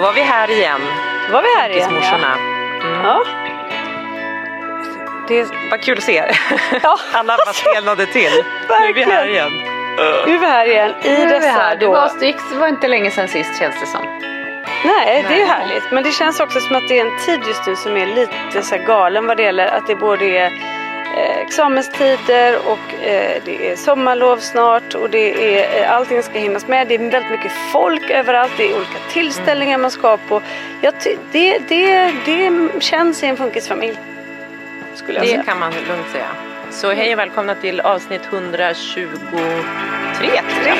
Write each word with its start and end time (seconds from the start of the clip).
Då 0.00 0.06
var 0.06 0.12
vi 0.12 0.20
här 0.20 0.50
igen. 0.50 0.80
Då 1.26 1.32
var 1.32 1.42
vi 1.42 1.48
här 1.60 1.70
igen. 1.70 1.94
Morsorna. 1.94 2.36
Ja. 3.04 3.24
Det 5.28 5.42
var 5.70 5.78
kul 5.82 5.98
att 5.98 6.04
se 6.04 6.16
er. 6.16 6.40
Ja. 6.82 6.96
Alla 7.12 7.36
bara 7.46 7.52
stelnade 7.52 8.06
till. 8.06 8.30
Nu 8.68 8.74
är 8.88 8.92
vi 8.94 9.02
här 9.04 9.26
igen. 9.28 9.50
Nu 10.26 10.34
är 10.34 10.38
vi 10.38 10.46
här 10.46 10.66
igen 10.66 10.94
i 11.02 11.08
Nu 11.08 11.26
dessa 11.28 11.48
här. 11.48 11.76
Det 11.76 11.86
då. 11.86 11.92
var, 11.92 12.10
det 12.20 12.26
gick- 12.26 12.50
det 12.52 12.58
var 12.58 12.68
inte 12.68 12.88
länge 12.88 13.10
sedan 13.10 13.28
sist 13.28 13.58
känns 13.58 13.80
det 13.80 13.86
som. 13.86 14.00
Nej, 14.84 15.24
det 15.28 15.42
är 15.42 15.46
härligt. 15.46 15.90
Men 15.90 16.02
det 16.04 16.10
känns 16.12 16.40
också 16.40 16.60
som 16.60 16.76
att 16.76 16.88
det 16.88 16.98
är 16.98 17.04
en 17.06 17.18
tid 17.18 17.40
just 17.48 17.66
nu 17.66 17.76
som 17.76 17.96
är 17.96 18.06
lite 18.06 18.62
så 18.62 18.76
galen 18.76 19.26
vad 19.26 19.36
det 19.36 19.42
gäller 19.42 19.66
att 19.66 19.86
det 19.86 19.94
både 19.96 20.24
är 20.24 20.50
Eh, 21.16 21.38
examenstider 21.38 22.58
och 22.66 23.04
eh, 23.04 23.42
det 23.44 23.70
är 23.70 23.76
sommarlov 23.76 24.36
snart 24.36 24.94
och 24.94 25.10
det 25.10 25.58
är, 25.58 25.82
eh, 25.82 25.96
allting 25.96 26.22
ska 26.22 26.38
hinnas 26.38 26.68
med. 26.68 26.88
Det 26.88 26.94
är 26.94 26.98
väldigt 26.98 27.30
mycket 27.30 27.52
folk 27.72 28.10
överallt, 28.10 28.52
det 28.56 28.64
är 28.64 28.76
olika 28.76 28.98
tillställningar 29.12 29.78
man 29.78 29.90
ska 29.90 30.16
på. 30.16 30.42
Jag 30.80 30.94
det, 31.32 31.58
det, 31.68 32.12
det 32.24 32.68
känns 32.80 33.22
i 33.22 33.26
en 33.26 33.36
funkisfamilj. 33.36 33.98
Skulle 34.94 35.18
jag 35.18 35.26
det 35.26 35.30
säga. 35.30 35.42
kan 35.42 35.58
man 35.58 35.72
lugnt 35.72 36.10
säga. 36.12 36.28
Så 36.70 36.92
hej 36.92 37.12
och 37.12 37.18
välkomna 37.18 37.54
till 37.54 37.80
avsnitt 37.80 38.22
123. 38.32 39.08
3. 40.18 40.72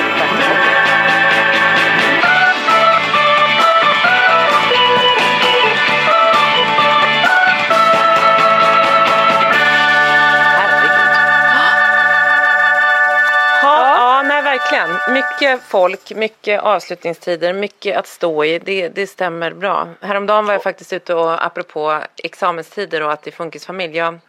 Verkligen. 14.61 15.13
Mycket 15.13 15.63
folk, 15.63 16.11
mycket 16.15 16.61
avslutningstider, 16.61 17.53
mycket 17.53 17.97
att 17.97 18.07
stå 18.07 18.45
i. 18.45 18.59
Det, 18.59 18.89
det 18.89 19.07
stämmer 19.07 19.53
bra. 19.53 19.87
Häromdagen 20.01 20.45
var 20.45 20.53
jag 20.53 20.63
faktiskt 20.63 20.93
ute 20.93 21.13
och 21.13 21.45
apropå 21.45 21.99
examenstider 22.23 23.03
och 23.03 23.11
att 23.11 23.23
det 23.23 23.29
är 23.29 23.31
funkisfamilj. 23.31 23.97
Jag 23.97 24.19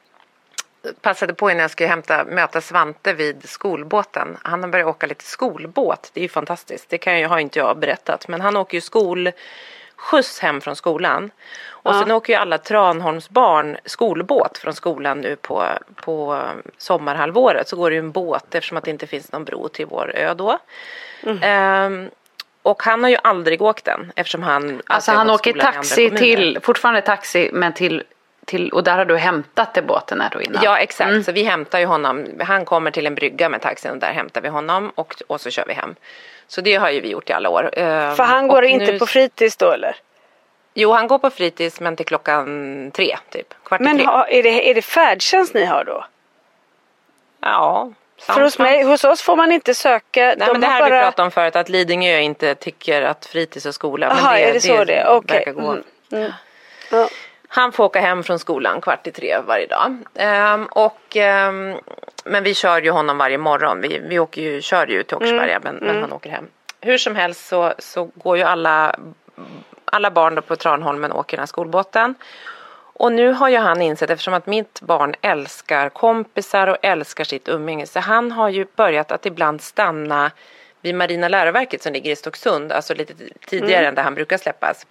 passade 1.00 1.34
på 1.34 1.50
innan 1.50 1.60
jag 1.60 1.70
skulle 1.70 1.88
hämta, 1.88 2.24
möta 2.24 2.60
Svante 2.60 3.12
vid 3.12 3.48
skolbåten. 3.48 4.36
Han 4.42 4.62
har 4.62 4.70
börjat 4.70 4.88
åka 4.88 5.06
lite 5.06 5.24
skolbåt. 5.24 6.10
Det 6.12 6.20
är 6.20 6.22
ju 6.22 6.28
fantastiskt. 6.28 6.88
Det 6.88 6.98
kan 6.98 7.20
jag, 7.20 7.28
har 7.28 7.38
inte 7.38 7.58
jag 7.58 7.78
berättat. 7.78 8.28
Men 8.28 8.40
han 8.40 8.56
åker 8.56 8.76
ju 8.76 8.80
skolskjuts 10.02 10.40
hem 10.40 10.60
från 10.60 10.76
skolan. 10.76 11.30
Och 11.84 11.94
sen 11.94 12.10
åker 12.10 12.32
ju 12.32 12.38
alla 12.38 12.58
Tranholms 12.58 13.30
barn 13.30 13.76
skolbåt 13.84 14.58
från 14.58 14.74
skolan 14.74 15.20
nu 15.20 15.36
på, 15.36 15.64
på 15.94 16.42
sommarhalvåret. 16.78 17.68
Så 17.68 17.76
går 17.76 17.90
det 17.90 17.94
ju 17.94 17.98
en 17.98 18.12
båt 18.12 18.54
eftersom 18.54 18.76
att 18.76 18.84
det 18.84 18.90
inte 18.90 19.06
finns 19.06 19.32
någon 19.32 19.44
bro 19.44 19.68
till 19.68 19.86
vår 19.86 20.12
ö 20.16 20.34
då. 20.34 20.58
Ehm, 21.42 22.10
och 22.62 22.82
han 22.82 23.02
har 23.02 23.10
ju 23.10 23.16
aldrig 23.22 23.62
åkt 23.62 23.84
den 23.84 24.12
eftersom 24.16 24.42
han 24.42 24.82
Alltså 24.86 25.12
han 25.12 25.30
åker 25.30 25.52
taxi 25.52 26.10
till, 26.10 26.58
fortfarande 26.62 27.02
taxi 27.02 27.50
men 27.52 27.72
till, 27.72 28.02
till, 28.46 28.70
och 28.72 28.84
där 28.84 28.96
har 28.98 29.04
du 29.04 29.16
hämtat 29.16 29.74
det 29.74 29.82
båten 29.82 30.20
här 30.20 30.30
då 30.30 30.42
innan? 30.42 30.62
Ja 30.64 30.78
exakt, 30.78 31.10
Mm. 31.10 31.24
så 31.24 31.32
vi 31.32 31.42
hämtar 31.42 31.78
ju 31.78 31.86
honom. 31.86 32.26
Han 32.40 32.64
kommer 32.64 32.90
till 32.90 33.06
en 33.06 33.14
brygga 33.14 33.48
med 33.48 33.60
taxin 33.60 33.90
och 33.90 33.96
där 33.96 34.12
hämtar 34.12 34.40
vi 34.40 34.48
honom 34.48 34.92
och, 34.94 35.14
och 35.26 35.40
så 35.40 35.50
kör 35.50 35.64
vi 35.66 35.72
hem. 35.72 35.94
Så 36.46 36.60
det 36.60 36.74
har 36.74 36.90
ju 36.90 37.00
vi 37.00 37.08
gjort 37.10 37.30
i 37.30 37.32
alla 37.32 37.48
år. 37.48 37.70
Ehm, 37.72 38.16
För 38.16 38.24
han 38.24 38.44
och 38.44 38.50
går 38.50 38.64
inte 38.64 38.92
nu- 38.92 38.98
på 38.98 39.06
fritids 39.06 39.56
då 39.56 39.70
eller? 39.72 39.96
Jo 40.74 40.92
han 40.92 41.06
går 41.06 41.18
på 41.18 41.30
fritids 41.30 41.80
men 41.80 41.96
till 41.96 42.06
klockan 42.06 42.90
tre 42.94 43.16
typ. 43.30 43.54
Kvart 43.64 43.80
Men 43.80 43.96
tre. 43.96 44.06
ha, 44.06 44.26
är, 44.28 44.42
det, 44.42 44.70
är 44.70 44.74
det 44.74 44.82
färdtjänst 44.82 45.54
ni 45.54 45.64
har 45.64 45.84
då? 45.84 46.04
Ja. 47.40 47.92
För 48.20 48.40
hos, 48.42 48.58
mig, 48.58 48.82
hos 48.82 49.04
oss 49.04 49.22
får 49.22 49.36
man 49.36 49.52
inte 49.52 49.74
söka. 49.74 50.20
Nej 50.20 50.36
de 50.38 50.52
men 50.52 50.60
det 50.60 50.66
här 50.66 50.82
har 50.82 50.90
bara... 50.90 51.00
vi 51.00 51.04
pratat 51.04 51.18
om 51.24 51.30
förut 51.30 51.56
att 51.56 51.68
Lidingö 51.68 52.18
inte 52.18 52.54
tycker 52.54 53.02
att 53.02 53.26
fritids 53.26 53.66
och 53.66 53.74
skola. 53.74 54.08
men 54.08 54.16
Jaha, 54.18 54.38
är 54.38 54.52
det 54.52 54.60
så 54.60 54.84
det 54.84 54.94
är? 54.94 55.08
Okej. 55.08 55.36
verkar 55.38 55.52
gå. 55.52 55.70
Mm. 56.12 56.32
Ja. 56.90 57.08
Han 57.54 57.72
får 57.72 57.84
åka 57.84 58.00
hem 58.00 58.22
från 58.22 58.38
skolan 58.38 58.80
kvart 58.80 59.06
i 59.06 59.10
tre 59.10 59.38
varje 59.46 59.66
dag. 59.66 59.96
Ehm, 60.14 60.66
och, 60.66 61.16
ehm, 61.16 61.76
men 62.24 62.44
vi 62.44 62.54
kör 62.54 62.82
ju 62.82 62.90
honom 62.90 63.18
varje 63.18 63.38
morgon. 63.38 63.80
Vi, 63.80 63.98
vi 63.98 64.18
åker 64.18 64.42
ju, 64.42 64.60
kör 64.62 64.86
ju 64.86 65.02
till 65.02 65.16
Åkersberga 65.16 65.60
men, 65.62 65.74
men 65.74 66.00
han 66.00 66.12
åker 66.12 66.30
hem. 66.30 66.48
Hur 66.80 66.98
som 66.98 67.16
helst 67.16 67.46
så, 67.46 67.72
så 67.78 68.04
går 68.14 68.36
ju 68.36 68.42
alla, 68.42 68.96
alla 69.84 70.10
barn 70.10 70.34
då 70.34 70.42
på 70.42 70.56
Tranholmen 70.56 71.12
åker 71.12 71.36
den 71.36 71.42
här 71.42 71.46
skolbåten. 71.46 72.14
Och 72.94 73.12
nu 73.12 73.32
har 73.32 73.48
ju 73.48 73.56
han 73.56 73.82
insett, 73.82 74.10
eftersom 74.10 74.34
att 74.34 74.46
mitt 74.46 74.80
barn 74.80 75.14
älskar 75.20 75.88
kompisar 75.88 76.66
och 76.66 76.76
älskar 76.82 77.24
sitt 77.24 77.48
umgänge, 77.48 77.86
så 77.86 78.00
han 78.00 78.32
har 78.32 78.48
ju 78.48 78.66
börjat 78.76 79.12
att 79.12 79.26
ibland 79.26 79.60
stanna 79.60 80.30
vid 80.80 80.94
Marina 80.94 81.28
läroverket 81.28 81.82
som 81.82 81.92
ligger 81.92 82.10
i 82.10 82.16
Stocksund, 82.16 82.72
alltså 82.72 82.94
lite 82.94 83.14
tidigare 83.46 83.86
än 83.86 83.94
där 83.94 84.02
han 84.02 84.14
brukar 84.14 84.38
släppas. 84.38 84.86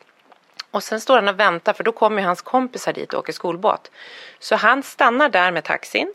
Och 0.71 0.83
sen 0.83 1.01
står 1.01 1.15
han 1.15 1.27
och 1.27 1.39
väntar 1.39 1.73
för 1.73 1.83
då 1.83 1.91
kommer 1.91 2.21
ju 2.21 2.27
hans 2.27 2.41
kompisar 2.41 2.93
dit 2.93 3.13
och 3.13 3.19
åker 3.19 3.33
skolbåt. 3.33 3.91
Så 4.39 4.55
han 4.55 4.83
stannar 4.83 5.29
där 5.29 5.51
med 5.51 5.63
taxin 5.63 6.13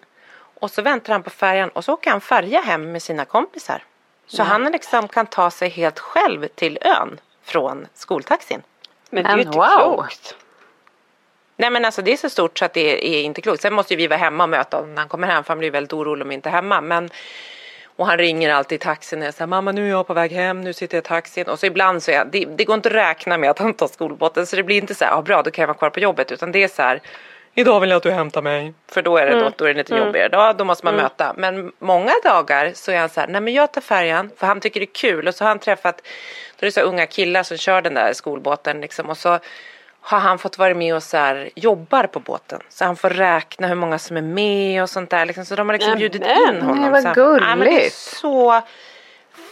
och 0.61 0.71
så 0.71 0.83
väntar 0.83 1.13
han 1.13 1.23
på 1.23 1.31
färjan 1.31 1.69
och 1.69 1.85
så 1.85 1.93
åker 1.93 2.11
han 2.11 2.21
färja 2.21 2.61
hem 2.61 2.93
med 2.93 3.03
sina 3.03 3.25
kompisar. 3.25 3.85
Så 4.27 4.43
han 4.43 4.65
liksom 4.65 5.09
kan 5.09 5.27
ta 5.27 5.51
sig 5.51 5.69
helt 5.69 5.99
själv 5.99 6.49
till 6.49 6.79
ön 6.81 7.21
från 7.43 7.87
skoltaxin. 7.95 8.63
Men 9.11 9.25
det 9.25 9.31
är 9.31 9.37
ju 9.37 9.43
inte 9.43 9.59
wow. 9.59 9.67
klokt. 9.67 10.37
Nej 11.57 11.71
men 11.71 11.85
alltså 11.85 12.03
det 12.03 12.13
är 12.13 12.17
så 12.17 12.31
stort 12.31 12.59
så 12.59 12.65
att 12.65 12.73
det 12.73 13.17
är 13.17 13.23
inte 13.23 13.41
klokt. 13.41 13.63
Sen 13.63 13.75
måste 13.75 13.95
ju 13.95 13.99
vi 13.99 14.07
vara 14.07 14.19
hemma 14.19 14.45
och 14.45 14.51
möta 14.51 14.77
honom 14.77 14.95
när 14.95 15.03
han 15.03 15.09
kommer 15.09 15.29
hem 15.29 15.45
för 15.45 15.49
han 15.49 15.59
blir 15.59 15.71
väldigt 15.71 15.93
orolig 15.93 16.23
om 16.23 16.29
vi 16.29 16.35
inte 16.35 16.49
är 16.49 16.53
hemma. 16.53 16.81
Men, 16.81 17.11
Och 17.97 18.07
han 18.07 18.19
ringer 18.19 18.51
alltid 18.51 18.77
i 18.77 18.79
taxin 18.79 19.23
och 19.23 19.35
säger 19.35 19.47
mamma 19.47 19.73
nu 19.73 19.87
är 19.87 19.91
jag 19.91 20.07
på 20.07 20.15
väg 20.15 20.33
hem, 20.33 20.61
nu 20.61 20.73
sitter 20.73 20.97
jag 20.97 21.05
i 21.05 21.07
taxin. 21.07 21.49
Och 21.49 21.59
så 21.59 21.67
ibland 21.67 22.03
så 22.03 22.11
är 22.11 22.15
jag, 22.15 22.27
det, 22.31 22.45
det 22.45 22.65
går 22.65 22.75
inte 22.75 22.89
att 22.89 22.95
räkna 22.95 23.39
med 23.39 23.51
att 23.51 23.59
han 23.59 23.75
tar 23.75 23.87
skolbåten 23.87 24.47
så 24.47 24.57
det 24.57 24.63
blir 24.63 24.77
inte 24.77 24.95
så 24.95 25.05
här, 25.05 25.13
ja 25.13 25.23
bra 25.23 25.43
då 25.43 25.51
kan 25.51 25.63
jag 25.63 25.67
vara 25.67 25.79
kvar 25.79 25.91
på 25.91 26.01
jobbet 26.01 26.33
utan 26.33 26.53
det 26.53 26.63
är 26.63 26.69
så 26.69 26.83
här 26.83 27.01
Idag 27.59 27.81
vill 27.81 27.91
jag 27.91 27.97
att 27.97 28.03
du 28.03 28.11
hämtar 28.11 28.43
mig. 28.43 28.75
För 28.89 29.03
då 29.03 29.17
är 29.17 29.27
det, 29.27 29.41
då, 29.41 29.53
då 29.57 29.65
är 29.65 29.69
det 29.69 29.79
lite 29.79 29.95
jobbigare. 29.95 30.29
Då, 30.29 30.53
då 30.59 30.65
måste 30.65 30.85
man 30.85 30.97
möta. 30.97 31.35
Men 31.37 31.73
många 31.79 32.13
dagar 32.25 32.73
så 32.75 32.93
är 32.93 32.99
han 32.99 33.09
så 33.09 33.21
här, 33.21 33.29
nej 33.29 33.41
men 33.41 33.55
jag 33.55 33.73
tar 33.73 33.81
färjan. 33.81 34.31
För 34.37 34.47
han 34.47 34.61
tycker 34.61 34.81
det 34.81 34.85
är 34.85 34.95
kul. 34.95 35.29
Och 35.29 35.35
så 35.35 35.45
har 35.45 35.49
han 35.49 35.59
träffat, 35.59 36.03
då 36.57 36.65
är 36.65 36.67
det 36.67 36.73
så 36.73 36.81
unga 36.81 37.07
killar 37.07 37.43
som 37.43 37.57
kör 37.57 37.83
den 37.83 37.95
där 37.95 38.13
skolbåten 38.13 38.81
liksom. 38.81 39.11
Och 39.11 39.17
så 39.17 39.39
har 40.09 40.19
han 40.19 40.39
fått 40.39 40.59
vara 40.59 40.75
med 40.75 40.95
och 40.95 41.03
så 41.03 41.17
här, 41.17 41.51
jobbar 41.55 42.07
på 42.07 42.21
båten. 42.21 42.61
Så 42.69 42.85
han 42.85 42.97
får 42.97 43.11
räkna 43.11 43.67
hur 43.67 43.75
många 43.75 43.99
som 43.99 44.17
är 44.17 44.23
med 44.23 44.83
och 44.83 44.91
sånt 44.91 45.11
där. 45.11 45.27
Liksom. 45.27 45.45
Så 45.45 45.57
de 45.57 45.69
har 45.69 45.75
liksom 45.75 45.99
bjudit 45.99 46.23
in 46.23 46.61
honom. 46.63 46.81
nej, 46.81 46.91
vad 46.91 47.03
så 47.03 47.09
här, 47.09 47.17
ja, 47.17 47.57
men 47.57 47.61
det 47.61 47.67
är 47.67 47.75
gulligt. 47.75 47.95
så 47.95 48.63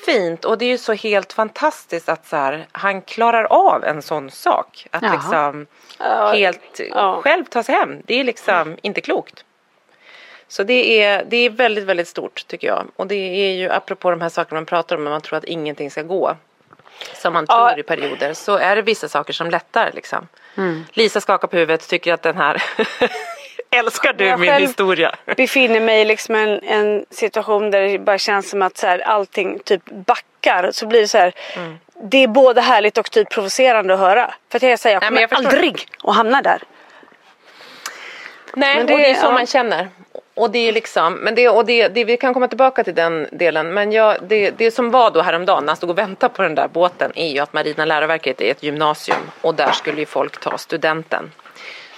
fint. 0.07 0.45
Och 0.45 0.59
det 0.59 0.65
är 0.65 0.69
ju 0.69 0.79
så 0.79 0.93
helt 0.93 1.33
fantastiskt 1.33 2.09
att 2.09 2.27
så 2.27 2.37
här, 2.37 2.67
han 2.73 3.03
klarar 3.03 3.45
av 3.45 3.85
en 3.85 4.03
sån 4.03 4.31
sak. 4.31 4.87
Att 4.91 5.03
Jaha. 5.03 5.13
liksom 5.13 5.67
helt 6.35 6.81
ja. 6.91 7.21
själv 7.23 7.45
ta 7.45 7.63
sig 7.63 7.75
hem. 7.75 8.03
Det 8.05 8.21
är 8.21 8.25
liksom 8.25 8.77
inte 8.83 9.01
klokt. 9.01 9.45
Så 10.49 10.63
det 10.63 11.03
är, 11.03 11.25
det 11.29 11.37
är 11.37 11.51
väldigt, 11.51 11.85
väldigt 11.85 12.09
stort 12.09 12.47
tycker 12.47 12.67
jag. 12.67 12.87
Och 12.97 13.07
det 13.07 13.15
är 13.15 13.53
ju 13.53 13.71
apropå 13.71 14.11
de 14.11 14.21
här 14.21 14.29
sakerna 14.29 14.61
man 14.61 14.67
pratar 14.67 14.97
om 14.97 15.05
när 15.05 15.11
man 15.11 15.21
tror 15.21 15.39
att 15.39 15.45
ingenting 15.45 15.91
ska 15.91 16.03
gå. 16.03 16.37
Som 17.15 17.33
man 17.33 17.47
Ja. 17.49 17.69
tror 17.69 17.79
i 17.81 17.83
perioder. 17.83 18.35
Så 18.35 18.57
är 18.57 18.77
det 18.77 18.83
vissa 18.83 19.09
saker 19.09 19.33
som 19.33 19.51
lättar 19.51 19.91
liksom. 19.95 20.29
Mm. 20.57 20.85
Lisa 20.93 21.21
skakar 21.21 21.49
på 21.49 21.57
huvudet 21.57 21.89
tycker 21.89 22.13
att 22.15 22.23
den 22.23 22.37
här 22.37 22.63
Älskar 23.71 24.13
du 24.13 24.25
Jag 24.27 24.41
min 24.41 24.53
historia? 24.55 25.15
befinner 25.37 25.81
mig 25.81 26.01
i 26.01 26.05
liksom 26.05 26.35
en, 26.35 26.61
en 26.63 27.05
situation 27.11 27.71
där 27.71 27.81
det 27.81 27.99
bara 27.99 28.19
känns 28.19 28.51
som 28.51 28.63
att 28.63 28.77
så 28.77 28.87
här, 28.87 28.99
allting 28.99 29.59
typ 29.59 29.83
backar. 29.85 30.71
Så 30.73 30.87
blir 30.87 31.01
det 31.01 31.09
så 31.09 31.19
här. 31.19 31.33
Mm. 31.57 31.79
Det 32.03 32.19
är 32.23 32.29
både 32.29 32.61
härligt 32.61 32.99
och 32.99 33.11
typ 33.11 33.31
provocerande 33.31 33.95
att 33.95 34.01
höra. 34.01 34.35
För 34.51 34.57
att 34.57 34.63
jag 34.63 34.79
säger 34.79 34.97
jag 34.97 35.01
Nej, 35.03 35.09
kommer 35.09 35.21
men 35.21 35.45
jag 35.45 35.55
aldrig 35.55 35.87
att 36.05 36.17
hamna 36.17 36.43
där. 36.43 36.63
Nej, 38.55 38.77
Men 38.77 38.87
det- 38.87 38.93
och 38.93 38.99
det 38.99 39.11
är 39.11 39.15
så 39.15 39.27
ja. 39.27 39.31
man 39.33 39.47
känner. 39.47 39.89
Och 40.35 40.51
det 40.51 40.69
är 40.69 40.73
liksom, 40.73 41.15
men 41.15 41.35
det, 41.35 41.49
och 41.49 41.65
det, 41.65 41.89
det, 41.89 42.05
vi 42.05 42.17
kan 42.17 42.35
komma 42.35 42.49
tillbaka 42.49 42.85
till 42.85 42.95
den 42.95 43.29
delen. 43.33 43.75
Men 43.75 43.93
jag, 43.93 44.17
det, 44.23 44.51
det 44.51 44.71
som 44.71 44.91
var 44.91 45.11
då 45.11 45.23
häromdagen 45.23 45.65
när 45.65 45.69
han 45.69 45.77
stod 45.77 45.91
och 45.91 45.99
väntade 45.99 46.35
på 46.35 46.43
den 46.43 46.55
där 46.55 46.69
båten 46.69 47.13
är 47.15 47.29
ju 47.29 47.39
att 47.39 47.53
Marina 47.53 47.85
läroverket 47.85 48.41
är 48.41 48.51
ett 48.51 48.63
gymnasium 48.63 49.19
och 49.41 49.55
där 49.55 49.73
skulle 49.73 50.01
ju 50.01 50.07
folk 50.07 50.41
ta 50.41 50.59
studenten. 50.59 51.33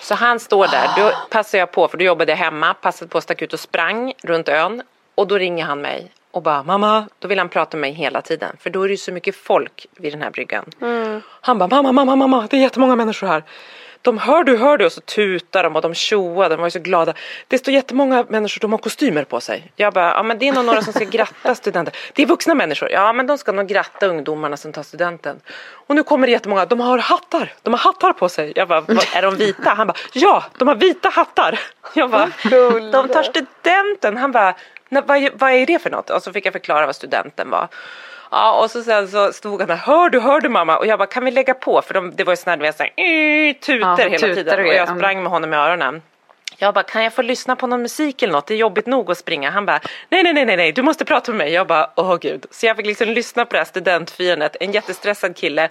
Så 0.00 0.14
han 0.14 0.40
står 0.40 0.66
där, 0.66 0.88
då 0.96 1.12
passar 1.30 1.58
jag 1.58 1.70
på 1.70 1.88
för 1.88 1.98
då 1.98 2.04
jobbade 2.04 2.32
jag 2.32 2.36
hemma, 2.36 2.74
passade 2.74 3.08
på, 3.08 3.20
stack 3.20 3.42
ut 3.42 3.52
och 3.52 3.60
sprang 3.60 4.12
runt 4.22 4.48
ön 4.48 4.82
och 5.14 5.26
då 5.26 5.38
ringer 5.38 5.64
han 5.64 5.80
mig 5.80 6.10
och 6.30 6.42
bara 6.42 6.62
mamma, 6.62 7.08
då 7.18 7.28
vill 7.28 7.38
han 7.38 7.48
prata 7.48 7.76
med 7.76 7.80
mig 7.80 7.92
hela 7.92 8.22
tiden 8.22 8.56
för 8.60 8.70
då 8.70 8.82
är 8.82 8.88
det 8.88 8.92
ju 8.92 8.96
så 8.98 9.12
mycket 9.12 9.36
folk 9.36 9.86
vid 9.96 10.12
den 10.12 10.22
här 10.22 10.30
bryggan. 10.30 10.64
Han 11.40 11.58
bara 11.58 11.68
mamma, 11.68 11.92
mamma, 11.92 12.16
mamma, 12.16 12.46
det 12.50 12.56
är 12.56 12.60
jättemånga 12.60 12.96
människor 12.96 13.26
här. 13.26 13.42
De 14.06 14.18
hör 14.18 14.44
du, 14.44 14.56
hör 14.56 14.78
du 14.78 14.86
och 14.86 14.92
så 14.92 15.00
tutar 15.00 15.62
de 15.62 15.76
och 15.76 15.82
de 15.82 15.94
tjoar, 15.94 16.48
de 16.50 16.58
var 16.58 16.66
ju 16.66 16.70
så 16.70 16.78
glada. 16.78 17.14
Det 17.48 17.58
står 17.58 17.74
jättemånga 17.74 18.24
människor, 18.28 18.60
de 18.60 18.72
har 18.72 18.78
kostymer 18.78 19.24
på 19.24 19.40
sig. 19.40 19.72
Jag 19.76 19.92
bara, 19.92 20.08
ja 20.12 20.22
men 20.22 20.38
det 20.38 20.48
är 20.48 20.52
nog 20.52 20.64
några 20.64 20.82
som 20.82 20.92
ska 20.92 21.04
gratta 21.04 21.54
studenter. 21.54 21.94
Det 22.14 22.22
är 22.22 22.26
vuxna 22.26 22.54
människor, 22.54 22.90
ja 22.90 23.12
men 23.12 23.26
de 23.26 23.38
ska 23.38 23.52
nog 23.52 23.66
gratta 23.66 24.06
ungdomarna 24.06 24.56
som 24.56 24.72
tar 24.72 24.82
studenten. 24.82 25.40
Och 25.86 25.94
nu 25.94 26.02
kommer 26.02 26.26
det 26.26 26.30
jättemånga, 26.32 26.66
de 26.66 26.80
har 26.80 26.98
hattar, 26.98 27.52
de 27.62 27.72
har 27.74 27.78
hattar 27.80 28.12
på 28.12 28.28
sig. 28.28 28.52
Jag 28.56 28.68
bara, 28.68 28.80
"Vad, 28.80 29.04
är 29.14 29.22
de 29.22 29.36
vita? 29.36 29.70
Han 29.70 29.86
bara, 29.86 29.96
ja 30.12 30.44
de 30.58 30.68
har 30.68 30.74
vita 30.74 31.08
hattar. 31.08 31.58
Jag 31.94 32.10
bara, 32.10 32.30
de 32.92 33.08
tar 33.08 33.22
studenten. 33.22 34.16
Han 34.16 34.32
bara, 34.32 34.54
"Nej, 34.88 35.02
vad, 35.06 35.16
är- 35.16 35.30
vad 35.34 35.50
är 35.52 35.66
det 35.66 35.78
för 35.82 35.90
något? 35.90 36.10
Och 36.10 36.22
så 36.22 36.32
fick 36.32 36.46
jag 36.46 36.52
förklara 36.52 36.86
vad 36.86 36.96
studenten 36.96 37.50
var. 37.50 37.68
Ja, 38.30 38.62
och 38.62 38.70
så 38.70 38.82
sen 38.82 39.08
så 39.08 39.32
stod 39.32 39.60
han 39.60 39.68
där, 39.68 39.76
hör 39.76 40.10
du, 40.10 40.20
hör 40.20 40.40
du 40.40 40.48
mamma? 40.48 40.78
Och 40.78 40.86
jag 40.86 40.98
bara, 40.98 41.06
kan 41.06 41.24
vi 41.24 41.30
lägga 41.30 41.54
på? 41.54 41.82
För 41.82 41.94
de, 41.94 42.16
det 42.16 42.24
var 42.24 42.32
ju 42.32 42.36
sån 42.36 42.50
här, 42.50 42.56
du 42.56 42.62
vet, 42.62 42.76
så 42.76 42.82
här, 42.82 43.52
tuter 43.52 43.78
Ja, 43.80 43.96
hela 43.96 44.18
tuter 44.18 44.34
tiden. 44.34 44.60
och 44.66 44.74
jag 44.74 44.96
sprang 44.98 45.22
med 45.22 45.32
honom 45.32 45.52
i 45.52 45.56
öronen. 45.56 46.02
Jag 46.58 46.74
bara, 46.74 46.84
kan 46.84 47.04
jag 47.04 47.12
få 47.12 47.22
lyssna 47.22 47.56
på 47.56 47.66
någon 47.66 47.82
musik 47.82 48.22
eller 48.22 48.32
något? 48.32 48.46
Det 48.46 48.54
är 48.54 48.58
jobbigt 48.58 48.86
nog 48.86 49.10
att 49.10 49.18
springa. 49.18 49.50
Han 49.50 49.66
bara, 49.66 49.80
nej, 50.08 50.22
nej, 50.22 50.44
nej, 50.44 50.56
nej, 50.56 50.72
du 50.72 50.82
måste 50.82 51.04
prata 51.04 51.32
med 51.32 51.38
mig. 51.38 51.52
Jag 51.52 51.66
bara, 51.66 51.90
åh 51.96 52.16
gud. 52.16 52.46
Så 52.50 52.66
jag 52.66 52.76
fick 52.76 52.86
liksom 52.86 53.08
lyssna 53.08 53.44
på 53.44 53.52
det 53.52 53.58
här 53.58 53.64
studentfirandet. 53.64 54.56
En 54.60 54.72
jättestressad 54.72 55.36
kille. 55.36 55.68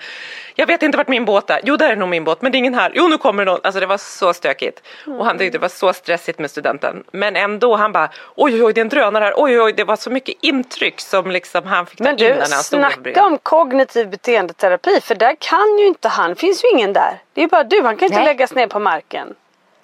Jag 0.55 0.67
vet 0.67 0.83
inte 0.83 0.97
vart 0.97 1.07
min 1.07 1.25
båt 1.25 1.49
är. 1.49 1.59
Jo, 1.63 1.77
där 1.77 1.89
är 1.89 1.95
nog 1.95 2.09
min 2.09 2.23
båt, 2.23 2.41
men 2.41 2.51
det 2.51 2.55
är 2.55 2.59
ingen 2.59 2.75
här. 2.75 2.91
Jo, 2.95 3.07
nu 3.07 3.17
kommer 3.17 3.45
någon. 3.45 3.59
Alltså 3.63 3.79
det 3.79 3.85
var 3.85 3.97
så 3.97 4.33
stökigt. 4.33 4.81
Och 5.05 5.25
han 5.25 5.37
tyckte 5.37 5.57
det 5.57 5.61
var 5.61 5.69
så 5.69 5.93
stressigt 5.93 6.39
med 6.39 6.51
studenten. 6.51 7.03
Men 7.11 7.35
ändå, 7.35 7.75
han 7.75 7.91
bara, 7.91 8.09
oj, 8.35 8.53
oj, 8.53 8.63
oj, 8.63 8.73
det 8.73 8.79
är 8.79 8.85
en 8.85 8.89
drönare 8.89 9.23
här. 9.23 9.33
Oj, 9.35 9.51
oj, 9.51 9.61
oj, 9.61 9.73
det 9.73 9.83
var 9.83 9.95
så 9.95 10.09
mycket 10.09 10.35
intryck 10.41 10.99
som 10.99 11.31
liksom 11.31 11.63
han 11.63 11.85
fick 11.85 11.97
ta 11.97 12.03
Men 12.03 12.11
in 12.11 12.17
du, 12.17 12.27
där 12.27 12.41
på 12.41 12.45
snacka 12.45 13.25
om 13.25 13.37
kognitiv 13.37 14.09
beteendeterapi. 14.09 15.01
För 15.01 15.15
där 15.15 15.35
kan 15.39 15.77
ju 15.79 15.87
inte 15.87 16.07
han, 16.07 16.35
finns 16.35 16.63
ju 16.63 16.69
ingen 16.69 16.93
där. 16.93 17.21
Det 17.33 17.43
är 17.43 17.47
bara 17.47 17.63
du, 17.63 17.81
han 17.81 17.97
kan 17.97 18.05
inte 18.05 18.17
Nej. 18.17 18.25
läggas 18.25 18.55
ner 18.55 18.67
på 18.67 18.79
marken. 18.79 19.35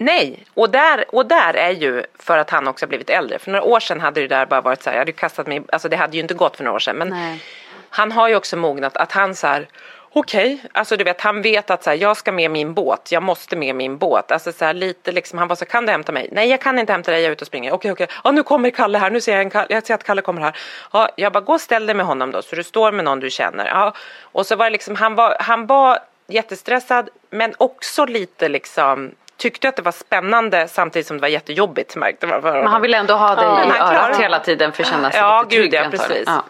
Nej, 0.03 0.43
och 0.53 0.69
där, 0.69 1.05
och 1.15 1.25
där 1.25 1.53
är 1.53 1.71
ju 1.71 2.03
för 2.19 2.37
att 2.37 2.49
han 2.49 2.67
också 2.67 2.85
har 2.85 2.87
blivit 2.87 3.09
äldre. 3.09 3.39
För 3.39 3.51
några 3.51 3.63
år 3.63 3.79
sedan 3.79 3.99
hade 3.99 4.21
det 4.21 4.27
där 4.27 4.45
bara 4.45 4.61
varit 4.61 4.83
så 4.83 4.89
här, 4.89 4.97
jag 4.97 5.01
hade 5.01 5.11
kastat 5.11 5.47
mig, 5.47 5.61
alltså 5.71 5.89
det 5.89 5.95
hade 5.95 6.17
ju 6.17 6.21
inte 6.21 6.33
gått 6.33 6.57
för 6.57 6.63
några 6.63 6.75
år 6.75 6.79
sedan. 6.79 6.95
Men 6.95 7.09
Nej. 7.09 7.43
han 7.89 8.11
har 8.11 8.27
ju 8.27 8.35
också 8.35 8.57
mognat 8.57 8.97
att 8.97 9.11
han 9.11 9.35
så 9.35 9.47
här, 9.47 9.67
okej, 10.13 10.63
alltså 10.71 10.97
du 10.97 11.03
vet 11.03 11.21
han 11.21 11.41
vet 11.41 11.69
att 11.69 11.83
så 11.83 11.89
här, 11.89 11.97
jag 11.97 12.17
ska 12.17 12.31
med 12.31 12.51
min 12.51 12.73
båt, 12.73 13.11
jag 13.11 13.23
måste 13.23 13.55
med 13.55 13.75
min 13.75 13.97
båt. 13.97 14.31
Alltså 14.31 14.51
så 14.51 14.65
här, 14.65 14.73
lite 14.73 15.11
liksom, 15.11 15.39
han 15.39 15.47
var 15.47 15.55
så 15.55 15.65
kan 15.65 15.85
du 15.85 15.91
hämta 15.91 16.11
mig? 16.11 16.29
Nej 16.31 16.49
jag 16.49 16.61
kan 16.61 16.79
inte 16.79 16.93
hämta 16.93 17.11
dig, 17.11 17.21
jag 17.21 17.27
är 17.27 17.33
ute 17.33 17.43
och 17.43 17.47
springer. 17.47 17.71
Okej 17.71 17.91
okej, 17.91 18.07
ja 18.23 18.31
nu 18.31 18.43
kommer 18.43 18.69
Kalle 18.69 18.97
här, 18.97 19.09
nu 19.09 19.21
ser 19.21 19.31
jag, 19.31 19.41
en 19.41 19.49
Kalle, 19.49 19.67
jag 19.69 19.85
ser 19.85 19.93
att 19.93 20.03
Kalle 20.03 20.21
kommer 20.21 20.41
här. 20.41 20.57
Ja, 20.93 21.09
jag 21.15 21.33
bara 21.33 21.43
gå 21.43 21.53
och 21.53 21.61
ställ 21.61 21.85
dig 21.85 21.95
med 21.95 22.05
honom 22.05 22.31
då, 22.31 22.41
så 22.41 22.55
du 22.55 22.63
står 22.63 22.91
med 22.91 23.05
någon 23.05 23.19
du 23.19 23.29
känner. 23.29 23.67
Ja, 23.67 23.93
och 24.21 24.45
så 24.45 24.55
var 24.55 24.65
det 24.65 24.71
liksom, 24.71 24.95
han 24.95 25.15
var, 25.15 25.37
han 25.39 25.67
var 25.67 25.99
jättestressad 26.27 27.09
men 27.29 27.53
också 27.57 28.05
lite 28.05 28.49
liksom 28.49 29.11
tyckte 29.41 29.69
att 29.69 29.75
det 29.75 29.81
var 29.81 29.91
spännande 29.91 30.67
samtidigt 30.67 31.07
som 31.07 31.17
det 31.17 31.21
var 31.21 31.27
jättejobbigt 31.27 31.95
märkte 31.95 32.27
man 32.27 32.41
för 32.41 32.53
Men 32.53 32.67
han 32.67 32.81
vill 32.81 32.93
ändå 32.93 33.13
ha 33.13 33.35
dig 33.35 33.45
Ja, 33.45 33.75
i 33.75 33.79
örat 33.79 34.19
hela 34.19 34.39
tiden 34.39 34.71
för 34.71 34.83
att 34.83 34.89
känna 34.89 35.11
sig 35.11 35.19
Ja, 35.19 35.41
lite 35.41 35.55
gud, 35.55 35.71
trygg 35.71 35.85
ja, 35.85 35.89
precis. 35.89 36.23
Ja. 36.25 36.43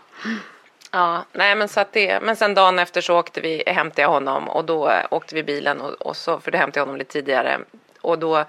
Ja, 0.92 1.26
nej 1.32 1.56
men 1.56 1.68
så 1.68 1.80
att 1.80 1.94
det, 1.94 2.20
men 2.22 2.36
sen 2.36 2.54
dagen 2.54 2.80
efter 2.80 3.02
så 3.02 3.20
åkte 3.20 3.42
vi, 3.42 3.64
hämtade 3.68 4.02
jag 4.02 4.10
honom 4.10 4.50
och 4.50 4.66
då 4.66 4.90
eh, 4.90 5.06
åkte 5.10 5.36
vi 5.36 5.44
bilen 5.44 5.82
och, 5.82 5.92
och 5.92 6.18
så, 6.18 6.40
för 6.40 6.52
då 6.52 6.58
hämtade 6.58 6.80
jag 6.80 6.86
honom 6.86 6.98
lite 6.98 7.12
tidigare 7.12 7.60
och 8.02 8.20
då 8.20 8.46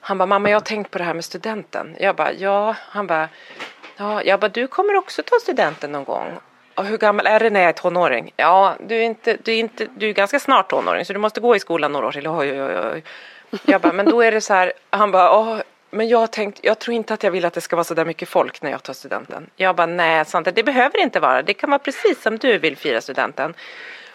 han 0.00 0.18
bara, 0.18 0.26
mamma 0.26 0.50
jag 0.50 0.56
har 0.56 0.60
tänkt 0.60 0.90
på 0.90 0.98
det 0.98 1.04
här 1.04 1.14
med 1.14 1.24
studenten. 1.24 1.96
Jag 2.00 2.16
bara, 2.16 2.32
ja, 2.32 2.76
han 2.78 3.06
bara, 3.06 3.28
ja, 3.96 4.22
jag 4.22 4.40
bara, 4.40 4.48
du 4.48 4.66
kommer 4.66 4.96
också 4.96 5.22
ta 5.22 5.36
studenten 5.42 5.92
någon 5.92 6.04
gång. 6.04 6.38
Och 6.74 6.84
hur 6.84 6.98
gammal 6.98 7.26
är 7.26 7.40
du 7.40 7.50
när 7.50 7.60
jag 7.60 7.68
är 7.68 7.72
tonåring? 7.72 8.32
Ja, 8.36 8.76
du 8.80 8.96
är 8.96 9.02
inte, 9.02 9.36
du 9.44 9.52
är 9.52 9.58
inte, 9.58 9.86
du 9.96 10.08
är 10.08 10.12
ganska 10.12 10.40
snart 10.40 10.70
tonåring 10.70 11.04
så 11.04 11.12
du 11.12 11.18
måste 11.18 11.40
gå 11.40 11.56
i 11.56 11.60
skolan 11.60 11.92
några 11.92 12.06
år 12.06 12.12
till. 12.12 12.28
Oj, 12.28 12.52
oj, 12.52 12.62
oj, 12.62 12.78
oj. 12.92 13.04
Jag 13.64 13.80
bara, 13.80 13.92
men 13.92 14.06
då 14.06 14.20
är 14.22 14.32
det 14.32 14.40
så 14.40 14.54
här, 14.54 14.72
han 14.90 15.10
bara, 15.10 15.38
åh, 15.38 15.58
men 15.90 16.08
jag 16.08 16.32
tänkt, 16.32 16.58
jag 16.62 16.78
tror 16.78 16.94
inte 16.94 17.14
att 17.14 17.22
jag 17.22 17.30
vill 17.30 17.44
att 17.44 17.52
det 17.52 17.60
ska 17.60 17.76
vara 17.76 17.84
så 17.84 17.94
där 17.94 18.04
mycket 18.04 18.28
folk 18.28 18.62
när 18.62 18.70
jag 18.70 18.82
tar 18.82 18.92
studenten. 18.92 19.50
Jag 19.56 19.76
bara, 19.76 19.86
nej 19.86 20.24
Svante, 20.24 20.50
det 20.50 20.62
behöver 20.62 20.98
inte 20.98 21.20
vara. 21.20 21.42
Det 21.42 21.54
kan 21.54 21.70
vara 21.70 21.78
precis 21.78 22.22
som 22.22 22.38
du 22.38 22.58
vill 22.58 22.76
fira 22.76 23.00
studenten. 23.00 23.54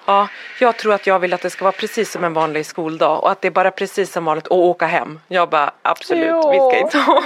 Ja, 0.06 0.28
jag 0.60 0.78
tror 0.78 0.94
att 0.94 1.08
jag 1.08 1.20
vill 1.20 1.34
att 1.34 1.42
det 1.42 1.50
ska 1.50 1.64
vara 1.64 1.72
precis 1.72 2.12
som 2.12 2.24
en 2.24 2.34
vanlig 2.34 2.66
skoldag 2.66 3.24
och 3.24 3.32
att 3.32 3.42
det 3.42 3.48
är 3.48 3.52
bara 3.52 3.72
precis 3.72 4.12
som 4.12 4.26
vanligt 4.26 4.46
att 4.46 4.52
åka 4.52 4.86
hem. 4.86 5.20
Jag 5.28 5.50
bara, 5.50 5.72
absolut, 5.82 6.26
Ja, 6.26 6.52
vi 6.52 6.58
ska 6.58 6.86
inte 6.86 6.98
ha. 6.98 7.24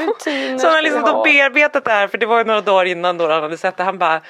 Så 0.59 0.65
han 0.67 0.75
har 0.75 0.81
liksom 0.81 1.01
då 1.01 1.23
bearbetat 1.23 1.85
det 1.85 1.91
här, 1.91 2.07
för 2.07 2.17
det 2.17 2.25
var 2.25 2.37
ju 2.37 2.43
några 2.43 2.61
dagar 2.61 2.85
innan 2.85 3.17
då 3.17 3.29
han 3.29 3.41
hade 3.41 3.57
sett 3.57 3.77
det. 3.77 3.83
Han 3.83 3.97
bara, 3.97 4.21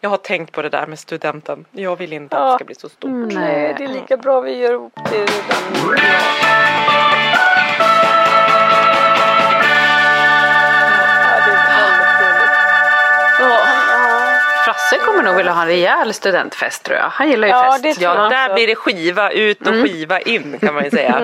jag 0.00 0.10
har 0.10 0.16
tänkt 0.16 0.52
på 0.52 0.62
det 0.62 0.68
där 0.68 0.86
med 0.86 0.98
studenten. 0.98 1.64
Jag 1.70 1.96
vill 1.96 2.12
inte 2.12 2.36
att 2.36 2.52
det 2.52 2.54
ska 2.54 2.64
bli 2.64 2.74
så 2.74 2.88
stort. 2.88 3.10
Nej, 3.10 3.74
det 3.78 3.84
är 3.84 3.88
lika 3.88 4.16
bra 4.16 4.40
vi 4.40 4.56
gör 4.56 4.72
ihop 4.72 4.92
det 5.10 5.18
redan. 5.18 7.15
Frasse 14.64 14.98
kommer 14.98 15.22
nog 15.22 15.36
vilja 15.36 15.52
ha 15.52 15.62
en 15.62 15.68
rejäl 15.68 16.14
studentfest 16.14 16.82
tror 16.84 16.98
jag. 16.98 17.08
Han 17.08 17.30
gillar 17.30 17.48
ju 17.48 17.52
Ja, 17.54 17.78
fest. 17.82 18.00
Ja, 18.00 18.14
där 18.14 18.54
blir 18.54 18.66
det 18.66 18.74
skiva 18.74 19.30
ut 19.30 19.60
och 19.66 19.74
skiva 19.74 20.20
in 20.20 20.58
kan 20.60 20.74
man 20.74 20.84
ju 20.84 20.90
säga. 20.90 21.22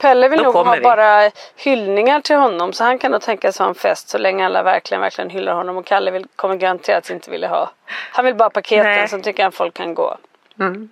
Pelle 0.00 0.28
vill 0.28 0.38
Då 0.38 0.44
nog 0.44 0.52
kommer 0.52 0.70
ha 0.70 0.76
vi. 0.76 0.82
bara 0.82 1.30
hyllningar 1.56 2.20
till 2.20 2.36
honom 2.36 2.72
så 2.72 2.84
han 2.84 2.98
kan 2.98 3.12
nog 3.12 3.20
tänka 3.22 3.52
sig 3.52 3.64
ha 3.64 3.68
en 3.68 3.74
fest 3.74 4.08
så 4.08 4.18
länge 4.18 4.46
alla 4.46 4.62
verkligen, 4.62 5.00
verkligen 5.00 5.30
hyllar 5.30 5.54
honom 5.54 5.76
och 5.76 5.86
Kalle 5.86 6.10
vill, 6.10 6.26
kommer 6.36 6.56
garanterat 6.56 7.10
inte 7.10 7.30
vilja 7.30 7.48
ha. 7.48 7.70
Han 8.12 8.24
vill 8.24 8.34
bara 8.34 8.50
paketen 8.50 8.84
Nej. 8.86 9.08
som 9.08 9.22
tycker 9.22 9.42
han 9.42 9.52
folk 9.52 9.74
kan 9.74 9.94
gå. 9.94 10.16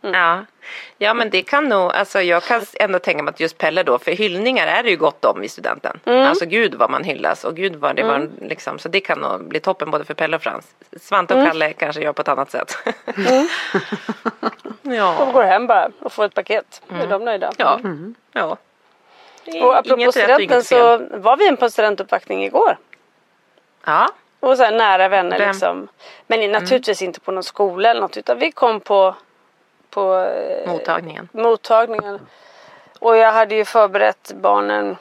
Ja. 0.01 0.45
ja, 0.99 1.15
men 1.15 1.31
det 1.31 1.43
kan 1.43 1.69
nog, 1.69 1.93
alltså 1.93 2.21
jag 2.21 2.43
kan 2.43 2.63
ändå 2.75 2.99
tänka 2.99 3.23
mig 3.23 3.31
att 3.31 3.41
just 3.41 3.59
Pelle 3.59 3.83
då, 3.83 3.99
för 3.99 4.11
hyllningar 4.11 4.67
är 4.67 4.83
det 4.83 4.91
ju 4.91 4.97
gott 4.97 5.25
om 5.25 5.45
i 5.45 5.49
studenten. 5.49 6.01
Alltså 6.05 6.47
gud 6.47 6.75
vad 6.75 6.91
man 6.91 7.05
hyllas 7.05 7.45
och 7.45 7.57
gud 7.57 7.77
vad 7.77 7.97
det 7.97 8.03
var 8.03 8.29
liksom, 8.41 8.79
så 8.79 8.89
det 8.89 9.01
kan 9.01 9.19
nog 9.19 9.49
bli 9.49 9.61
toppen 9.61 9.91
både 9.91 10.05
för 10.05 10.15
Pelle 10.15 10.37
och 10.37 10.43
Frans. 10.43 10.75
Svante 11.01 11.35
och 11.35 11.47
Kalle 11.47 11.73
kanske 11.73 12.03
gör 12.03 12.13
på 12.13 12.23
ett 12.23 12.29
annat 12.29 12.51
sätt. 12.51 12.79
De 14.83 14.95
ja. 14.95 15.31
går 15.33 15.43
hem 15.43 15.67
bara 15.67 15.91
och 16.01 16.13
får 16.13 16.25
ett 16.25 16.35
paket. 16.35 16.83
Då 16.89 16.97
är 16.97 17.07
de 17.07 17.25
nöjda. 17.25 17.53
Ja. 17.57 17.81
ja. 18.33 18.57
Det 19.45 19.59
är 19.59 19.65
Och 19.65 19.77
apropå 19.77 20.01
inget 20.01 20.15
studenten 20.15 20.65
så 20.65 20.99
var 21.11 21.37
vi 21.37 21.49
en 21.49 21.57
på 21.57 21.71
studentuppvaktning 21.71 22.45
igår. 22.45 22.77
Ja, 23.85 24.09
Och 24.41 24.57
så 24.57 24.63
här 24.63 24.73
nära 24.73 25.09
vänner 25.09 25.39
Vem? 25.39 25.49
liksom. 25.49 25.89
Men 26.27 26.53
naturligtvis 26.53 27.03
inte 27.03 27.21
på 27.21 27.33
någon 27.33 27.43
skola 27.43 27.91
eller 27.91 28.01
något 28.01 28.17
utan 28.17 28.39
vi 28.39 28.53
kom 28.53 28.81
på, 28.81 29.15
på 29.91 30.15
eh, 30.15 30.73
Mottagningen. 30.73 31.29
mottagningen. 31.33 32.21
Och 32.99 33.17
jag 33.17 33.33
hade 33.33 33.55
ju 33.55 33.65
förberett 33.65 34.33
barnen 34.35 34.97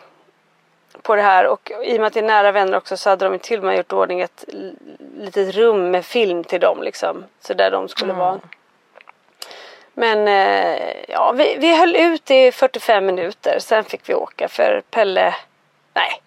på 1.01 1.15
det 1.15 1.21
här 1.21 1.47
och 1.47 1.71
i 1.83 1.95
och 1.95 1.99
med 1.99 2.07
att 2.07 2.13
det 2.13 2.19
är 2.19 2.23
nära 2.23 2.51
vänner 2.51 2.77
också 2.77 2.97
så 2.97 3.09
hade 3.09 3.29
de 3.29 3.39
till 3.39 3.59
och 3.59 3.65
med 3.65 3.77
gjort 3.77 3.93
ordning 3.93 4.21
ett 4.21 4.45
litet 5.17 5.55
rum 5.55 5.91
med 5.91 6.05
film 6.05 6.43
till 6.43 6.59
dem 6.59 6.83
liksom. 6.83 7.23
Så 7.39 7.53
där 7.53 7.71
de 7.71 7.87
skulle 7.87 8.13
vara. 8.13 8.39
Men 9.93 10.27
eh, 10.27 10.93
ja, 11.07 11.31
vi, 11.31 11.57
vi 11.59 11.77
höll 11.79 11.95
ut 11.95 12.31
i 12.31 12.51
45 12.51 13.05
minuter. 13.05 13.59
Sen 13.59 13.83
fick 13.83 14.09
vi 14.09 14.13
åka 14.13 14.47
för 14.47 14.81
Pelle, 14.89 15.35
nej. 15.93 16.21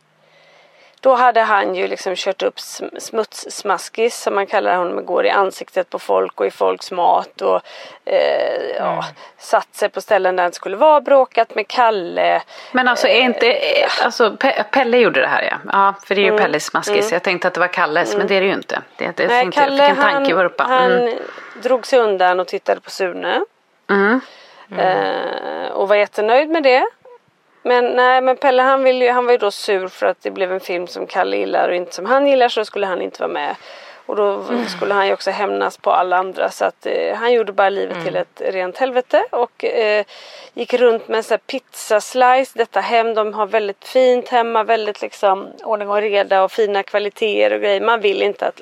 Då 1.03 1.15
hade 1.15 1.41
han 1.41 1.75
ju 1.75 1.89
liksom 1.89 2.15
kört 2.17 2.43
upp 2.43 2.57
sm- 2.57 2.99
smutssmaskis 2.99 4.17
som 4.23 4.35
man 4.35 4.47
kallar 4.47 4.77
honom. 4.77 5.05
Går 5.07 5.27
i 5.27 5.31
ansiktet 5.31 5.91
på 5.91 5.99
folk 5.99 6.41
och 6.41 6.47
i 6.47 6.51
folks 6.51 6.91
mat. 6.91 7.41
Och 7.41 7.61
eh, 8.05 8.77
ja, 8.79 9.05
satt 9.39 9.75
sig 9.75 9.89
på 9.89 10.01
ställen 10.01 10.37
där 10.37 10.43
han 10.43 10.53
skulle 10.53 10.77
vara. 10.77 11.01
Bråkat 11.01 11.55
med 11.55 11.69
Kalle. 11.69 12.43
Men 12.73 12.89
alltså 12.89 13.07
är 13.09 13.21
inte, 13.21 13.57
alltså 14.05 14.29
Pe- 14.31 14.63
Pelle 14.71 14.99
gjorde 14.99 15.21
det 15.21 15.27
här 15.27 15.43
ja. 15.43 15.57
Ja, 15.73 15.95
för 16.07 16.15
det 16.15 16.21
är 16.29 16.33
ju 16.33 16.39
Pelles 16.39 16.65
smaskis. 16.65 17.13
Jag 17.13 17.23
tänkte 17.23 17.49
att 17.49 17.55
det 17.55 17.61
var 17.61 17.69
Kalles, 17.69 18.17
men 18.17 18.27
det 18.27 18.35
är 18.35 18.41
det 18.41 18.47
ju 18.47 18.53
inte. 18.55 18.83
Det, 18.97 19.17
det 19.17 19.27
Nej, 19.27 19.45
inte 19.45 19.61
Kalle 19.61 19.89
fick 19.89 19.97
en 19.99 20.03
tanke 20.03 20.31
i 20.31 20.35
vurpan. 20.35 20.71
han 20.71 20.93
Mm. 20.93 21.19
drog 21.63 21.87
sig 21.87 21.99
undan 21.99 22.41
och 22.41 22.47
tittade 22.47 22.81
på 22.81 22.91
Sune. 22.91 23.41
Mm. 23.91 24.21
Eh, 24.79 25.71
och 25.73 25.89
var 25.89 25.97
jättenöjd 25.97 26.49
med 26.51 26.63
det. 26.63 26.87
Men 27.63 27.85
nej 27.85 28.21
men 28.21 28.37
Pelle 28.37 28.63
han, 28.63 28.85
vill 28.85 29.03
ju, 29.03 29.11
han 29.11 29.25
var 29.25 29.33
ju 29.33 29.39
då 29.39 29.51
sur 29.51 29.89
för 29.89 30.07
att 30.07 30.23
det 30.23 30.31
blev 30.31 30.53
en 30.53 30.61
film 30.61 30.87
som 30.87 31.07
Kalle 31.07 31.37
gillar 31.37 31.69
och 31.69 31.75
inte 31.75 31.95
som 31.95 32.07
han 32.07 32.27
gillar 32.27 32.49
så 32.49 32.65
skulle 32.65 32.87
han 32.87 33.03
inte 33.03 33.23
vara 33.23 33.33
med. 33.33 33.57
Och 34.07 34.17
då 34.17 34.45
skulle 34.69 34.95
han 34.95 35.07
ju 35.07 35.13
också 35.13 35.31
hämnas 35.31 35.77
på 35.77 35.91
alla 35.91 36.17
andra 36.17 36.51
så 36.51 36.65
att 36.65 36.87
eh, 36.87 37.17
han 37.17 37.33
gjorde 37.33 37.53
bara 37.53 37.69
livet 37.69 38.05
till 38.05 38.17
ett 38.17 38.43
rent 38.45 38.79
helvete 38.79 39.25
och 39.31 39.65
eh, 39.65 40.05
gick 40.55 40.75
runt 40.75 41.09
med 41.09 41.17
en 41.17 41.23
sån 41.23 41.35
här 41.35 41.39
pizzaslice. 41.39 42.53
Detta 42.55 42.81
hem, 42.81 43.15
de 43.15 43.35
har 43.35 43.47
väldigt 43.47 43.85
fint 43.85 44.29
hemma, 44.29 44.65
väldigt 44.65 45.03
liksom 45.03 45.49
ordning 45.65 45.89
och 45.89 45.97
reda 45.97 46.43
och 46.43 46.53
fina 46.53 46.83
kvaliteter 46.83 47.55
och 47.55 47.61
grejer. 47.61 47.81
Man 47.81 48.01
vill 48.01 48.23
inte 48.23 48.47
att... 48.47 48.61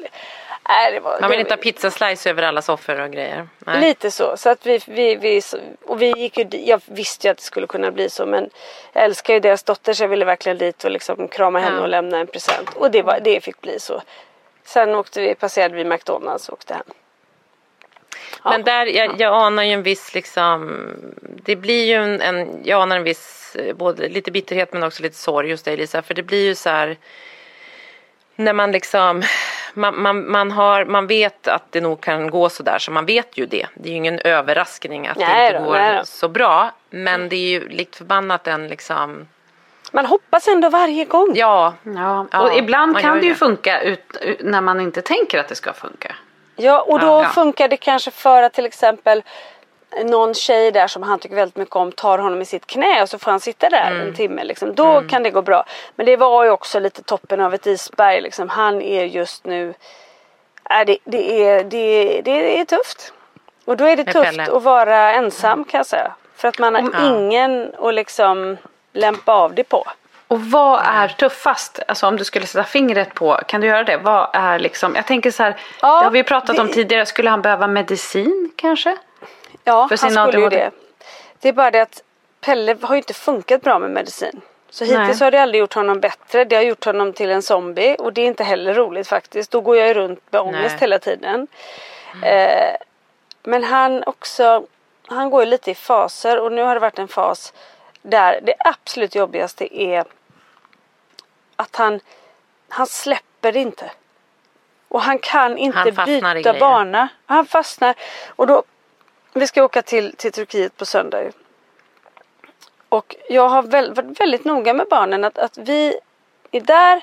Nej, 0.68 0.92
det 0.92 1.00
var, 1.00 1.20
Man 1.20 1.30
vill 1.30 1.40
inte 1.40 1.52
ha 1.52 1.56
pizzaslice 1.56 2.30
över 2.30 2.42
alla 2.42 2.62
soffor 2.62 3.00
och 3.00 3.10
grejer. 3.10 3.48
Nej. 3.58 3.80
Lite 3.80 4.10
så. 4.10 4.36
så 4.36 4.50
att 4.50 4.66
vi, 4.66 4.80
vi, 4.86 5.16
vi, 5.16 5.42
och 5.86 6.02
vi 6.02 6.12
gick 6.18 6.38
ju, 6.38 6.46
jag 6.52 6.80
visste 6.86 7.26
ju 7.26 7.30
att 7.30 7.36
det 7.36 7.42
skulle 7.44 7.66
kunna 7.66 7.90
bli 7.90 8.10
så 8.10 8.26
men 8.26 8.50
jag 8.92 9.04
älskar 9.04 9.34
ju 9.34 9.40
deras 9.40 9.62
dotter 9.62 9.92
så 9.92 10.02
jag 10.02 10.08
ville 10.08 10.24
verkligen 10.24 10.58
dit 10.58 10.84
och 10.84 10.90
liksom 10.90 11.28
krama 11.28 11.58
henne 11.58 11.76
Ja. 11.76 11.82
och 11.82 11.88
lämna 11.88 12.18
en 12.18 12.26
present. 12.26 12.70
Och 12.74 12.90
det, 12.90 13.02
var, 13.02 13.20
det 13.20 13.40
fick 13.44 13.60
bli 13.60 13.80
så. 13.80 14.02
Sen 14.64 14.94
åkte 14.94 15.20
vi, 15.20 15.34
passerade 15.34 15.74
vi 15.74 15.84
McDonalds 15.84 16.48
och 16.48 16.52
åkte 16.52 16.74
hem. 16.74 16.82
Ja. 18.44 18.50
Men 18.50 18.64
där, 18.64 18.86
jag, 18.86 19.20
jag 19.20 19.34
anar 19.34 19.62
ju 19.62 19.72
en 19.72 19.82
viss 19.82 20.14
liksom, 20.14 20.90
det 21.22 21.56
blir 21.56 21.84
ju 21.84 21.94
en, 21.94 22.20
en, 22.20 22.60
jag 22.64 22.82
anar 22.82 22.96
en 22.96 23.04
viss, 23.04 23.56
eh, 23.56 23.74
både 23.74 24.08
lite 24.08 24.30
bitterhet 24.30 24.72
men 24.72 24.82
också 24.82 25.02
lite 25.02 25.16
sorg 25.16 25.50
hos 25.50 25.62
dig 25.62 25.76
Lisa. 25.76 26.02
För 26.02 26.14
det 26.14 26.22
blir 26.22 26.44
ju 26.44 26.54
så 26.54 26.70
här, 26.70 26.96
när 28.36 28.52
man 28.52 28.72
liksom, 28.72 29.22
man, 29.78 30.02
man, 30.02 30.30
man, 30.30 30.50
har, 30.50 30.84
man 30.84 31.06
vet 31.06 31.48
att 31.48 31.72
det 31.72 31.80
nog 31.80 32.00
kan 32.00 32.30
gå 32.30 32.48
så 32.48 32.62
där 32.62 32.78
så 32.78 32.90
man 32.90 33.06
vet 33.06 33.38
ju 33.38 33.46
det. 33.46 33.66
Det 33.74 33.88
är 33.88 33.90
ju 33.90 33.96
ingen 33.96 34.18
överraskning 34.18 35.06
att 35.08 35.16
Nej 35.16 35.52
det 35.52 35.58
inte 35.58 35.68
då, 35.68 35.72
går 35.72 36.04
så 36.04 36.28
bra. 36.28 36.70
Men 36.90 37.28
det 37.28 37.36
är 37.36 37.48
ju 37.48 37.68
likt 37.68 37.96
förbannat 37.96 38.46
en 38.46 38.68
liksom, 38.68 39.28
Man 39.92 40.06
hoppas 40.06 40.48
ändå 40.48 40.68
varje 40.68 41.04
gång. 41.04 41.32
ja, 41.34 41.74
Ja, 41.82 42.26
och 42.40 42.58
ibland 42.58 42.98
kan 42.98 43.16
det 43.18 43.22
ju 43.22 43.28
det. 43.32 43.34
funka 43.38 43.80
ut, 43.80 44.16
ut, 44.20 44.38
när 44.42 44.60
man 44.60 44.80
inte 44.80 45.02
tänker 45.02 45.38
att 45.38 45.48
det 45.48 45.54
ska 45.54 45.72
funka. 45.72 46.14
Ja, 46.56 46.80
och 46.80 47.00
då 47.00 47.06
ja. 47.06 47.24
funkar 47.24 47.68
det 47.68 47.76
kanske 47.76 48.10
för 48.10 48.42
att 48.42 48.52
till 48.52 48.66
exempel 48.66 49.22
någon 50.04 50.34
tjej 50.34 50.70
där 50.70 50.86
som 50.86 51.02
han 51.02 51.18
tycker 51.18 51.36
väldigt 51.36 51.56
mycket 51.56 51.76
om 51.76 51.92
tar 51.92 52.18
honom 52.18 52.42
i 52.42 52.44
sitt 52.44 52.66
knä 52.66 53.02
och 53.02 53.08
så 53.08 53.18
får 53.18 53.30
han 53.30 53.40
sitta 53.40 53.68
där 53.68 53.90
Mm. 53.90 54.08
en 54.08 54.14
timme. 54.14 54.44
Liksom. 54.44 54.74
Då 54.74 55.00
kan 55.00 55.22
det 55.22 55.30
gå 55.30 55.42
bra. 55.42 55.64
Men 55.96 56.06
det 56.06 56.16
var 56.16 56.44
ju 56.44 56.50
också 56.50 56.78
lite 56.80 57.02
toppen 57.02 57.40
av 57.40 57.54
ett 57.54 57.66
isberg. 57.66 58.20
Liksom. 58.20 58.48
Han 58.48 58.82
är 58.82 59.04
just 59.04 59.44
nu... 59.44 59.74
Äh, 60.70 60.86
det, 60.86 60.98
det, 61.04 61.44
är, 61.48 61.64
det, 61.64 62.20
det 62.24 62.60
är 62.60 62.64
tufft. 62.64 63.12
Och 63.64 63.76
då 63.76 63.84
är 63.84 63.96
det 63.96 64.04
tufft 64.12 64.38
att 64.48 64.62
vara 64.62 65.12
ensam 65.14 65.64
kan 65.64 65.78
jag 65.78 65.86
säga. 65.86 66.12
För 66.36 66.48
att 66.48 66.58
man 66.58 66.74
har 66.74 66.82
Ja. 66.92 67.16
ingen 67.18 67.72
att 67.78 67.94
liksom 67.94 68.56
lämpa 68.92 69.32
av 69.32 69.54
det 69.54 69.64
på. 69.64 69.84
Och 70.28 70.40
vad 70.42 70.80
är 70.84 71.08
tuffast? 71.08 71.80
Alltså 71.88 72.06
om 72.06 72.16
du 72.16 72.24
skulle 72.24 72.46
sätta 72.46 72.64
fingret 72.64 73.14
på, 73.14 73.40
kan 73.48 73.60
du 73.60 73.66
göra 73.66 73.84
det? 73.84 73.96
Vad 73.96 74.28
är 74.32 74.58
liksom, 74.58 74.94
jag 74.96 75.06
tänker 75.06 75.30
så 75.30 75.42
här, 75.42 75.56
Ja, 75.82 75.98
det 75.98 76.04
har 76.04 76.10
vi 76.10 76.22
pratat 76.24 76.58
om 76.58 76.66
det- 76.66 76.72
tidigare, 76.72 77.06
skulle 77.06 77.30
han 77.30 77.42
behöva 77.42 77.66
medicin 77.66 78.50
kanske? 78.56 78.96
Ja, 79.68 79.88
För 79.88 79.96
han 79.96 79.98
sin 79.98 80.10
skulle 80.10 80.38
ju 80.38 80.46
ADHD. 80.46 80.56
det. 80.56 80.70
Det 81.40 81.48
är 81.48 81.52
bara 81.52 81.70
det 81.70 81.80
att 81.80 82.02
Pelle 82.40 82.76
har 82.82 82.94
ju 82.94 82.98
inte 82.98 83.14
funkat 83.14 83.62
bra 83.62 83.78
med 83.78 83.90
medicin. 83.90 84.40
Så 84.70 84.84
hittills 84.84 85.20
Nej. 85.20 85.26
har 85.26 85.30
det 85.30 85.42
aldrig 85.42 85.60
gjort 85.60 85.74
honom 85.74 86.00
bättre. 86.00 86.44
Det 86.44 86.56
har 86.56 86.62
gjort 86.62 86.84
honom 86.84 87.12
till 87.12 87.30
en 87.30 87.42
zombie 87.42 87.96
och 87.98 88.12
det 88.12 88.20
är 88.22 88.26
inte 88.26 88.44
heller 88.44 88.74
roligt 88.74 89.08
faktiskt. 89.08 89.50
Då 89.50 89.60
går 89.60 89.76
jag 89.76 89.88
ju 89.88 89.94
runt 89.94 90.32
med 90.32 90.40
ångest 90.40 90.70
Nej. 90.70 90.80
hela 90.80 90.98
tiden. 90.98 91.46
Eh, 92.22 92.76
men 93.42 93.64
han 93.64 94.04
också, 94.06 94.66
han 95.06 95.30
går 95.30 95.44
ju 95.44 95.50
lite 95.50 95.70
i 95.70 95.74
faser 95.74 96.40
och 96.40 96.52
nu 96.52 96.62
har 96.62 96.74
det 96.74 96.80
varit 96.80 96.98
en 96.98 97.08
fas 97.08 97.52
där 98.02 98.40
det 98.42 98.54
absolut 98.58 99.14
jobbigaste 99.14 99.80
är 99.82 100.04
att 101.56 101.76
han, 101.76 102.00
han 102.68 102.86
släpper 102.86 103.56
inte. 103.56 103.90
Och 104.88 105.02
han 105.02 105.18
kan 105.18 105.58
inte 105.58 105.78
Han 105.78 106.06
byta 106.06 106.34
grejer. 106.34 106.60
bana. 106.60 107.08
Han 107.26 107.46
fastnar. 107.46 107.94
Och 108.36 108.46
då, 108.46 108.62
vi 109.32 109.46
ska 109.46 109.64
åka 109.64 109.82
till, 109.82 110.16
till 110.16 110.32
Turkiet 110.32 110.76
på 110.76 110.86
söndag. 110.86 111.32
Och 112.88 113.16
jag 113.28 113.48
har 113.48 113.62
väl, 113.62 113.94
varit 113.94 114.20
väldigt 114.20 114.44
noga 114.44 114.74
med 114.74 114.86
barnen 114.90 115.24
att, 115.24 115.38
att 115.38 115.58
vi 115.58 116.00
är 116.50 116.60
där. 116.60 117.02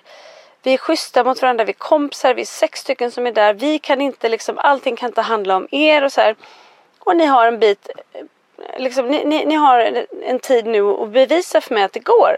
Vi 0.63 0.74
är 0.74 0.77
schyssta 0.77 1.24
mot 1.24 1.41
varandra, 1.41 1.63
vi 1.63 1.72
är 1.72 1.74
kompisar, 1.74 2.34
vi 2.34 2.41
är 2.41 2.46
sex 2.46 2.79
stycken 2.79 3.12
som 3.12 3.27
är 3.27 3.32
där. 3.32 3.53
Vi 3.53 3.79
kan 3.79 4.01
inte 4.01 4.29
liksom, 4.29 4.58
allting 4.58 4.96
kan 4.96 5.10
inte 5.10 5.22
handla 5.22 5.55
om 5.55 5.67
er 5.72 6.03
och 6.03 6.12
så 6.12 6.22
här. 6.22 6.36
Och 7.00 7.15
ni 7.15 7.25
har 7.25 7.48
en 7.48 7.60
bit, 7.60 7.89
eh, 8.13 8.22
liksom, 8.77 9.08
ni, 9.08 9.25
ni, 9.25 9.46
ni 9.46 9.55
har 9.55 9.79
en, 9.79 10.05
en 10.24 10.39
tid 10.39 10.65
nu 10.65 10.82
att 10.82 11.10
bevisa 11.10 11.62
för 11.62 11.74
mig 11.74 11.84
att 11.84 11.94
det 11.94 12.00
går. 12.00 12.38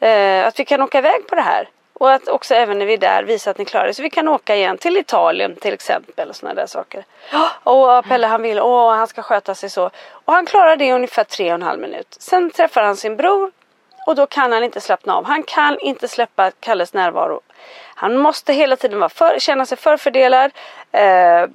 Eh, 0.00 0.46
att 0.46 0.58
vi 0.58 0.64
kan 0.64 0.82
åka 0.82 0.98
iväg 0.98 1.26
på 1.26 1.34
det 1.34 1.42
här. 1.42 1.68
Och 1.98 2.12
att 2.12 2.28
också 2.28 2.54
även 2.54 2.78
när 2.78 2.86
vi 2.86 2.92
är 2.92 2.98
där 2.98 3.22
visa 3.22 3.50
att 3.50 3.58
ni 3.58 3.64
klarar 3.64 3.86
det. 3.86 3.94
Så 3.94 4.02
vi 4.02 4.10
kan 4.10 4.28
åka 4.28 4.56
igen 4.56 4.78
till 4.78 4.96
Italien 4.96 5.56
till 5.56 5.74
exempel. 5.74 6.28
Och 6.28 6.36
såna 6.36 6.54
där 6.54 6.66
saker. 6.66 7.04
Och 7.62 8.04
Pelle 8.04 8.26
han 8.26 8.42
vill, 8.42 8.60
åh 8.60 8.94
han 8.94 9.06
ska 9.06 9.22
sköta 9.22 9.54
sig 9.54 9.70
så. 9.70 9.90
Och 10.10 10.32
han 10.32 10.46
klarar 10.46 10.76
det 10.76 10.84
i 10.84 10.92
ungefär 10.92 11.24
tre 11.24 11.48
och 11.48 11.54
en 11.54 11.62
halv 11.62 11.80
minut. 11.80 12.16
Sen 12.18 12.50
träffar 12.50 12.82
han 12.82 12.96
sin 12.96 13.16
bror. 13.16 13.52
Och 14.08 14.14
då 14.14 14.26
kan 14.26 14.52
han 14.52 14.64
inte 14.64 14.80
slappna 14.80 15.16
av. 15.16 15.24
Han 15.24 15.42
kan 15.42 15.78
inte 15.78 16.08
släppa 16.08 16.50
Kalles 16.60 16.92
närvaro. 16.92 17.40
Han 17.94 18.18
måste 18.18 18.52
hela 18.52 18.76
tiden 18.76 18.98
vara 18.98 19.08
för, 19.08 19.38
känna 19.38 19.66
sig 19.66 19.78
förfördelad. 19.78 20.50
Eh, 20.92 21.46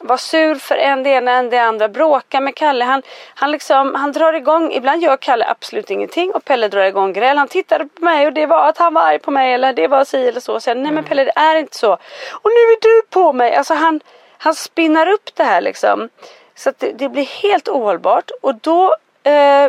vara 0.00 0.18
sur 0.18 0.54
för 0.54 0.76
en 0.76 1.02
det 1.02 1.10
ena 1.10 1.32
än 1.32 1.50
det 1.50 1.58
andra. 1.58 1.88
Bråka 1.88 2.40
med 2.40 2.54
Kalle. 2.54 2.84
Han, 2.84 3.02
han, 3.34 3.50
liksom, 3.50 3.94
han 3.94 4.12
drar 4.12 4.32
igång. 4.32 4.72
Ibland 4.72 5.02
gör 5.02 5.16
Kalle 5.16 5.46
absolut 5.46 5.90
ingenting. 5.90 6.32
Och 6.34 6.44
Pelle 6.44 6.68
drar 6.68 6.84
igång 6.84 7.12
gräl. 7.12 7.38
Han 7.38 7.48
tittade 7.48 7.86
på 7.86 8.04
mig 8.04 8.26
och 8.26 8.32
det 8.32 8.46
var 8.46 8.68
att 8.68 8.78
han 8.78 8.94
var 8.94 9.02
arg 9.02 9.18
på 9.18 9.30
mig. 9.30 9.52
Eller 9.52 9.72
det 9.72 9.86
var 9.86 10.04
si 10.04 10.28
eller 10.28 10.40
så. 10.40 10.58
jag, 10.66 10.76
Nej 10.76 10.92
men 10.92 11.04
Pelle 11.04 11.24
det 11.24 11.32
är 11.36 11.56
inte 11.56 11.78
så. 11.78 11.92
Och 12.32 12.50
nu 12.50 12.60
är 12.72 12.80
du 12.80 13.02
på 13.10 13.32
mig. 13.32 13.54
Alltså 13.54 13.74
han, 13.74 14.00
han 14.38 14.54
spinnar 14.54 15.08
upp 15.08 15.30
det 15.34 15.44
här 15.44 15.60
liksom. 15.60 16.08
Så 16.54 16.68
att 16.68 16.78
det, 16.78 16.92
det 16.92 17.08
blir 17.08 17.42
helt 17.42 17.68
ohållbart. 17.68 18.30
Och 18.42 18.54
då 18.54 18.96
eh, 19.22 19.68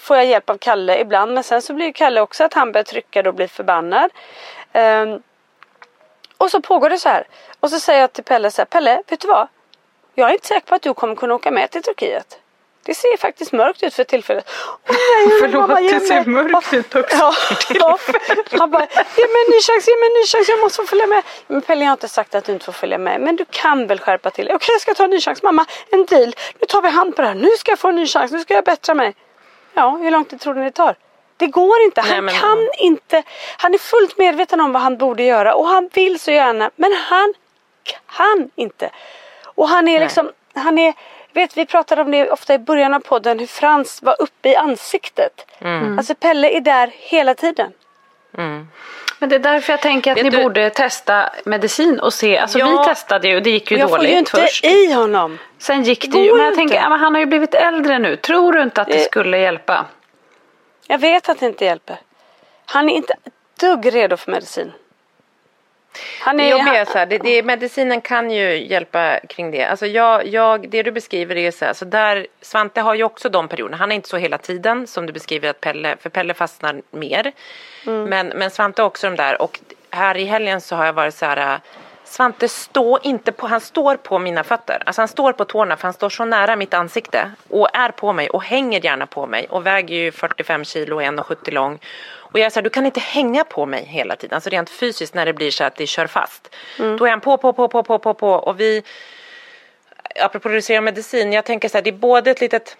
får 0.00 0.16
jag 0.16 0.26
hjälp 0.26 0.50
av 0.50 0.58
Kalle 0.58 1.00
ibland. 1.00 1.34
Men 1.34 1.44
sen 1.44 1.62
så 1.62 1.74
blir 1.74 1.92
Kalle 1.92 2.20
också 2.20 2.44
att 2.44 2.54
han 2.54 2.72
börjar 2.72 2.84
trycka 2.84 3.28
och 3.28 3.34
blir 3.34 3.48
förbannad. 3.48 4.10
Ehm, 4.72 5.22
och 6.38 6.50
så 6.50 6.60
pågår 6.60 6.90
det 6.90 6.98
så 6.98 7.08
här. 7.08 7.26
Och 7.60 7.70
så 7.70 7.80
säger 7.80 8.00
jag 8.00 8.12
till 8.12 8.24
Pelle 8.24 8.50
så 8.50 8.60
här, 8.60 8.66
Pelle, 8.66 9.02
vet 9.08 9.20
du 9.20 9.28
vad? 9.28 9.48
Jag 10.14 10.28
är 10.28 10.32
inte 10.32 10.46
säker 10.46 10.66
på 10.66 10.74
att 10.74 10.82
du 10.82 10.94
kommer 10.94 11.14
kunna 11.14 11.34
åka 11.34 11.50
med 11.50 11.70
till 11.70 11.82
Turkiet. 11.82 12.38
Det 12.84 12.94
ser 12.94 13.16
faktiskt 13.16 13.52
mörkt 13.52 13.82
ut 13.82 13.94
för 13.94 14.04
tillfället. 14.04 14.50
Nej, 14.88 15.38
Förlåt, 15.40 15.68
mamma, 15.68 15.80
det 15.80 16.00
ser 16.00 16.24
mörkt 16.24 16.74
ut 16.74 16.94
också 16.94 17.16
Ja, 17.16 17.34
ja. 17.68 17.98
Han 18.58 18.70
bara, 18.70 18.86
ge 19.16 19.26
mig 19.26 19.44
en 19.46 19.50
ny 19.50 19.60
chans, 19.60 19.88
ge 19.88 19.96
mig 19.96 20.06
en 20.06 20.20
ny 20.20 20.26
chans, 20.26 20.48
jag 20.48 20.60
måste 20.60 20.82
få 20.82 20.86
följa 20.86 21.06
med. 21.06 21.22
Men 21.46 21.62
Pelle, 21.62 21.80
jag 21.80 21.88
har 21.88 21.92
inte 21.92 22.08
sagt 22.08 22.34
att 22.34 22.44
du 22.44 22.52
inte 22.52 22.64
får 22.64 22.72
följa 22.72 22.98
med. 22.98 23.20
Men 23.20 23.36
du 23.36 23.44
kan 23.50 23.86
väl 23.86 24.00
skärpa 24.00 24.30
till. 24.30 24.50
Okej, 24.50 24.74
jag 24.74 24.80
ska 24.80 24.94
ta 24.94 25.04
en 25.04 25.10
ny 25.10 25.20
chans. 25.20 25.42
Mamma, 25.42 25.66
en 25.90 26.04
deal. 26.04 26.34
Nu 26.60 26.66
tar 26.68 26.82
vi 26.82 26.88
hand 26.88 27.16
på 27.16 27.22
det 27.22 27.28
här. 27.28 27.34
Nu 27.34 27.50
ska 27.58 27.72
jag 27.72 27.78
få 27.78 27.88
en 27.88 27.96
ny 27.96 28.06
chans. 28.06 28.32
Nu 28.32 28.40
ska 28.40 28.54
jag 28.54 28.64
bättra 28.64 28.94
mig. 28.94 29.14
Ja, 29.74 29.90
hur 30.02 30.10
lång 30.10 30.24
tid 30.24 30.40
tror 30.40 30.54
du 30.54 30.62
det 30.62 30.70
tar? 30.70 30.94
Det 31.36 31.46
går 31.46 31.82
inte. 31.84 32.00
Han 32.00 32.26
Nej, 32.26 32.34
kan 32.40 32.68
inte. 32.78 33.22
Han 33.56 33.74
är 33.74 33.78
fullt 33.78 34.18
medveten 34.18 34.60
om 34.60 34.72
vad 34.72 34.82
han 34.82 34.96
borde 34.96 35.22
göra 35.22 35.54
och 35.54 35.66
han 35.66 35.90
vill 35.92 36.20
så 36.20 36.30
gärna. 36.30 36.70
Men 36.76 36.92
han 36.92 37.34
kan 38.16 38.50
inte. 38.54 38.90
Och 39.44 39.68
han 39.68 39.88
är 39.88 40.00
liksom, 40.00 40.30
han 40.54 40.78
är, 40.78 40.94
vet 41.32 41.56
vi 41.56 41.66
pratade 41.66 42.02
om 42.02 42.10
det 42.10 42.30
ofta 42.30 42.54
i 42.54 42.58
början 42.58 42.94
av 42.94 43.00
podden 43.00 43.38
hur 43.38 43.46
Frans 43.46 44.02
var 44.02 44.16
uppe 44.22 44.48
i 44.48 44.56
ansiktet. 44.56 45.46
Mm. 45.60 45.98
Alltså 45.98 46.14
Pelle 46.14 46.50
är 46.50 46.60
där 46.60 46.90
hela 46.94 47.34
tiden. 47.34 47.72
Men 49.18 49.28
det 49.28 49.34
är 49.34 49.38
därför 49.38 49.72
jag 49.72 49.80
tänker 49.80 50.12
att 50.12 50.18
Vet 50.18 50.24
ni 50.24 50.30
du- 50.30 50.42
borde 50.42 50.70
testa 50.70 51.30
medicin 51.44 52.00
och 52.00 52.12
se. 52.12 52.38
Alltså 52.38 52.58
Ja. 52.58 52.66
vi 52.82 52.88
testade 52.88 53.28
ju 53.28 53.36
och 53.36 53.42
det 53.42 53.50
gick 53.50 53.70
ju 53.70 53.76
jag 53.78 53.88
får 53.90 53.96
dåligt 53.96 54.12
ju 54.12 54.18
inte 54.18 54.30
först. 54.30 54.64
i 54.64 54.92
honom. 54.92 55.38
Sen 55.58 55.82
gick 55.82 56.02
det, 56.12 56.18
Det 56.18 56.24
ju. 56.24 56.32
Men 56.36 56.44
jag 56.46 56.54
tänker, 56.54 56.88
men 56.88 57.00
han 57.00 57.14
har 57.14 57.20
ju 57.20 57.26
blivit 57.26 57.54
äldre 57.54 57.98
nu. 57.98 58.16
Tror 58.16 58.52
du 58.52 58.62
inte 58.62 58.80
att 58.80 58.88
det 58.88 58.94
Det- 58.94 59.00
skulle 59.04 59.38
hjälpa? 59.38 59.86
Jag 60.86 60.98
vet 60.98 61.28
att 61.28 61.40
det 61.40 61.46
inte 61.46 61.64
hjälper. 61.64 61.96
Han 62.66 62.88
är 62.88 62.94
inte 62.94 63.14
dugg 63.60 63.94
redo 63.94 64.16
för 64.16 64.30
medicin. 64.30 64.72
Han 66.20 66.36
Det 66.36 66.42
är, 66.42 66.50
jobbiga 66.50 66.72
är 66.72 66.76
han, 66.76 66.86
så 66.86 66.98
här, 66.98 67.06
det, 67.06 67.18
det, 67.18 67.42
medicinen 67.42 68.00
kan 68.00 68.30
ju 68.30 68.66
hjälpa 68.66 69.20
kring 69.28 69.50
det. 69.50 69.64
Alltså 69.64 69.86
jag, 69.86 70.26
jag, 70.26 70.68
det 70.68 70.82
du 70.82 70.92
beskriver 70.92 71.36
är 71.36 71.50
så 71.50 71.64
här, 71.64 71.72
så 71.72 71.84
där, 71.84 72.26
Svante 72.40 72.80
har 72.80 72.94
ju 72.94 73.04
också 73.04 73.28
de 73.28 73.48
perioderna. 73.48 73.76
Han 73.76 73.92
är 73.92 73.96
inte 73.96 74.08
så 74.08 74.16
hela 74.16 74.38
tiden 74.38 74.86
som 74.86 75.06
du 75.06 75.12
beskriver 75.12 75.48
att 75.48 75.60
Pelle, 75.60 75.96
för 76.00 76.10
Pelle 76.10 76.34
fastnar 76.34 76.82
mer. 76.90 77.32
Men, 77.84 78.28
men 78.28 78.50
Svante 78.50 78.82
har 78.82 78.86
också 78.86 79.10
de 79.10 79.16
där 79.16 79.42
och 79.42 79.60
här 79.90 80.16
i 80.16 80.24
helgen 80.24 80.60
så 80.60 80.76
har 80.76 80.86
jag 80.86 80.92
varit 80.92 81.14
så 81.14 81.26
här, 81.26 81.60
Svante 82.04 82.48
står 82.48 83.00
inte 83.02 83.32
på, 83.32 83.46
han 83.46 83.60
står 83.60 83.96
på 83.96 84.18
mina 84.18 84.44
fötter. 84.44 84.82
Alltså 84.86 85.00
han 85.00 85.08
står 85.08 85.32
på 85.32 85.44
tårna 85.44 85.76
för 85.76 85.82
han 85.82 85.92
står 85.92 86.10
så 86.10 86.24
nära 86.24 86.56
mitt 86.56 86.74
ansikte 86.74 87.30
och 87.48 87.76
är 87.76 87.88
på 87.88 88.12
mig 88.12 88.30
och 88.30 88.42
hänger 88.42 88.84
gärna 88.84 89.06
på 89.06 89.26
mig 89.26 89.46
och 89.50 89.66
väger 89.66 89.96
ju 89.96 90.12
45 90.12 90.64
kilo 90.64 90.96
och 90.96 91.02
är 91.02 91.12
1,70 91.12 91.50
lång. 91.50 91.78
Och 92.32 92.38
jag 92.38 92.46
är 92.46 92.50
så 92.50 92.54
här, 92.54 92.62
du 92.62 92.70
kan 92.70 92.86
inte 92.86 93.00
hänga 93.00 93.44
på 93.44 93.66
mig 93.66 93.84
hela 93.84 94.16
tiden, 94.16 94.34
alltså 94.34 94.50
rent 94.50 94.70
fysiskt 94.70 95.14
när 95.14 95.26
det 95.26 95.32
blir 95.32 95.50
så 95.50 95.64
att 95.64 95.76
det 95.76 95.86
kör 95.86 96.06
fast. 96.06 96.54
Då 96.98 97.06
är 97.06 97.10
han 97.10 97.20
på, 97.20 97.36
på, 97.36 97.52
på, 97.52 97.68
på, 97.68 97.82
på, 97.82 97.98
på, 97.98 98.14
på. 98.14 98.30
Och 98.32 98.60
vi, 98.60 98.82
apropå 100.20 100.48
reducera 100.48 100.80
medicin, 100.80 101.32
jag 101.32 101.44
tänker 101.44 101.68
så 101.68 101.76
här, 101.76 101.82
det 101.82 101.90
är 101.90 101.92
både 101.92 102.30
ett 102.30 102.40
litet 102.40 102.76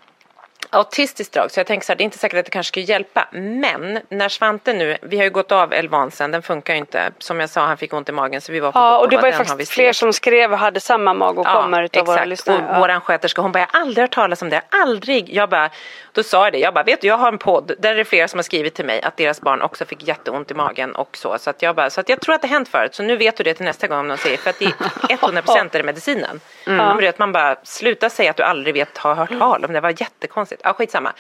autistiskt 0.73 1.35
drag 1.35 1.50
så 1.50 1.61
jag 1.61 1.67
tänker 1.67 1.87
så 1.87 1.93
här, 1.93 1.97
det 1.97 2.02
är 2.02 2.05
inte 2.05 2.19
säkert 2.19 2.38
att 2.38 2.45
det 2.45 2.50
kanske 2.50 2.69
skulle 2.69 2.87
hjälpa. 2.87 3.29
Men 3.33 4.00
när 4.09 4.29
Svante 4.29 4.73
nu, 4.73 4.97
vi 5.02 5.17
har 5.17 5.25
ju 5.25 5.31
gått 5.31 5.52
av 5.52 5.73
Elvansen, 5.73 6.31
den 6.31 6.43
funkar 6.43 6.75
ju 6.75 6.79
inte. 6.79 7.11
Som 7.19 7.41
jag 7.41 7.50
sa, 7.50 7.61
han 7.67 7.76
fick 7.76 7.93
ont 7.93 8.09
i 8.09 8.12
magen 8.12 8.41
så 8.41 8.52
vi 8.52 8.61
var 8.61 8.73
på 8.73 8.79
ja, 8.79 8.99
och 8.99 9.09
det 9.09 9.17
var 9.17 9.26
ju 9.26 9.33
faktiskt 9.33 9.73
fler 9.73 9.93
som 9.93 10.12
skrev 10.12 10.52
och 10.52 10.59
hade 10.59 10.81
samma 10.81 11.14
magåkommor 11.14 11.83
utav 11.83 12.07
våra 12.07 12.25
lyssnare. 12.25 12.57
Och 12.59 12.75
Ja. 12.75 12.79
våran 12.79 13.00
sköterska 13.00 13.43
hon 13.43 13.52
bara, 13.52 13.59
jag 13.59 13.69
har 13.73 13.81
aldrig 13.81 14.02
hört 14.02 14.14
talas 14.14 14.43
om 14.43 14.50
det, 14.50 14.62
aldrig. 14.71 15.35
Jag 15.35 15.49
bara, 15.49 15.71
då 16.12 16.23
sa 16.23 16.45
jag 16.45 16.52
det, 16.52 16.59
jag 16.59 16.75
bara, 16.75 16.85
vet 16.85 17.00
du 17.00 17.07
jag 17.07 17.19
har 17.19 17.29
en 17.29 17.38
podd 17.38 17.73
där 17.79 17.95
det 17.95 18.00
är 18.00 18.05
flera 18.05 18.29
som 18.29 18.38
har 18.38 18.43
skrivit 18.43 18.75
till 18.75 18.85
mig 18.85 19.02
att 19.02 19.17
deras 19.17 19.41
barn 19.41 19.62
också 19.62 19.85
fick 19.85 20.09
jätteont 20.09 20.50
i 20.50 20.55
magen 20.55 20.95
och 20.95 21.17
så. 21.17 21.38
Så 21.38 21.50
att 21.50 21.62
jag 21.62 21.76
bara, 21.76 21.91
så 21.91 22.00
att 22.00 22.09
jag 22.09 22.21
tror 22.21 22.35
att 22.35 22.43
det 22.43 22.49
hänt 22.49 22.69
förut, 22.69 22.95
så 22.95 23.02
nu 23.02 23.17
vet 23.17 23.37
du 23.37 23.45
det 23.45 23.55
till 23.55 23.64
nästa 23.64 23.87
gång 23.87 23.99
om 23.99 24.09
någon 24.09 24.19
säger, 24.19 24.37
för 24.37 24.50
att 24.50 24.59
det 24.59 24.64
är 24.64 24.73
100% 25.17 25.59
är 25.59 25.79
det 25.79 25.83
medicinen. 25.83 26.41
Mm. 26.67 26.97
Men 26.97 27.12
man 27.17 27.33
bara, 27.33 27.57
sluta 27.62 28.11
säga 28.11 28.31
att 28.31 28.37
du 28.37 28.43
aldrig 28.43 28.75
vet, 28.75 28.99
har 28.99 29.14
hört 29.14 29.38
tal 29.38 29.64
om 29.64 29.73
det, 29.73 29.81
var 29.81 29.91
jättekonstigt. 30.00 30.62
Ja, 30.62 30.73
skitsamma. 30.73 31.12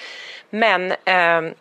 Men 0.50 0.94
ehm, 1.04 1.54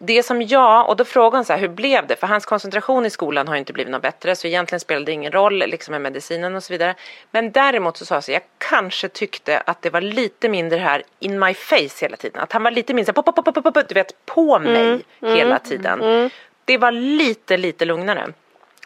det 0.00 0.22
som 0.22 0.42
jag, 0.42 0.88
och 0.88 0.96
då 0.96 1.04
frågade 1.04 1.36
hon 1.36 1.44
så 1.44 1.52
här, 1.52 1.60
hur 1.60 1.68
blev 1.68 2.06
det? 2.06 2.16
För 2.16 2.26
hans 2.26 2.46
koncentration 2.46 3.06
i 3.06 3.10
skolan 3.10 3.48
har 3.48 3.54
ju 3.54 3.58
inte 3.58 3.72
blivit 3.72 3.90
något 3.90 4.02
bättre 4.02 4.36
så 4.36 4.46
egentligen 4.46 4.80
spelade 4.80 5.06
det 5.06 5.12
ingen 5.12 5.32
roll 5.32 5.58
liksom 5.58 5.92
med 5.92 6.00
medicinen 6.00 6.54
och 6.54 6.62
så 6.62 6.72
vidare. 6.72 6.94
Men 7.30 7.52
däremot 7.52 7.96
så 7.96 8.04
sa 8.04 8.14
jag 8.14 8.24
så 8.24 8.32
jag 8.32 8.42
kanske 8.58 9.08
tyckte 9.08 9.58
att 9.58 9.82
det 9.82 9.90
var 9.90 10.00
lite 10.00 10.48
mindre 10.48 10.78
här 10.78 11.02
in 11.18 11.38
my 11.38 11.54
face 11.54 12.00
hela 12.00 12.16
tiden. 12.16 12.42
Att 12.42 12.52
han 12.52 12.62
var 12.62 12.70
lite 12.70 12.94
mindre 12.94 13.12
pop, 13.12 13.26
pop, 13.26 13.44
pop, 13.44 13.54
pop, 13.54 13.88
du 13.88 13.94
vet, 13.94 14.26
på 14.26 14.58
mig 14.58 15.00
hela 15.20 15.58
tiden. 15.58 16.30
Det 16.64 16.78
var 16.78 16.92
lite, 16.92 17.56
lite 17.56 17.84
lugnare. 17.84 18.32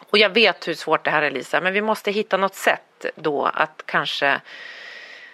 Och 0.09 0.17
jag 0.17 0.29
vet 0.29 0.67
hur 0.67 0.73
svårt 0.73 1.05
det 1.05 1.11
här 1.11 1.21
är 1.21 1.31
Lisa, 1.31 1.61
men 1.61 1.73
vi 1.73 1.81
måste 1.81 2.11
hitta 2.11 2.37
något 2.37 2.55
sätt 2.55 3.05
då 3.15 3.45
att 3.53 3.83
kanske 3.85 4.41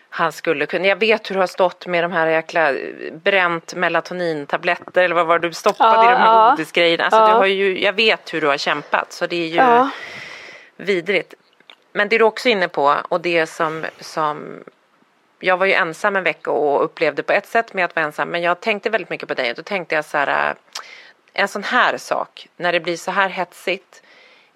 han 0.09 0.31
skulle 0.31 0.65
kunna, 0.65 0.87
jag 0.87 0.95
vet 0.99 1.29
hur 1.29 1.35
du 1.35 1.39
har 1.39 1.47
stått 1.47 1.87
med 1.87 2.03
de 2.03 2.11
här 2.11 2.27
jäkla 2.27 2.73
bränt 3.13 3.73
melatonintabletter 3.75 5.03
eller 5.03 5.15
vad 5.15 5.25
var 5.27 5.39
det 5.39 5.47
du 5.47 5.53
stoppade 5.53 5.95
Ja, 6.05 6.09
i 6.11 6.13
de 6.13 6.19
här 6.21 6.25
ja. 6.35 6.49
godisgrejerna. 6.51 7.03
Alltså, 7.03 7.19
Ja. 7.19 7.27
du 7.27 7.33
har 7.33 7.45
ju, 7.45 7.81
jag 7.81 7.93
vet 7.93 8.33
hur 8.33 8.41
du 8.41 8.47
har 8.47 8.57
kämpat 8.57 9.13
så 9.13 9.27
det 9.27 9.35
är 9.35 9.47
ju 9.47 9.55
Ja. 9.55 9.89
vidrigt. 10.77 11.33
Men 11.93 12.09
det 12.09 12.17
du 12.17 12.23
också 12.23 12.49
är 12.49 12.53
inne 12.53 12.67
på 12.67 12.95
och 13.09 13.21
det 13.21 13.45
som, 13.47 13.85
som 13.99 14.63
jag 15.39 15.57
var 15.57 15.65
ju 15.65 15.73
ensam 15.73 16.15
en 16.15 16.23
vecka 16.23 16.51
och 16.51 16.83
upplevde 16.83 17.23
på 17.23 17.33
ett 17.33 17.47
sätt 17.47 17.73
med 17.73 17.85
att 17.85 17.95
vara 17.95 18.05
ensam 18.05 18.29
men 18.29 18.41
jag 18.41 18.59
tänkte 18.59 18.89
väldigt 18.89 19.09
mycket 19.09 19.27
på 19.27 19.33
dig 19.33 19.49
och 19.49 19.55
då 19.55 19.63
tänkte 19.63 19.95
jag 19.95 20.05
så 20.05 20.17
här 20.17 20.49
äh, 20.49 20.55
en 21.33 21.47
sån 21.47 21.63
här 21.63 21.97
sak 21.97 22.47
när 22.57 22.71
det 22.71 22.79
blir 22.79 22.97
så 22.97 23.11
här 23.11 23.29
hetsigt 23.29 24.03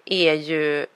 är 0.04 0.34
ju 0.34 0.86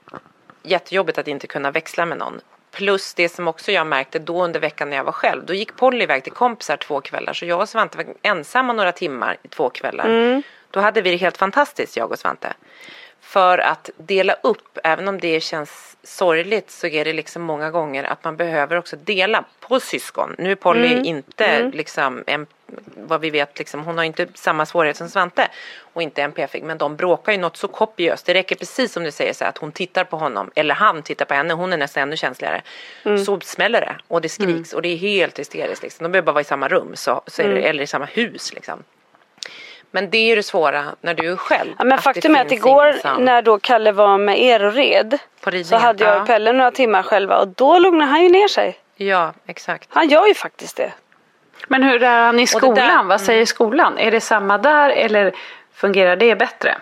jättejobbigt 0.62 1.18
att 1.18 1.28
inte 1.28 1.46
kunna 1.46 1.70
växla 1.70 2.06
med 2.06 2.18
någon. 2.18 2.40
Plus 2.70 3.14
det 3.14 3.28
som 3.28 3.48
också 3.48 3.72
jag 3.72 3.86
märkte 3.86 4.18
då 4.18 4.44
under 4.44 4.60
veckan 4.60 4.90
när 4.90 4.96
jag 4.96 5.04
var 5.04 5.12
själv. 5.12 5.46
Då 5.46 5.54
gick 5.54 5.76
Polly 5.76 6.02
iväg 6.02 6.24
till 6.24 6.32
kompisar 6.32 6.76
två 6.76 7.00
kvällar 7.00 7.32
så 7.32 7.44
jag 7.46 7.60
och 7.60 7.68
Svante 7.68 7.96
var 7.96 8.06
ensamma 8.22 8.72
några 8.72 8.92
timmar 8.92 9.36
i 9.42 9.48
två 9.48 9.70
kvällar. 9.70 10.42
Då 10.70 10.80
hade 10.80 11.02
vi 11.02 11.10
det 11.10 11.16
helt 11.16 11.36
fantastiskt 11.36 11.96
jag 11.96 12.12
och 12.12 12.18
Svante. 12.18 12.54
För 13.28 13.58
att 13.58 13.90
dela 13.96 14.36
upp, 14.42 14.78
även 14.84 15.08
om 15.08 15.20
det 15.20 15.40
känns 15.40 15.96
sorgligt 16.02 16.70
så 16.70 16.86
är 16.86 17.04
det 17.04 17.12
liksom 17.12 17.42
många 17.42 17.70
gånger 17.70 18.04
att 18.04 18.24
man 18.24 18.36
behöver 18.36 18.76
också 18.76 18.96
dela 18.96 19.44
på 19.60 19.80
syskon. 19.80 20.34
Nu 20.38 20.50
är 20.50 20.54
Polly 20.54 21.02
inte 21.02 21.70
liksom 21.74 22.24
en, 22.26 22.46
vad 22.96 23.20
vi 23.20 23.30
vet, 23.30 23.58
liksom, 23.58 23.84
hon 23.84 23.98
har 23.98 24.04
inte 24.04 24.26
samma 24.34 24.66
svårighet 24.66 24.96
som 24.96 25.08
Svante 25.08 25.48
och 25.80 26.02
inte 26.02 26.22
NPF 26.22 26.54
men 26.62 26.78
de 26.78 26.96
bråkar 26.96 27.32
ju 27.32 27.38
något 27.38 27.56
så 27.56 27.68
kopiöst. 27.68 28.26
Det 28.26 28.34
räcker 28.34 28.56
precis 28.56 28.92
som 28.92 29.04
du 29.04 29.10
säger 29.10 29.32
så 29.32 29.44
här, 29.44 29.50
att 29.50 29.58
hon 29.58 29.72
tittar 29.72 30.04
på 30.04 30.16
honom 30.16 30.50
eller 30.54 30.74
han 30.74 31.02
tittar 31.02 31.24
på 31.24 31.34
henne, 31.34 31.54
hon 31.54 31.72
är 31.72 31.76
nästan 31.76 32.02
ännu 32.02 32.16
känsligare. 32.16 32.62
Så 33.26 33.40
smäller 33.40 33.80
det 33.80 33.96
och 34.08 34.20
det 34.20 34.28
skriks 34.28 34.72
och 34.72 34.82
det 34.82 34.88
är 34.88 34.96
helt 34.96 35.38
hysteriskt. 35.38 35.82
Liksom. 35.82 36.04
De 36.04 36.12
behöver 36.12 36.26
bara 36.26 36.32
vara 36.32 36.42
i 36.42 36.44
samma 36.44 36.68
rum 36.68 36.96
så, 36.96 37.22
så 37.26 37.42
det, 37.42 37.68
eller 37.68 37.82
i 37.82 37.86
samma 37.86 38.04
hus. 38.04 38.54
Liksom. 38.54 38.82
Men 39.90 40.10
det 40.10 40.18
är 40.18 40.24
ju 40.26 40.34
det 40.34 40.42
svåra 40.42 40.84
när 41.00 41.14
du 41.14 41.32
är 41.32 41.36
själv. 41.36 41.70
Ja, 41.78 41.84
men 41.84 41.98
faktum 41.98 42.36
är 42.36 42.40
att 42.40 42.52
igår 42.52 42.88
ingen 42.88 43.00
som- 43.00 43.24
när 43.24 43.42
då 43.42 43.58
Kalle 43.58 43.92
var 43.92 44.18
med 44.18 44.42
er 44.42 44.64
och 44.64 44.72
red 44.72 45.18
så 45.64 45.76
hade 45.76 46.04
jag 46.04 46.16
ja. 46.16 46.20
och 46.20 46.26
Pelle 46.26 46.52
några 46.52 46.70
timmar 46.70 47.02
själva 47.02 47.38
och 47.38 47.48
då 47.48 47.78
lugnade 47.78 48.10
han 48.10 48.22
ju 48.22 48.28
ner 48.28 48.48
sig. 48.48 48.78
Ja, 48.96 49.32
exakt. 49.46 49.88
Han 49.92 50.08
gör 50.08 50.26
ju 50.26 50.34
faktiskt 50.34 50.76
det. 50.76 50.92
Men 51.68 51.82
hur 51.82 52.02
är 52.02 52.22
han 52.22 52.40
i 52.40 52.46
skolan? 52.46 52.74
där- 52.74 52.90
mm. 52.94 53.06
Vad 53.08 53.20
säger 53.20 53.46
skolan? 53.46 53.98
Är 53.98 54.10
det 54.10 54.20
samma 54.20 54.58
där 54.58 54.90
eller 54.90 55.32
fungerar 55.74 56.16
det 56.16 56.34
bättre? 56.36 56.76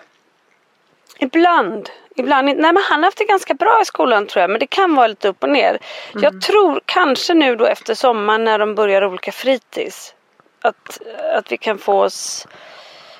Ibland. 1.18 1.90
Ibland. 2.16 2.48
inte- 2.48 2.62
Nej 2.62 2.72
men 2.72 2.82
han 2.88 2.98
har 3.00 3.04
haft 3.06 3.18
det 3.18 3.24
ganska 3.24 3.54
bra 3.54 3.78
i 3.82 3.84
skolan 3.84 4.26
tror 4.26 4.40
jag. 4.40 4.50
Men 4.50 4.60
det 4.60 4.66
kan 4.66 4.94
vara 4.94 5.06
lite 5.06 5.28
upp 5.28 5.42
och 5.42 5.48
ner. 5.48 5.68
Mm. 5.70 6.22
Jag 6.22 6.42
tror 6.42 6.80
kanske 6.84 7.34
nu 7.34 7.56
då 7.56 7.66
efter 7.66 7.94
sommaren 7.94 8.44
när 8.44 8.58
de 8.58 8.74
börjar 8.74 9.04
olika 9.04 9.32
fritids. 9.32 10.14
Att, 10.60 10.98
att 11.38 11.52
vi 11.52 11.56
kan 11.56 11.78
få 11.78 12.02
oss. 12.02 12.46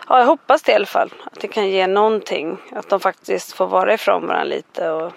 Ja 0.08 0.18
jag 0.18 0.26
hoppas 0.26 0.62
det 0.62 0.72
i 0.72 0.74
alla 0.74 0.86
fall. 0.86 1.14
Att 1.24 1.40
det 1.40 1.48
kan 1.48 1.68
ge 1.68 1.86
någonting. 1.86 2.58
Att 2.72 2.88
de 2.88 3.00
faktiskt 3.00 3.52
får 3.52 3.66
vara 3.66 3.94
ifrån 3.94 4.26
varandra 4.26 4.44
lite. 4.44 4.90
Och... 4.90 5.12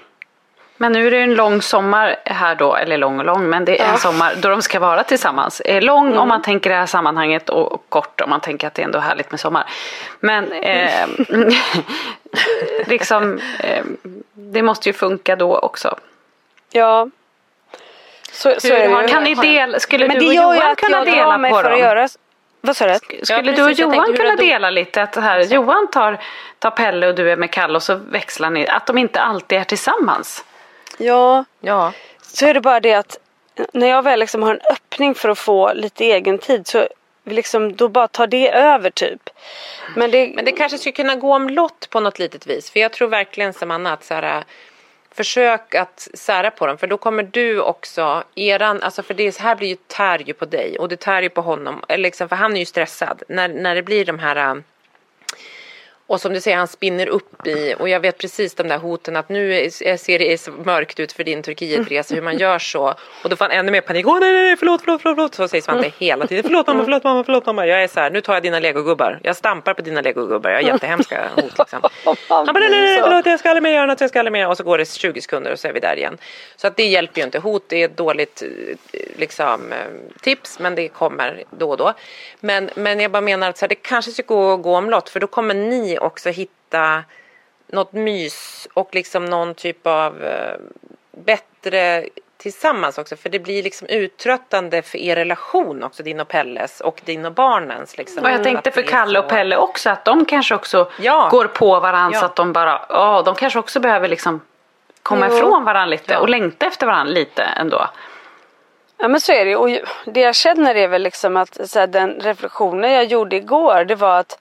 Men 0.78 0.92
nu 0.92 1.08
är 1.08 1.12
det 1.12 1.18
en 1.18 1.34
lång 1.36 1.62
sommar 1.62 2.16
här 2.26 2.56
då, 2.56 2.76
eller 2.76 2.98
lång 2.98 3.20
och 3.20 3.26
lång, 3.26 3.50
men 3.50 3.66
det 3.66 3.82
är 3.82 3.92
en 3.92 3.98
sommar 3.98 4.34
då 4.38 4.50
de 4.50 4.62
ska 4.62 4.80
vara 4.80 5.04
tillsammans. 5.04 5.62
Lång 5.82 6.08
Mm. 6.08 6.20
om 6.20 6.28
man 6.28 6.42
tänker 6.42 6.70
det 6.70 6.76
här 6.76 6.86
sammanhanget 6.86 7.50
och 7.50 7.84
kort 7.90 8.22
om 8.22 8.30
man 8.30 8.42
tänker 8.42 8.68
att 8.68 8.74
det 8.74 8.82
är 8.82 8.86
ändå 8.86 9.00
härligt 9.00 9.32
med 9.32 9.40
sommar. 9.40 9.70
Men 10.20 10.52
eh, 10.52 11.08
liksom, 12.88 13.40
eh, 13.60 13.84
det 14.34 14.62
måste 14.62 14.90
ju 14.90 14.94
funka 14.94 15.36
då 15.36 15.58
också. 15.58 15.96
Ja. 16.72 17.10
Så, 18.32 18.54
så 18.58 18.68
Hur 18.68 18.76
är 18.76 18.90
det 18.90 19.02
ju. 19.02 19.08
Kan 19.08 19.24
ni 19.24 19.36
dela, 19.36 19.80
skulle 19.80 20.08
Men 20.08 20.20
du 20.20 20.28
och 20.28 20.34
Johan 20.34 20.76
kunna 20.76 21.06
dela 21.06 21.38
mig 21.38 21.52
på 21.52 21.62
dem? 21.62 22.08
Vad 22.62 22.78
sa 22.78 22.88
du? 22.88 22.96
Skulle 23.26 23.52
Ja, 23.52 23.58
du 23.58 23.64
och 23.64 23.72
Johan 23.72 24.14
kunna 24.18 24.36
de- 24.36 24.48
dela 24.48 24.70
lite 24.70 25.02
att 25.04 25.16
här, 25.16 25.40
Johan 25.44 25.88
tar, 25.92 26.18
tar 26.60 26.72
Pelle 26.72 27.08
och 27.08 27.16
du 27.16 27.32
är 27.32 27.36
med 27.36 27.52
Kalle 27.52 27.76
och 27.76 27.84
så 27.84 27.96
växlar 27.96 28.50
ni, 28.50 28.68
att 28.68 28.86
de 28.86 28.98
inte 28.98 29.22
alltid 29.22 29.58
är 29.60 29.64
tillsammans? 29.64 30.46
Ja. 30.98 31.46
Ja, 31.60 31.94
Så 32.22 32.46
är 32.46 32.54
det 32.54 32.62
bara 32.62 32.80
det 32.80 32.94
att 32.94 33.18
när 33.74 33.88
jag 33.88 34.02
väl 34.04 34.20
liksom 34.20 34.44
har 34.44 34.54
en 34.56 34.62
öppning 34.72 35.16
för 35.16 35.30
att 35.30 35.40
få 35.40 35.74
lite 35.74 36.06
egen 36.06 36.38
tid 36.38 36.68
så 36.68 36.88
liksom, 37.26 37.76
då 37.76 37.88
bara 37.90 38.08
tar 38.08 38.28
det 38.28 38.52
över 38.52 38.90
typ. 38.90 39.30
Men 39.96 40.12
det, 40.12 40.32
men 40.36 40.46
det 40.46 40.52
kanske 40.52 40.78
skulle 40.78 40.92
kunna 40.94 41.16
gå 41.16 41.36
omlott 41.36 41.88
på 41.90 42.00
något 42.00 42.20
litet 42.20 42.48
vis. 42.48 42.72
För 42.72 42.80
jag 42.80 42.92
tror 42.94 43.08
verkligen 43.08 43.54
som 43.54 43.72
Anna 43.72 43.94
att 43.94 44.04
så 44.04 44.14
här, 44.14 44.44
försök 45.20 45.76
att 45.76 46.08
sära 46.14 46.52
på 46.52 46.68
dem. 46.68 46.78
För 46.78 46.88
då 46.88 46.98
kommer 46.98 47.24
du 47.24 47.60
också, 47.60 48.24
eran, 48.36 48.82
alltså 48.82 49.04
för 49.04 49.14
det 49.14 49.40
här 49.40 49.56
blir 49.56 49.68
ju 49.68 49.76
tär 49.76 50.20
ju 50.20 50.34
på 50.34 50.46
dig 50.46 50.80
och 50.80 50.90
det 50.90 51.00
tär 51.00 51.22
ju 51.22 51.30
på 51.30 51.42
honom. 51.42 51.84
Eller 51.88 52.04
liksom, 52.04 52.30
för 52.30 52.36
han 52.36 52.56
är 52.56 52.60
ju 52.60 52.66
stressad. 52.66 53.24
När, 53.28 53.48
när 53.50 53.76
det 53.76 53.84
blir 53.84 54.06
de 54.06 54.20
här 54.20 54.62
och 56.10 56.22
som 56.22 56.34
du 56.34 56.42
säger, 56.42 56.58
han 56.58 56.68
spinner 56.68 57.08
upp 57.08 57.48
i, 57.48 57.76
och 57.80 57.90
jag 57.90 58.00
vet 58.00 58.18
precis 58.18 58.56
de 58.56 58.68
där 58.68 58.78
hoten 58.78 59.16
att 59.16 59.30
nu 59.30 59.70
ser 59.72 60.20
det 60.20 60.48
mörkt 60.66 61.00
ut 61.00 61.12
för 61.12 61.24
din 61.24 61.42
Turkietresa, 61.42 62.16
hur 62.16 62.22
man 62.22 62.38
gör 62.38 62.60
så. 62.60 62.96
Och 63.24 63.30
då 63.30 63.36
får 63.36 63.46
han 63.46 63.52
ännu 63.52 63.72
mer 63.72 63.82
panik. 63.82 64.08
Åh 64.08 64.20
nej, 64.20 64.34
nej, 64.34 64.58
förlåt, 64.58 64.82
förlåt, 64.82 65.02
förlåt. 65.02 65.36
Så 65.36 65.48
säger 65.48 65.62
Svante 65.62 65.92
hela 65.98 66.28
tiden. 66.28 66.44
Förlåt 66.44 66.68
mamma, 66.68 66.84
förlåt 66.84 67.04
mamma, 67.04 67.24
förlåt 67.24 67.46
mamma. 67.46 67.66
Jag 67.66 67.84
är 67.84 67.88
så 67.88 68.00
här, 68.00 68.10
nu 68.10 68.22
tar 68.22 68.34
jag 68.34 68.44
dina 68.44 68.60
legogubbar. 68.60 69.20
Jag 69.24 69.36
stampar 69.36 69.74
på 69.74 69.82
dina 69.82 70.02
legogubbar. 70.02 70.50
Jag 70.50 70.58
har 70.58 70.64
jättehemska 70.64 71.30
hot 71.36 71.60
liksom. 71.60 71.82
Han 72.30 72.46
bara, 72.46 72.54
nej, 72.54 72.70
nej, 72.70 72.82
nej, 72.82 73.02
förlåt, 73.04 73.26
jag 73.26 73.40
ska 73.40 73.50
aldrig 73.50 73.64
mer 73.64 73.72
göra 73.72 73.86
något, 73.86 74.02
jag 74.02 74.10
ska 74.10 74.20
aldrig 74.20 74.34
mer. 74.34 74.48
Och 74.48 74.58
så 74.58 74.64
går 74.64 74.78
det 74.78 74.90
20 74.90 75.22
sekunder 75.22 75.52
och 75.52 75.60
så 75.60 75.68
är 75.68 75.74
vi 75.74 75.80
där 75.80 75.96
igen. 75.96 76.18
Så 76.56 76.68
att 76.68 76.76
det 76.76 76.88
hjälper 76.88 77.22
ju 77.22 77.26
inte. 77.26 77.40
Hot 77.40 77.74
är 77.74 77.86
ett 77.86 77.98
dåligt 77.98 78.44
eh, 78.92 79.00
liksom, 79.16 79.72
eh, 79.72 79.78
tips, 80.22 80.60
men 80.60 80.76
det 80.76 80.88
kommer 80.88 81.44
då 81.52 81.70
och 81.70 81.78
då. 81.78 81.94
Men, 82.40 82.70
men 82.76 83.00
jag 83.00 83.12
bara 83.12 83.22
menar 83.22 83.50
att 83.50 83.58
så 83.58 83.66
här, 83.66 83.70
det 83.70 83.76
kanske 83.76 84.12
ska 84.12 84.24
gå, 84.24 84.58
gå 84.58 84.78
omlott, 84.78 85.10
för 85.10 85.20
då 85.20 85.28
kommer 85.28 85.54
ni 85.54 85.99
också 86.00 86.30
hitta 86.30 87.04
något 87.68 87.94
mys 87.94 88.68
och 88.74 88.96
liksom 88.96 89.26
någon 89.26 89.56
typ 89.56 89.88
av 89.88 90.24
eh, 90.24 90.56
bättre 91.12 92.06
tillsammans 92.38 92.98
också 92.98 93.16
för 93.16 93.30
det 93.30 93.40
blir 93.40 93.64
liksom 93.64 93.88
uttröttande 93.88 94.82
för 94.82 94.98
er 94.98 95.16
relation 95.16 95.84
också 95.84 96.04
din 96.04 96.20
och 96.20 96.28
Pelles 96.28 96.82
och 96.82 97.02
din 97.06 97.26
och 97.26 97.32
barnens 97.32 97.98
liksom. 97.98 98.24
Och 98.24 98.30
jag 98.32 98.44
tänkte 98.44 98.72
för 98.72 98.82
Kalle 98.82 99.20
och 99.20 99.30
Pelle 99.30 99.58
också 99.58 99.90
att 99.90 100.06
de 100.06 100.26
kanske 100.26 100.56
också 100.56 100.92
Ja. 101.00 101.28
går 101.32 101.46
på 101.46 101.80
varandra 101.80 102.16
Ja. 102.16 102.20
så 102.20 102.26
att 102.26 102.36
de 102.36 102.54
bara, 102.54 102.86
ja 102.90 103.22
de 103.26 103.36
kanske 103.36 103.60
också 103.60 103.80
behöver 103.80 104.08
liksom 104.08 104.42
komma 105.04 105.28
Jo. 105.30 105.36
ifrån 105.38 105.64
varandra 105.66 105.86
lite 105.86 106.14
Ja. 106.14 106.20
och 106.20 106.30
längta 106.30 106.66
efter 106.66 106.88
varandra 106.88 107.14
lite 107.14 107.44
ändå. 107.44 107.88
Ja 108.98 109.08
men 109.08 109.22
så 109.22 109.32
är 109.32 109.46
det 109.46 109.56
och 109.56 109.70
det 110.06 110.20
jag 110.20 110.36
känner 110.36 110.76
är 110.76 110.88
väl 110.88 111.02
liksom 111.02 111.38
att 111.38 111.70
så 111.70 111.80
här, 111.80 111.88
den 111.88 112.20
reflektionen 112.20 112.92
jag 112.94 113.06
gjorde 113.06 113.36
igår 113.36 113.86
det 113.86 113.96
var 113.96 114.20
att 114.20 114.40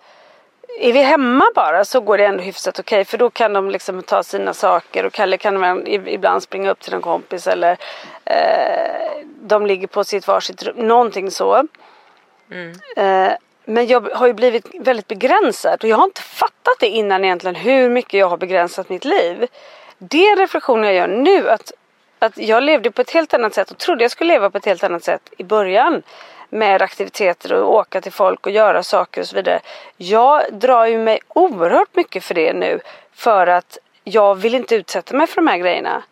är 0.80 0.92
vi 0.92 1.02
hemma 1.02 1.44
bara 1.54 1.84
så 1.84 2.00
går 2.00 2.18
det 2.18 2.24
ändå 2.24 2.42
hyfsat 2.42 2.78
okej 2.78 3.04
för 3.04 3.18
då 3.18 3.30
kan 3.30 3.52
de 3.52 3.70
liksom 3.70 4.02
ta 4.02 4.22
sina 4.22 4.54
saker 4.54 5.06
och 5.06 5.12
Kalle 5.12 5.38
kan 5.38 5.86
ibland 5.86 6.42
springa 6.42 6.70
upp 6.70 6.80
till 6.80 6.94
en 6.94 7.00
kompis 7.00 7.46
eller 7.46 7.76
eh, 8.24 9.24
de 9.40 9.66
ligger 9.66 9.86
på 9.86 10.04
sitt 10.04 10.28
varsitt 10.28 10.62
rum, 10.62 10.76
någonting 10.76 11.30
så. 11.30 11.56
Eh, 12.96 13.32
men 13.64 13.86
jag 13.86 14.08
har 14.14 14.26
ju 14.26 14.32
blivit 14.32 14.66
väldigt 14.74 15.08
begränsad 15.08 15.82
och 15.82 15.88
jag 15.88 15.96
har 15.96 16.04
inte 16.04 16.22
fattat 16.22 16.76
det 16.80 16.88
innan 16.88 17.24
egentligen 17.24 17.54
hur 17.54 17.90
mycket 17.90 18.20
jag 18.20 18.28
har 18.28 18.36
begränsat 18.36 18.88
mitt 18.88 19.04
liv. 19.04 19.46
Det 19.98 20.28
är 20.28 20.36
reflektionen 20.36 20.84
jag 20.84 20.94
gör 20.94 21.08
nu 21.08 21.50
att, 21.50 21.72
att 22.18 22.38
jag 22.38 22.62
levde 22.62 22.90
på 22.90 23.00
ett 23.00 23.10
helt 23.10 23.34
annat 23.34 23.54
sätt 23.54 23.70
och 23.70 23.78
trodde 23.78 24.04
jag 24.04 24.10
skulle 24.10 24.32
leva 24.32 24.50
på 24.50 24.58
ett 24.58 24.66
helt 24.66 24.84
annat 24.84 25.04
sätt 25.04 25.32
i 25.38 25.44
början. 25.44 26.02
Med 26.48 26.82
aktiviteter 26.82 27.52
och 27.52 27.74
åka 27.74 28.00
till 28.00 28.12
folk 28.12 28.46
och 28.46 28.52
göra 28.52 28.82
saker 28.82 29.20
och 29.20 29.26
så 29.26 29.36
vidare. 29.36 29.60
Jag 29.96 30.42
drar 30.52 30.86
ju 30.86 30.98
mig 30.98 31.20
oerhört 31.28 31.96
mycket 31.96 32.24
för 32.24 32.34
det 32.34 32.52
nu. 32.52 32.80
För 33.12 33.46
att 33.46 33.78
jag 34.04 34.34
vill 34.34 34.54
inte 34.54 34.74
utsätta 34.74 35.16
mig 35.16 35.26
för 35.26 35.36
de 35.36 35.46
här 35.46 35.58
grejerna. 35.58 36.02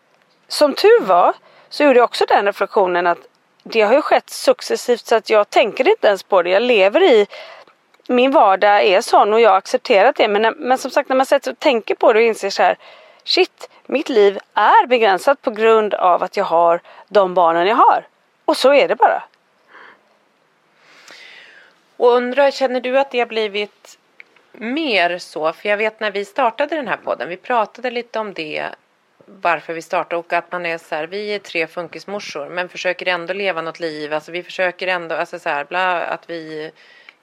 Som 0.47 0.73
tur 0.73 1.01
var 1.01 1.33
så 1.69 1.83
gjorde 1.83 1.99
jag 1.99 2.03
också 2.03 2.25
den 2.25 2.45
reflektionen 2.45 3.07
att 3.07 3.17
det 3.63 3.81
har 3.81 3.93
ju 3.93 4.01
skett 4.01 4.29
successivt 4.29 5.05
så 5.05 5.15
att 5.15 5.29
jag 5.29 5.49
tänker 5.49 5.89
inte 5.89 6.07
ens 6.07 6.23
på 6.23 6.41
det. 6.41 6.49
Jag 6.49 6.61
lever 6.61 7.03
i 7.03 7.27
min 8.07 8.31
vardag 8.31 8.83
är 8.83 9.01
sån 9.01 9.33
och 9.33 9.41
jag 9.41 9.49
har 9.49 9.57
accepterat 9.57 10.15
det. 10.15 10.27
Men, 10.27 10.41
när, 10.41 10.51
men 10.51 10.77
som 10.77 10.91
sagt 10.91 11.09
när 11.09 11.15
man 11.15 11.25
sätter 11.25 11.51
och 11.51 11.59
tänker 11.59 11.95
på 11.95 12.13
det 12.13 12.19
och 12.19 12.25
inser 12.25 12.49
så 12.49 12.63
här 12.63 12.77
Shit, 13.23 13.69
mitt 13.85 14.09
liv 14.09 14.39
är 14.53 14.87
begränsat 14.87 15.41
på 15.41 15.51
grund 15.51 15.93
av 15.93 16.23
att 16.23 16.37
jag 16.37 16.45
har 16.45 16.81
de 17.07 17.33
barnen 17.33 17.67
jag 17.67 17.75
har. 17.75 18.07
Och 18.45 18.57
så 18.57 18.73
är 18.73 18.87
det 18.87 18.95
bara. 18.95 19.23
Och 21.97 22.13
undrar, 22.13 22.51
känner 22.51 22.81
du 22.81 22.99
att 22.99 23.11
det 23.11 23.19
har 23.19 23.25
blivit 23.25 23.99
mer 24.51 25.17
så? 25.17 25.53
För 25.53 25.69
jag 25.69 25.77
vet 25.77 25.99
när 25.99 26.11
vi 26.11 26.25
startade 26.25 26.75
den 26.75 26.87
här 26.87 26.97
podden, 26.97 27.29
vi 27.29 27.37
pratade 27.37 27.91
lite 27.91 28.19
om 28.19 28.33
det, 28.33 28.65
varför 29.25 29.73
vi 29.73 29.81
startade 29.81 30.19
och 30.19 30.33
att 30.33 30.51
man 30.51 30.65
är 30.65 30.77
så 30.77 30.95
här, 30.95 31.07
vi 31.07 31.35
är 31.35 31.39
tre 31.39 31.67
funkismorsor 31.67 32.49
men 32.49 32.69
försöker 32.69 33.05
ändå 33.05 33.33
leva 33.33 33.61
något 33.61 33.79
liv, 33.79 34.13
alltså 34.13 34.31
vi 34.31 34.43
försöker 34.43 34.87
ändå, 34.87 35.15
alltså 35.15 35.39
så 35.39 35.49
här, 35.49 35.65
bla, 35.65 36.01
att 36.01 36.29
vi 36.29 36.71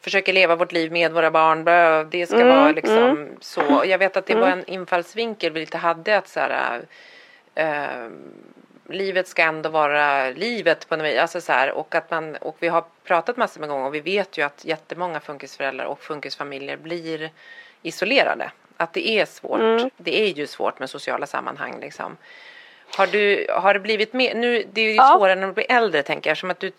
försöker 0.00 0.32
leva 0.32 0.56
vårt 0.56 0.72
liv 0.72 0.92
med 0.92 1.12
våra 1.12 1.30
barn, 1.30 1.64
bla, 1.64 2.04
det 2.04 2.26
ska 2.26 2.44
vara 2.44 2.72
liksom 2.72 3.28
så. 3.40 3.82
Jag 3.86 3.98
vet 3.98 4.16
att 4.16 4.26
det 4.26 4.34
var 4.34 4.48
en 4.48 4.64
infallsvinkel 4.64 5.52
vi 5.52 5.60
lite 5.60 5.78
hade 5.78 6.16
att 6.16 6.28
så 6.28 6.40
här, 6.40 6.80
eh, 7.54 8.10
livet 8.88 9.28
ska 9.28 9.42
ändå 9.42 9.68
vara 9.68 10.30
livet 10.30 10.88
på 10.88 10.96
något 10.96 11.06
vis. 11.06 11.18
Alltså 11.18 11.40
så 11.40 11.52
här, 11.52 11.70
och, 11.70 11.94
att 11.94 12.10
man, 12.10 12.36
och 12.36 12.56
vi 12.58 12.68
har 12.68 12.84
pratat 13.04 13.36
massor 13.36 13.60
med 13.60 13.68
gånger 13.68 13.86
och 13.86 13.94
vi 13.94 14.00
vet 14.00 14.38
ju 14.38 14.42
att 14.42 14.64
jättemånga 14.64 15.20
funkisföräldrar 15.20 15.84
och 15.86 16.02
funkisfamiljer 16.02 16.76
blir 16.76 17.30
isolerade. 17.82 18.50
Att 18.76 18.92
det 18.92 19.08
är 19.08 19.24
svårt. 19.26 19.92
Det 19.96 20.20
är 20.20 20.26
ju 20.34 20.46
svårt 20.46 20.78
med 20.78 20.90
sociala 20.90 21.26
sammanhang 21.26 21.80
liksom. 21.80 22.16
Har, 22.96 23.06
du, 23.06 23.46
har 23.50 23.74
det 23.74 23.80
blivit 23.80 24.12
mer, 24.12 24.34
nu 24.34 24.64
det 24.72 24.80
är 24.80 24.84
ju 24.84 24.94
Ja. 24.94 25.14
svårare 25.18 25.34
när 25.34 25.46
du 25.46 25.52
blir 25.52 25.72
äldre 25.72 26.02
tänker 26.02 26.30
jag, 26.30 26.38
som 26.38 26.50
att 26.50 26.60
du 26.60 26.72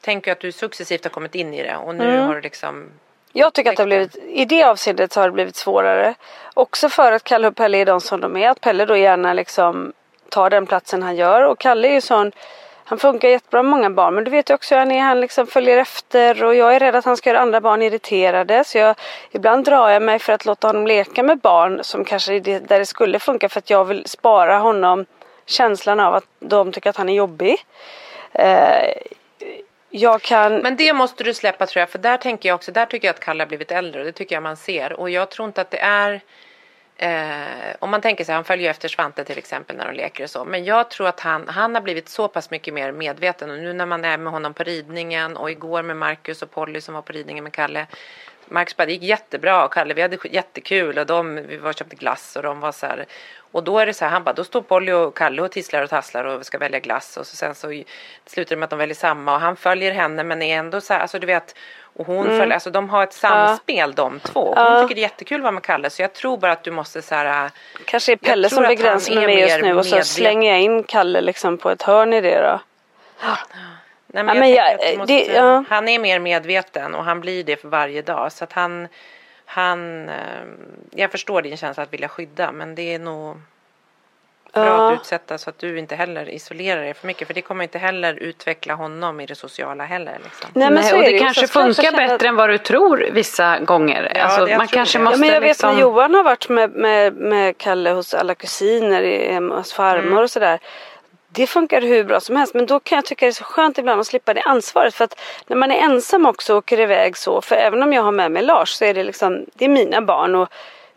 tänker 0.00 0.32
att 0.32 0.40
du 0.40 0.52
successivt 0.52 1.04
har 1.04 1.10
kommit 1.10 1.34
in 1.34 1.54
i 1.54 1.62
det 1.62 1.76
och 1.76 1.94
nu 1.94 2.18
har 2.18 2.34
du 2.34 2.40
liksom 2.40 2.90
Jag 3.32 3.52
tycker 3.54 3.70
att 3.70 3.76
det 3.76 3.82
har 3.82 3.86
blivit, 3.86 4.16
i 4.16 4.44
det 4.44 4.62
avseendet 4.62 5.12
så 5.12 5.20
har 5.20 5.28
det 5.28 5.32
blivit 5.32 5.56
svårare. 5.56 6.14
Också 6.54 6.88
för 6.88 7.12
att 7.12 7.24
Kalle 7.24 7.48
och 7.48 7.56
Pelle 7.56 7.78
är 7.78 7.84
de 7.86 8.00
som 8.00 8.20
de 8.20 8.36
är. 8.36 8.48
Att 8.48 8.60
Pelle 8.60 8.84
då 8.84 8.96
gärna 8.96 9.32
liksom 9.32 9.92
tar 10.28 10.50
den 10.50 10.66
platsen 10.66 11.02
han 11.02 11.16
gör. 11.16 11.42
Och 11.42 11.58
Kalle 11.58 11.88
är 11.88 11.92
ju 11.92 12.00
sån, 12.00 12.32
han 12.84 12.98
funkar 12.98 13.28
jättebra 13.28 13.62
med 13.62 13.70
många 13.70 13.90
barn. 13.90 14.14
Men 14.14 14.24
du 14.24 14.30
vet 14.30 14.50
ju 14.50 14.54
också 14.54 14.74
hur 14.74 14.78
han 14.78 14.90
är, 14.90 15.00
han 15.00 15.20
liksom 15.20 15.46
följer 15.46 15.78
efter. 15.78 16.44
Och 16.44 16.54
jag 16.54 16.74
är 16.74 16.80
rädd 16.80 16.96
att 16.96 17.04
han 17.04 17.16
ska 17.16 17.30
göra 17.30 17.40
andra 17.40 17.60
barn 17.60 17.82
irriterade. 17.82 18.64
Så 18.64 18.78
jag, 18.78 18.96
ibland 19.30 19.64
drar 19.64 19.88
jag 19.88 20.02
mig 20.02 20.18
för 20.18 20.32
att 20.32 20.44
låta 20.46 20.66
honom 20.66 20.86
leka 20.86 21.22
med 21.22 21.38
barn 21.38 21.84
som 21.84 22.04
kanske 22.04 22.34
är 22.34 22.40
det, 22.40 22.58
där 22.58 22.78
det 22.78 22.86
skulle 22.86 23.18
funka. 23.18 23.48
För 23.48 23.58
att 23.58 23.70
jag 23.70 23.84
vill 23.84 24.06
spara 24.06 24.58
honom 24.58 25.06
känslan 25.46 26.00
av 26.00 26.14
att 26.14 26.26
de 26.38 26.72
tycker 26.72 26.90
att 26.90 26.96
han 26.96 27.08
är 27.08 27.14
jobbig. 27.14 27.56
Eh, 28.32 28.92
jag 29.90 30.22
kan... 30.22 30.58
Men 30.58 30.76
det 30.76 30.92
måste 30.92 31.24
du 31.24 31.34
släppa 31.34 31.66
tror 31.66 31.80
jag, 31.80 31.90
för 31.90 31.98
där 31.98 32.16
tänker 32.16 32.48
jag 32.48 32.56
också, 32.56 32.72
där 32.72 32.86
tycker 32.86 33.08
jag 33.08 33.14
att 33.14 33.20
Kalle 33.20 33.42
har 33.42 33.48
blivit 33.48 33.72
äldre 33.72 34.00
och 34.00 34.06
det 34.06 34.12
tycker 34.12 34.36
jag 34.36 34.42
man 34.42 34.56
ser. 34.56 34.92
Och 34.92 35.10
jag 35.10 35.30
tror 35.30 35.48
inte 35.48 35.60
att 35.60 35.70
det 35.70 35.80
är, 35.80 36.20
eh, 36.96 37.76
om 37.78 37.90
man 37.90 38.00
tänker 38.00 38.24
sig, 38.24 38.34
han 38.34 38.44
följer 38.44 38.64
ju 38.64 38.70
efter 38.70 38.88
Svante 38.88 39.24
till 39.24 39.38
exempel 39.38 39.76
när 39.76 39.86
de 39.86 39.92
leker 39.96 40.24
och 40.24 40.30
så. 40.30 40.44
Men 40.44 40.64
jag 40.64 40.90
tror 40.90 41.08
att 41.08 41.20
han, 41.20 41.48
han 41.48 41.74
har 41.74 41.82
blivit 41.82 42.08
så 42.08 42.28
pass 42.28 42.50
mycket 42.50 42.74
mer 42.74 42.92
medveten 42.92 43.50
och 43.50 43.58
nu 43.58 43.72
när 43.72 43.86
man 43.86 44.04
är 44.04 44.18
med 44.18 44.32
honom 44.32 44.54
på 44.54 44.62
ridningen 44.62 45.36
och 45.36 45.50
igår 45.50 45.82
med 45.82 45.96
Marcus 45.96 46.42
och 46.42 46.50
Polly 46.50 46.80
som 46.80 46.94
var 46.94 47.02
på 47.02 47.12
ridningen 47.12 47.44
med 47.44 47.52
Kalle. 47.52 47.86
Marcus 48.48 48.76
bara, 48.76 48.86
det 48.86 48.92
gick 48.92 49.02
jättebra 49.02 49.64
och 49.64 49.72
Kalle, 49.72 49.94
vi 49.94 50.02
hade 50.02 50.18
jättekul 50.30 50.98
och 50.98 51.06
de, 51.06 51.34
vi 51.34 51.56
var 51.56 51.68
och 51.68 51.74
köpte 51.74 51.96
glass 51.96 52.36
och 52.36 52.42
de 52.42 52.60
var 52.60 52.72
så 52.72 52.86
här. 52.86 53.06
Och 53.56 53.64
då 53.64 53.78
är 53.78 53.86
det 53.86 53.94
så 53.94 54.04
här, 54.04 54.12
han 54.12 54.24
bara, 54.24 54.32
då 54.32 54.44
står 54.44 54.62
Polly 54.62 54.92
och 54.92 55.16
Kalle 55.16 55.42
och 55.42 55.52
tisslar 55.52 55.82
och 55.82 55.90
tasslar 55.90 56.24
och 56.24 56.46
ska 56.46 56.58
välja 56.58 56.78
glass 56.80 57.16
och 57.16 57.26
så 57.26 57.36
sen 57.36 57.54
så 57.54 57.82
slutar 58.26 58.50
det 58.50 58.56
med 58.56 58.64
att 58.64 58.70
de 58.70 58.78
väljer 58.78 58.94
samma 58.94 59.34
och 59.34 59.40
han 59.40 59.56
följer 59.56 59.92
henne 59.92 60.24
men 60.24 60.42
är 60.42 60.58
ändå 60.58 60.80
så 60.80 60.92
här, 60.92 61.00
alltså 61.00 61.18
du 61.18 61.26
vet 61.26 61.54
och 61.96 62.06
hon 62.06 62.26
följer, 62.26 62.54
alltså 62.54 62.70
de 62.70 62.90
har 62.90 63.02
ett 63.02 63.12
samspel 63.12 63.92
de 63.94 64.20
två. 64.20 64.54
Hon 64.56 64.64
Ja. 64.74 64.82
tycker 64.82 64.94
det 64.94 65.00
är 65.00 65.02
jättekul 65.02 65.36
att 65.36 65.42
vara 65.42 65.52
med 65.52 65.62
Kalle 65.62 65.90
så 65.90 66.02
jag 66.02 66.12
tror 66.12 66.36
bara 66.38 66.52
att 66.52 66.64
du 66.64 66.70
måste 66.70 67.02
så 67.02 67.14
här 67.14 67.50
Kanske 67.84 68.12
är 68.12 68.18
Jag 68.20 68.20
Pelle 68.20 68.48
som 68.50 68.62
begränsar 68.62 69.14
mig 69.14 69.40
just 69.40 69.60
nu 69.62 69.74
och 69.76 69.86
så 69.86 70.00
slänger 70.02 70.50
jag 70.50 70.60
in 70.60 70.82
Kalle 70.84 71.20
liksom 71.20 71.58
på 71.58 71.70
ett 71.70 71.82
hörn 71.82 72.12
i 72.12 72.20
det 72.20 72.40
då. 72.42 72.60
Nej, 73.22 73.36
Ja, 74.12 74.22
men 74.22 74.38
men 74.38 74.50
jag 74.50 74.66
jag- 74.66 74.74
att 74.74 74.80
du 74.80 74.86
det- 74.92 74.98
måste, 74.98 75.32
ja. 75.34 75.64
Han 75.68 75.88
är 75.88 75.98
mer 75.98 76.18
medveten 76.18 76.94
och 76.94 77.04
han 77.04 77.20
blir 77.20 77.44
det 77.44 77.56
för 77.56 77.68
varje 77.68 78.02
dag. 78.02 78.32
Så 78.32 78.44
att 78.44 78.52
han, 78.52 78.88
han, 79.46 80.08
eh, 80.08 80.14
jag 80.90 81.10
förstår 81.10 81.42
din 81.42 81.56
känsla 81.56 81.82
att 81.82 81.92
vilja 81.92 82.08
skydda 82.08 82.52
men 82.52 82.74
det 82.74 82.94
är 82.94 82.98
nog 82.98 83.36
bra 84.52 84.64
Ja. 84.66 84.92
att 84.92 85.00
utsätta 85.00 85.38
så 85.38 85.50
att 85.50 85.58
du 85.58 85.78
inte 85.78 85.96
heller 85.96 86.28
isolerar 86.30 86.82
dig 86.82 86.94
för 86.94 87.06
mycket. 87.06 87.26
För 87.26 87.34
det 87.34 87.42
kommer 87.42 87.62
inte 87.64 87.78
heller 87.78 88.14
utveckla 88.14 88.74
honom 88.74 89.20
i 89.20 89.26
det 89.26 89.34
sociala 89.34 89.84
heller. 89.84 90.18
Liksom. 90.24 90.50
Nej, 90.54 90.64
men 90.70 90.74
Nej, 90.74 90.84
så 90.84 90.96
och 90.96 91.02
det 91.02 91.10
ju. 91.10 91.18
kanske 91.18 91.46
funkar 91.46 91.82
känna 91.82 91.96
bättre 92.08 92.28
än 92.28 92.36
vad 92.36 92.50
du 92.50 92.58
tror 92.58 93.08
vissa 93.12 93.58
gånger. 93.58 94.12
Ja, 94.14 94.22
alltså, 94.24 94.44
det- 94.46 94.58
man 94.58 94.66
kanske 94.68 94.98
det. 94.98 95.04
måste 95.04 95.16
Ja, 95.16 95.20
men 95.20 95.34
jag 95.34 95.40
vet 95.40 95.48
liksom... 95.48 95.74
när 95.74 95.80
Johan 95.80 96.14
har 96.14 96.24
varit 96.24 96.48
med, 96.48 96.70
med, 96.70 97.14
med 97.14 97.58
Kalle 97.58 97.90
hos 97.90 98.14
alla 98.14 98.34
kusiner, 98.34 99.40
hos 99.56 99.72
farmor 99.72 100.06
Mm. 100.06 100.18
och 100.18 100.30
sådär. 100.30 100.58
Det 101.36 101.46
funkar 101.46 101.82
hur 101.82 102.04
bra 102.04 102.20
som 102.20 102.36
helst 102.36 102.54
men 102.54 102.66
då 102.66 102.80
kan 102.80 102.96
jag 102.96 103.04
tycka 103.04 103.26
det 103.26 103.30
är 103.30 103.32
så 103.32 103.44
skönt 103.44 103.78
ibland 103.78 104.00
att 104.00 104.06
slippa 104.06 104.34
det 104.34 104.40
ansvaret. 104.40 104.94
För 104.94 105.04
att 105.04 105.20
när 105.46 105.56
man 105.56 105.70
är 105.70 105.76
ensam 105.76 106.26
också 106.26 106.52
och 106.52 106.58
åker 106.58 106.80
iväg 106.80 107.16
så, 107.16 107.40
för 107.40 107.56
även 107.56 107.82
om 107.82 107.92
jag 107.92 108.02
har 108.02 108.12
med 108.12 108.32
mig 108.32 108.42
Lars 108.42 108.68
så 108.68 108.84
är 108.84 108.94
det 108.94 109.04
liksom, 109.04 109.46
det 109.54 109.64
är 109.64 109.68
mina 109.68 110.02
barn 110.02 110.34
och 110.34 110.48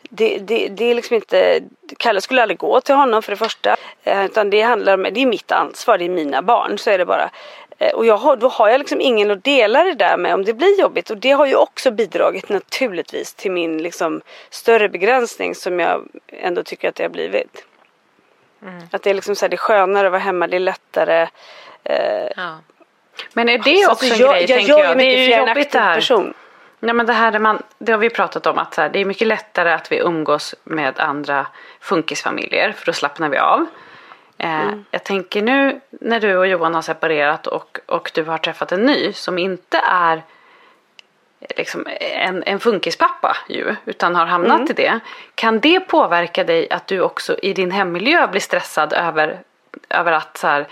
det, 0.10 0.38
det, 0.38 0.67
det 0.67 0.86
är 0.86 0.95
liksom 0.95 1.15
inte, 1.15 1.62
Kalle 1.97 2.21
skulle 2.21 2.41
aldrig 2.41 2.58
gå 2.58 2.82
till 2.82 2.95
honom 2.95 3.23
för 3.23 3.32
det 3.32 3.38
första. 3.38 3.75
Eh, 4.04 4.25
utan 4.25 4.49
det 4.49 4.62
handlar 4.62 4.93
om, 4.93 5.04
det 5.04 5.21
är 5.21 5.25
mitt 5.25 5.52
ansvar, 5.52 5.97
det 5.97 6.06
är 6.06 6.10
mina 6.10 6.41
barn, 6.41 6.78
så 6.78 6.89
är 6.89 6.97
det 6.97 7.06
bara. 7.06 7.30
Eh, 7.78 7.93
och 7.93 8.06
jag 8.06 8.17
har, 8.17 8.36
då 8.36 8.47
har 8.47 8.69
jag 8.69 8.80
liksom 8.80 9.02
ingen 9.02 9.32
att 9.32 9.43
dela 9.43 9.84
det 9.84 9.93
där 9.93 10.17
med 10.17 10.34
om 10.34 10.45
det 10.45 10.54
blir 10.54 10.80
jobbigt. 10.80 11.10
Och 11.10 11.17
det 11.17 11.32
har 11.32 11.45
ju 11.45 11.56
också 11.56 11.91
bidragit 11.91 12.49
naturligtvis 12.49 13.34
till 13.34 13.52
min 13.52 13.78
liksom 13.84 14.21
större 14.49 14.89
begränsning 14.89 15.56
som 15.56 15.80
jag 15.80 16.08
ändå 16.28 16.63
tycker 16.63 16.89
att 16.89 16.95
det 16.95 17.04
har 17.04 17.10
blivit. 17.10 17.65
Att 18.91 19.04
det 19.04 19.10
är 19.10 19.13
liksom 19.13 19.36
så 19.36 19.45
här, 19.45 19.50
det 19.50 19.56
är 19.56 19.58
skönare 19.58 20.08
att 20.08 20.12
vara 20.12 20.22
hemma, 20.22 20.48
det 20.48 20.56
är 20.56 20.60
lättare. 20.60 21.28
Eh, 21.84 22.28
Ja. 22.36 22.58
Men 23.34 23.50
är 23.50 23.58
det 23.58 23.88
också 23.88 24.06
alltså, 24.06 24.13
en 24.13 24.19
jag, 24.19 24.34
grej, 24.34 24.41
jag 24.50 24.58
tänker 24.58 24.74
jag? 24.80 24.89
ju 24.89 24.95
Det 24.95 25.04
är 25.19 25.24
ju 25.26 25.32
jag 25.32 25.48
jobbigt 25.50 25.72
det 25.72 25.80
här. 25.80 25.95
person. 25.95 26.34
Nej, 26.80 26.93
men 26.95 27.06
det 27.06 27.13
här 27.13 27.32
är 27.32 27.39
man, 27.39 27.62
det 27.78 27.91
har 27.91 28.00
vi 28.00 28.10
pratat 28.10 28.45
om 28.48 28.58
att 28.58 28.76
här, 28.76 28.89
det 28.89 29.00
är 29.00 29.06
mycket 29.06 29.28
lättare 29.28 29.72
att 29.72 29.91
vi 29.91 29.98
umgås 30.00 30.56
med 30.63 31.00
andra 31.00 31.48
funkisfamiljer 31.80 32.72
för 32.72 32.86
då 32.86 32.93
slappnar 32.93 33.30
vi 33.30 33.38
av. 33.38 33.60
Eh, 34.38 34.60
Mm. 34.62 34.86
Jag 34.91 35.04
tänker 35.04 35.41
nu 35.41 35.82
när 35.91 36.19
du 36.19 36.38
och 36.38 36.48
Johan 36.48 36.76
har 36.76 36.82
separerat 36.82 37.48
och, 37.48 37.80
och 37.86 38.12
du 38.13 38.24
har 38.24 38.38
träffat 38.38 38.72
en 38.72 38.82
ny 38.86 39.13
som 39.13 39.38
inte 39.38 39.78
är 39.89 40.22
liksom 41.58 41.88
en, 41.99 42.43
en 42.45 42.60
funkispappa 42.60 43.38
ju, 43.49 43.75
utan 43.86 44.15
har 44.15 44.25
hamnat 44.25 44.60
Mm. 44.60 44.71
i 44.71 44.73
det. 44.73 44.99
Kan 45.36 45.60
det 45.60 45.80
påverka 45.80 46.43
dig 46.43 46.67
att 46.69 46.88
du 46.88 47.02
också 47.02 47.39
i 47.39 47.54
din 47.54 47.71
hemmiljö 47.71 48.28
blir 48.28 48.41
stressad 48.41 48.93
över, 48.93 49.39
över 49.89 50.12
att 50.12 50.38
så 50.38 50.47
här, 50.47 50.67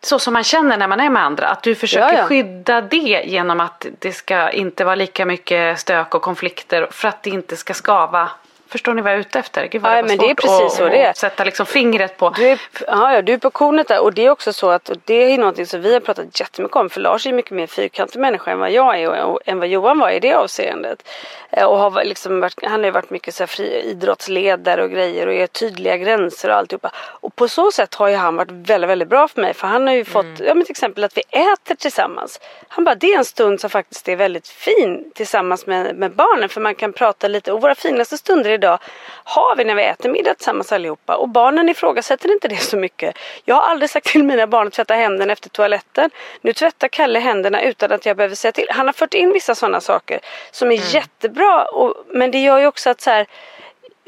så 0.00 0.18
som 0.18 0.32
man 0.34 0.44
känner 0.44 0.76
när 0.76 0.88
man 0.88 1.00
är 1.00 1.10
med 1.10 1.22
andra. 1.24 1.48
Att 1.48 1.62
du 1.62 1.74
försöker 1.74 2.12
Ja, 2.12 2.18
ja. 2.18 2.26
skydda 2.26 2.80
det 2.80 3.22
genom 3.26 3.60
att 3.60 3.86
det 3.98 4.12
ska 4.12 4.50
inte 4.50 4.84
vara 4.84 4.94
lika 4.94 5.26
mycket 5.26 5.78
stök 5.80 6.14
och 6.14 6.22
konflikter 6.22 6.88
för 6.90 7.08
att 7.08 7.22
det 7.22 7.30
inte 7.30 7.56
ska 7.56 7.74
skava. 7.74 8.30
Förstår 8.68 8.94
ni 8.94 9.02
vad 9.02 9.12
jag 9.12 9.16
är 9.16 9.20
ute 9.20 9.38
efter? 9.38 9.66
Gud 9.66 9.82
Ja, 9.84 9.88
det 9.88 10.02
var 10.02 10.08
men 10.08 10.18
det 10.18 10.30
är 10.30 10.34
precis 10.34 10.60
att, 10.60 10.72
så 10.72 10.84
det 10.88 11.02
är. 11.02 11.12
sätta 11.12 11.44
liksom 11.44 11.66
fingret 11.66 12.16
på. 12.16 12.30
Du 12.30 12.48
är, 12.48 12.60
ja, 12.86 13.14
ja, 13.14 13.22
du 13.22 13.32
är 13.32 13.38
på 13.38 13.50
kornet 13.50 13.88
där 13.88 14.00
och 14.02 14.14
det 14.14 14.26
är 14.26 14.30
också 14.30 14.52
så 14.52 14.70
att 14.70 14.90
det 15.04 15.14
är 15.32 15.38
någonting 15.38 15.66
som 15.66 15.80
vi 15.80 15.92
har 15.92 16.00
pratat 16.00 16.40
jättemycket 16.40 16.76
om 16.76 16.90
för 16.90 17.00
Lars 17.00 17.26
är 17.26 17.32
mycket 17.32 17.50
mer 17.52 17.66
fyrkantig 17.66 18.18
människa 18.20 18.50
än 18.50 18.58
vad 18.58 18.70
jag 18.70 19.00
är 19.00 19.08
och, 19.24 19.32
och 19.32 19.40
än 19.46 19.58
vad 19.58 19.68
Johan 19.68 19.98
var 19.98 20.10
i 20.10 20.20
det 20.20 20.34
avseendet. 20.34 21.08
Eh, 21.50 21.64
Och 21.64 21.78
har 21.78 22.04
liksom 22.04 22.40
varit, 22.40 22.54
han 22.62 22.72
har 22.80 22.84
ju 22.84 22.90
varit 22.90 23.10
mycket 23.10 23.34
så 23.34 23.42
här 23.42 23.46
fri, 23.46 23.82
idrottsledare 23.82 24.82
och 24.82 24.90
grejer 24.90 25.26
och 25.26 25.34
är 25.34 25.46
tydliga 25.46 25.96
gränser 25.96 26.48
och 26.48 26.56
alltihopa. 26.56 26.90
Och 26.96 27.36
på 27.36 27.48
så 27.48 27.70
sätt 27.72 27.94
har 27.94 28.08
ju 28.08 28.16
han 28.16 28.36
varit 28.36 28.50
väldigt, 28.50 28.90
väldigt 28.90 29.08
bra 29.08 29.28
för 29.28 29.40
mig 29.40 29.54
för 29.54 29.66
han 29.68 29.86
har 29.86 29.94
ju 29.94 30.04
fått, 30.04 30.26
ja 30.38 30.54
men 30.54 30.64
till 30.64 30.70
exempel 30.70 31.04
att 31.04 31.16
vi 31.16 31.22
äter 31.30 31.74
tillsammans. 31.74 32.40
Han 32.68 32.84
bara, 32.84 32.94
det 32.94 33.12
är 33.12 33.18
en 33.18 33.24
stund 33.24 33.60
som 33.60 33.70
faktiskt 33.70 34.08
är 34.08 34.16
väldigt 34.16 34.48
fin 34.48 35.10
tillsammans 35.14 35.66
med, 35.66 35.96
med 35.96 36.12
barnen 36.12 36.48
för 36.48 36.60
man 36.60 36.74
kan 36.74 36.92
prata 36.92 37.28
lite 37.28 37.52
och 37.52 37.62
våra 37.62 37.74
finaste 37.74 38.18
stunder 38.18 38.53
idag 38.54 38.78
har 39.24 39.56
vi 39.56 39.64
när 39.64 39.74
vi 39.74 39.84
äter 39.84 40.10
middag 40.10 40.34
tillsammans 40.34 40.72
allihopa 40.72 41.16
och 41.16 41.28
barnen 41.28 41.68
ifrågasätter 41.68 42.32
inte 42.32 42.48
det 42.48 42.56
så 42.56 42.76
mycket. 42.76 43.18
Jag 43.44 43.54
har 43.54 43.62
aldrig 43.62 43.90
sagt 43.90 44.06
till 44.06 44.24
mina 44.24 44.46
barn 44.46 44.66
att 44.66 44.72
tvätta 44.72 44.94
händerna 44.94 45.32
efter 45.32 45.48
toaletten. 45.48 46.10
Nu 46.40 46.52
tvättar 46.52 46.88
Kalle 46.88 47.18
händerna 47.18 47.62
utan 47.62 47.92
att 47.92 48.06
jag 48.06 48.16
behöver 48.16 48.34
säga 48.34 48.52
till. 48.52 48.66
Han 48.70 48.86
har 48.86 48.92
fört 48.92 49.14
in 49.14 49.32
vissa 49.32 49.54
sådana 49.54 49.80
saker 49.80 50.20
som 50.50 50.72
är 50.72 50.94
jättebra 50.94 51.64
och, 51.64 51.94
men 52.08 52.30
det 52.30 52.42
gör 52.42 52.58
ju 52.58 52.66
också 52.66 52.90
att 52.90 53.00
så 53.00 53.10
här 53.10 53.26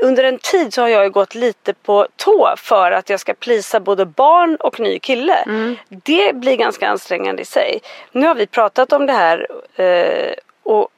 under 0.02 0.24
en 0.24 0.38
tid 0.38 0.74
så 0.74 0.82
har 0.82 0.88
jag 0.88 1.04
ju 1.04 1.10
gått 1.10 1.34
lite 1.34 1.74
på 1.74 2.06
tå 2.16 2.54
för 2.56 2.92
att 2.92 3.10
jag 3.10 3.20
ska 3.20 3.34
plisa 3.34 3.80
både 3.80 4.06
barn 4.06 4.56
och 4.56 4.80
ny 4.80 4.98
kille. 4.98 5.44
Det 5.88 6.36
blir 6.36 6.56
ganska 6.56 6.88
ansträngande 6.88 7.42
i 7.42 7.44
sig. 7.44 7.80
Nu 8.12 8.26
har 8.26 8.34
vi 8.34 8.46
pratat 8.46 8.92
om 8.92 9.06
det 9.06 9.12
här 9.12 9.46
eh, 9.74 10.32
och, 10.62 10.88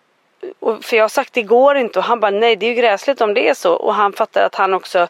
och 0.61 0.85
för 0.85 0.97
jag 0.97 1.05
har 1.05 1.09
sagt 1.09 1.33
det 1.33 1.43
går 1.43 1.77
inte 1.77 1.99
och 1.99 2.05
han 2.05 2.21
bara 2.21 2.31
nej 2.31 2.57
det 2.57 2.67
är 2.67 2.69
ju 2.69 2.75
gräsligt 2.75 3.21
om 3.21 3.35
det 3.35 3.49
är 3.49 3.55
så 3.55 3.75
och 3.75 3.95
han 3.95 4.13
fattar 4.13 4.43
att 4.43 4.55
han 4.55 4.75
också 4.75 5.09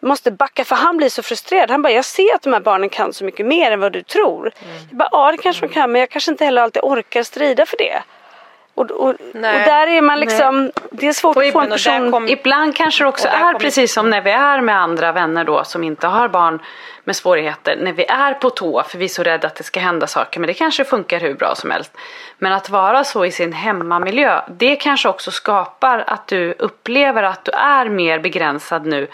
måste 0.00 0.30
backa 0.30 0.64
för 0.64 0.76
han 0.76 0.96
blir 0.96 1.08
så 1.08 1.22
frustrerad. 1.22 1.70
Han 1.70 1.82
bara 1.82 1.92
jag 1.92 2.04
ser 2.04 2.34
att 2.34 2.42
de 2.42 2.52
här 2.52 2.60
barnen 2.60 2.88
kan 2.88 3.12
så 3.12 3.24
mycket 3.24 3.46
mer 3.46 3.70
än 3.70 3.80
vad 3.80 3.92
du 3.92 4.02
tror. 4.02 4.52
Jag 4.88 4.98
bara 4.98 5.08
ja 5.12 5.32
det 5.32 5.38
kanske 5.38 5.66
de 5.66 5.72
kan 5.72 5.92
men 5.92 6.00
jag 6.00 6.10
kanske 6.10 6.30
inte 6.30 6.44
heller 6.44 6.62
alltid 6.62 6.82
orkar 6.82 7.22
strida 7.22 7.66
för 7.66 7.76
det. 7.76 8.02
Och, 8.76 8.90
och, 8.90 9.08
och 9.08 9.14
Nej. 9.34 9.64
där 9.64 9.86
är 9.86 10.02
man 10.02 10.20
liksom, 10.20 10.70
det 10.90 11.08
är 11.08 11.12
svårt 11.12 11.36
att 11.36 11.52
få 11.52 11.60
en 11.60 11.70
person 11.70 12.12
kom- 12.12 12.28
Ibland 12.28 12.76
kanske 12.76 13.04
det 13.04 13.08
också 13.08 13.28
är 13.28 13.54
precis 13.54 13.94
som 13.94 14.10
när 14.10 14.20
vi 14.20 14.30
är 14.30 14.60
med 14.60 14.80
andra 14.80 15.12
vänner 15.12 15.44
då 15.44 15.64
som 15.64 15.84
inte 15.84 16.06
har 16.06 16.28
barn 16.28 16.58
med 17.04 17.16
svårigheter. 17.16 17.76
När 17.76 17.92
vi 17.92 18.04
är 18.04 18.34
på 18.34 18.50
tå 18.50 18.82
för 18.82 18.98
vi 18.98 19.04
är 19.04 19.08
så 19.08 19.22
rädda 19.22 19.46
att 19.48 19.54
det 19.54 19.64
ska 19.64 19.80
hända 19.80 20.06
saker. 20.06 20.40
Men 20.40 20.46
det 20.46 20.54
kanske 20.54 20.84
funkar 20.84 21.20
hur 21.20 21.34
bra 21.34 21.54
som 21.54 21.70
helst. 21.70 21.96
Men 22.38 22.52
att 22.52 22.70
vara 22.70 23.04
så 23.04 23.24
i 23.24 23.30
sin 23.30 23.52
hemmamiljö. 23.52 24.40
Det 24.48 24.76
kanske 24.76 25.08
också 25.08 25.30
skapar 25.30 26.04
att 26.06 26.26
du 26.26 26.54
upplever 26.58 27.22
att 27.22 27.44
du 27.44 27.52
är 27.52 27.88
mer 27.88 28.18
begränsad 28.18 28.86
nu 28.86 29.08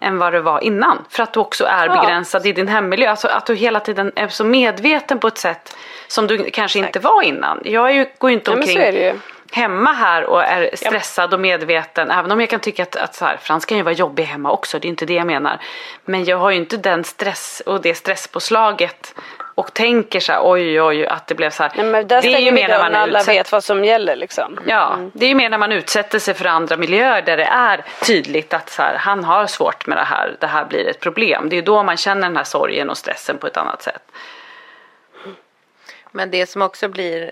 än 0.00 0.18
vad 0.18 0.32
du 0.32 0.40
var 0.40 0.60
innan. 0.64 1.04
För 1.10 1.22
att 1.22 1.32
du 1.32 1.40
också 1.40 1.64
är 1.64 1.86
Ja. 1.86 2.00
begränsad 2.00 2.46
i 2.46 2.52
din 2.52 2.68
hemmiljö. 2.68 3.10
Alltså 3.10 3.28
att 3.28 3.46
du 3.46 3.54
hela 3.54 3.80
tiden 3.80 4.12
är 4.16 4.28
så 4.28 4.44
medveten 4.44 5.18
på 5.18 5.28
ett 5.28 5.38
sätt 5.38 5.76
som 6.08 6.26
du 6.26 6.50
kanske 6.50 6.78
inte 6.78 6.98
var 6.98 7.22
innan. 7.22 7.60
Jag 7.64 7.94
ju, 7.94 8.06
går 8.18 8.30
ju 8.30 8.36
inte 8.36 8.50
Ja, 8.50 8.56
omkring 8.56 8.78
det 8.78 8.90
ju. 8.90 9.14
hemma 9.52 9.92
här 9.92 10.24
och 10.24 10.42
är 10.44 10.70
stressad 10.76 11.34
och 11.34 11.40
medveten. 11.40 12.10
Även 12.10 12.30
om 12.32 12.40
jag 12.40 12.50
kan 12.50 12.60
tycka 12.60 12.82
att, 12.82 12.96
att 12.96 13.14
så 13.14 13.24
här, 13.24 13.36
Frans 13.42 13.64
kan 13.64 13.76
ju 13.76 13.82
vara 13.82 13.94
jobbig 13.94 14.24
hemma 14.24 14.50
också, 14.50 14.78
det 14.78 14.86
är 14.86 14.90
inte 14.90 15.06
det 15.06 15.14
jag 15.14 15.26
menar. 15.26 15.58
Men 16.04 16.24
jag 16.24 16.36
har 16.36 16.50
ju 16.50 16.56
inte 16.56 16.76
den 16.76 17.04
stress 17.04 17.62
och 17.66 17.80
det 17.82 17.94
stresspåslaget 17.94 19.14
och 19.58 19.74
tänker 19.74 20.20
så 20.20 20.32
här, 20.32 20.40
oj 20.44 20.82
oj 20.82 21.06
att 21.06 21.26
det 21.26 21.34
blev 21.34 21.50
så 21.50 21.62
här. 21.62 21.72
Nej, 21.82 22.04
det 22.04 22.14
är 22.14 22.38
ju 22.38 22.52
mer 22.52 22.68
när 22.68 22.78
man 22.78 22.94
alla 22.94 23.18
utsätter- 23.18 23.38
vet 23.38 23.52
vad 23.52 23.64
som 23.64 23.84
gäller 23.84 24.16
liksom. 24.16 24.58
Ja, 24.66 24.98
det 25.12 25.24
är 25.24 25.28
ju 25.28 25.34
mer 25.34 25.50
när 25.50 25.58
man 25.58 25.72
utsätter 25.72 26.18
sig 26.18 26.34
för 26.34 26.44
andra 26.44 26.76
miljöer 26.76 27.22
där 27.22 27.36
det 27.36 27.44
är 27.44 27.84
tydligt 28.06 28.54
att 28.54 28.70
så 28.70 28.82
här, 28.82 28.96
han 28.96 29.24
har 29.24 29.46
svårt 29.46 29.86
med 29.86 29.98
det 29.98 30.04
här, 30.04 30.36
det 30.40 30.46
här 30.46 30.64
blir 30.64 30.88
ett 30.88 31.00
problem. 31.00 31.48
Det 31.48 31.56
är 31.56 31.62
då 31.62 31.82
man 31.82 31.96
känner 31.96 32.22
den 32.22 32.36
här 32.36 32.44
sorgen 32.44 32.90
och 32.90 32.98
stressen 32.98 33.38
på 33.38 33.46
ett 33.46 33.56
annat 33.56 33.82
sätt. 33.82 34.02
Men 36.10 36.30
det 36.30 36.46
som 36.46 36.62
också 36.62 36.88
blir, 36.88 37.30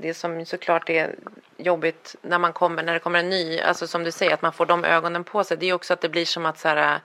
det 0.00 0.14
som 0.14 0.46
såklart 0.46 0.90
är 0.90 1.14
jobbigt 1.56 2.16
när 2.22 2.38
man 2.38 2.52
kommer, 2.52 2.82
när 2.82 2.92
det 2.92 2.98
kommer 2.98 3.18
en 3.18 3.30
ny, 3.30 3.60
alltså 3.60 3.86
som 3.86 4.04
du 4.04 4.10
säger 4.12 4.34
att 4.34 4.42
man 4.42 4.52
får 4.52 4.66
de 4.66 4.84
ögonen 4.84 5.24
på 5.24 5.44
sig, 5.44 5.56
det 5.56 5.66
är 5.66 5.72
också 5.72 5.92
att 5.92 6.00
det 6.00 6.08
blir 6.08 6.24
som 6.24 6.46
att 6.46 6.58
så 6.58 6.68
här, 6.68 6.98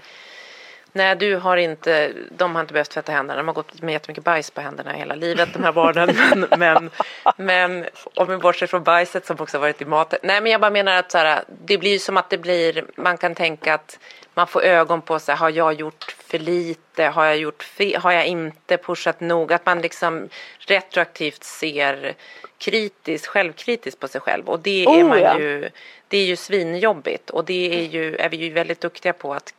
Nej, 0.93 1.15
du 1.15 1.35
har 1.35 1.57
inte, 1.57 2.11
de 2.37 2.55
har 2.55 2.61
inte 2.61 2.73
behövt 2.73 2.89
tvätta 2.89 3.11
händerna, 3.11 3.37
de 3.37 3.47
har 3.47 3.55
gått 3.55 3.81
med 3.81 3.93
jättemycket 3.93 4.23
bajs 4.23 4.51
på 4.51 4.61
händerna 4.61 4.91
hela 4.91 5.15
livet 5.15 5.49
de 5.53 5.63
här 5.63 5.71
barnen. 5.71 6.09
Men, 6.35 6.47
men, 6.59 6.89
men 7.37 7.85
om 8.15 8.27
vi 8.27 8.37
bortser 8.37 8.67
från 8.67 8.83
bajset 8.83 9.25
som 9.25 9.37
också 9.39 9.59
varit 9.59 9.81
i 9.81 9.85
maten. 9.85 10.19
Nej, 10.23 10.41
men 10.41 10.51
jag 10.51 10.61
bara 10.61 10.71
menar 10.71 10.99
att 10.99 11.11
så 11.11 11.17
här, 11.17 11.43
det 11.65 11.77
blir 11.77 11.99
som 11.99 12.17
att 12.17 12.29
det 12.29 12.37
blir, 12.37 12.85
man 12.95 13.17
kan 13.17 13.35
tänka 13.35 13.73
att 13.73 13.99
man 14.39 14.47
får 14.47 14.63
ögon 14.63 15.01
på 15.01 15.19
sig, 15.19 15.35
har 15.35 15.49
jag 15.49 15.73
gjort 15.73 16.15
för 16.27 16.39
lite, 16.39 17.03
har 17.03 17.25
jag 17.25 17.37
gjort 17.37 17.63
fel, 17.63 18.01
har 18.01 18.11
jag 18.11 18.25
inte 18.27 18.77
pushat 18.77 19.19
nog? 19.19 19.53
Att 19.53 19.65
man 19.65 19.81
liksom 19.81 20.29
retroaktivt 20.57 21.43
ser 21.43 22.15
kritiskt, 22.57 23.27
självkritiskt 23.27 23.99
på 23.99 24.07
sig 24.07 24.21
själv 24.21 24.49
och 24.49 24.59
det 24.59 24.83
är 24.83 24.87
Oh, 24.87 25.07
man 25.07 25.21
ja. 25.21 25.39
ju, 25.39 25.69
det 26.07 26.17
är 26.17 26.25
ju 26.25 26.35
svinjobbigt 26.35 27.29
och 27.29 27.45
det 27.45 27.79
är 27.79 27.83
ju, 27.83 28.15
är 28.15 28.29
vi 28.29 28.37
ju 28.37 28.49
väldigt 28.49 28.81
duktiga 28.81 29.13
på 29.13 29.33
att 29.33 29.53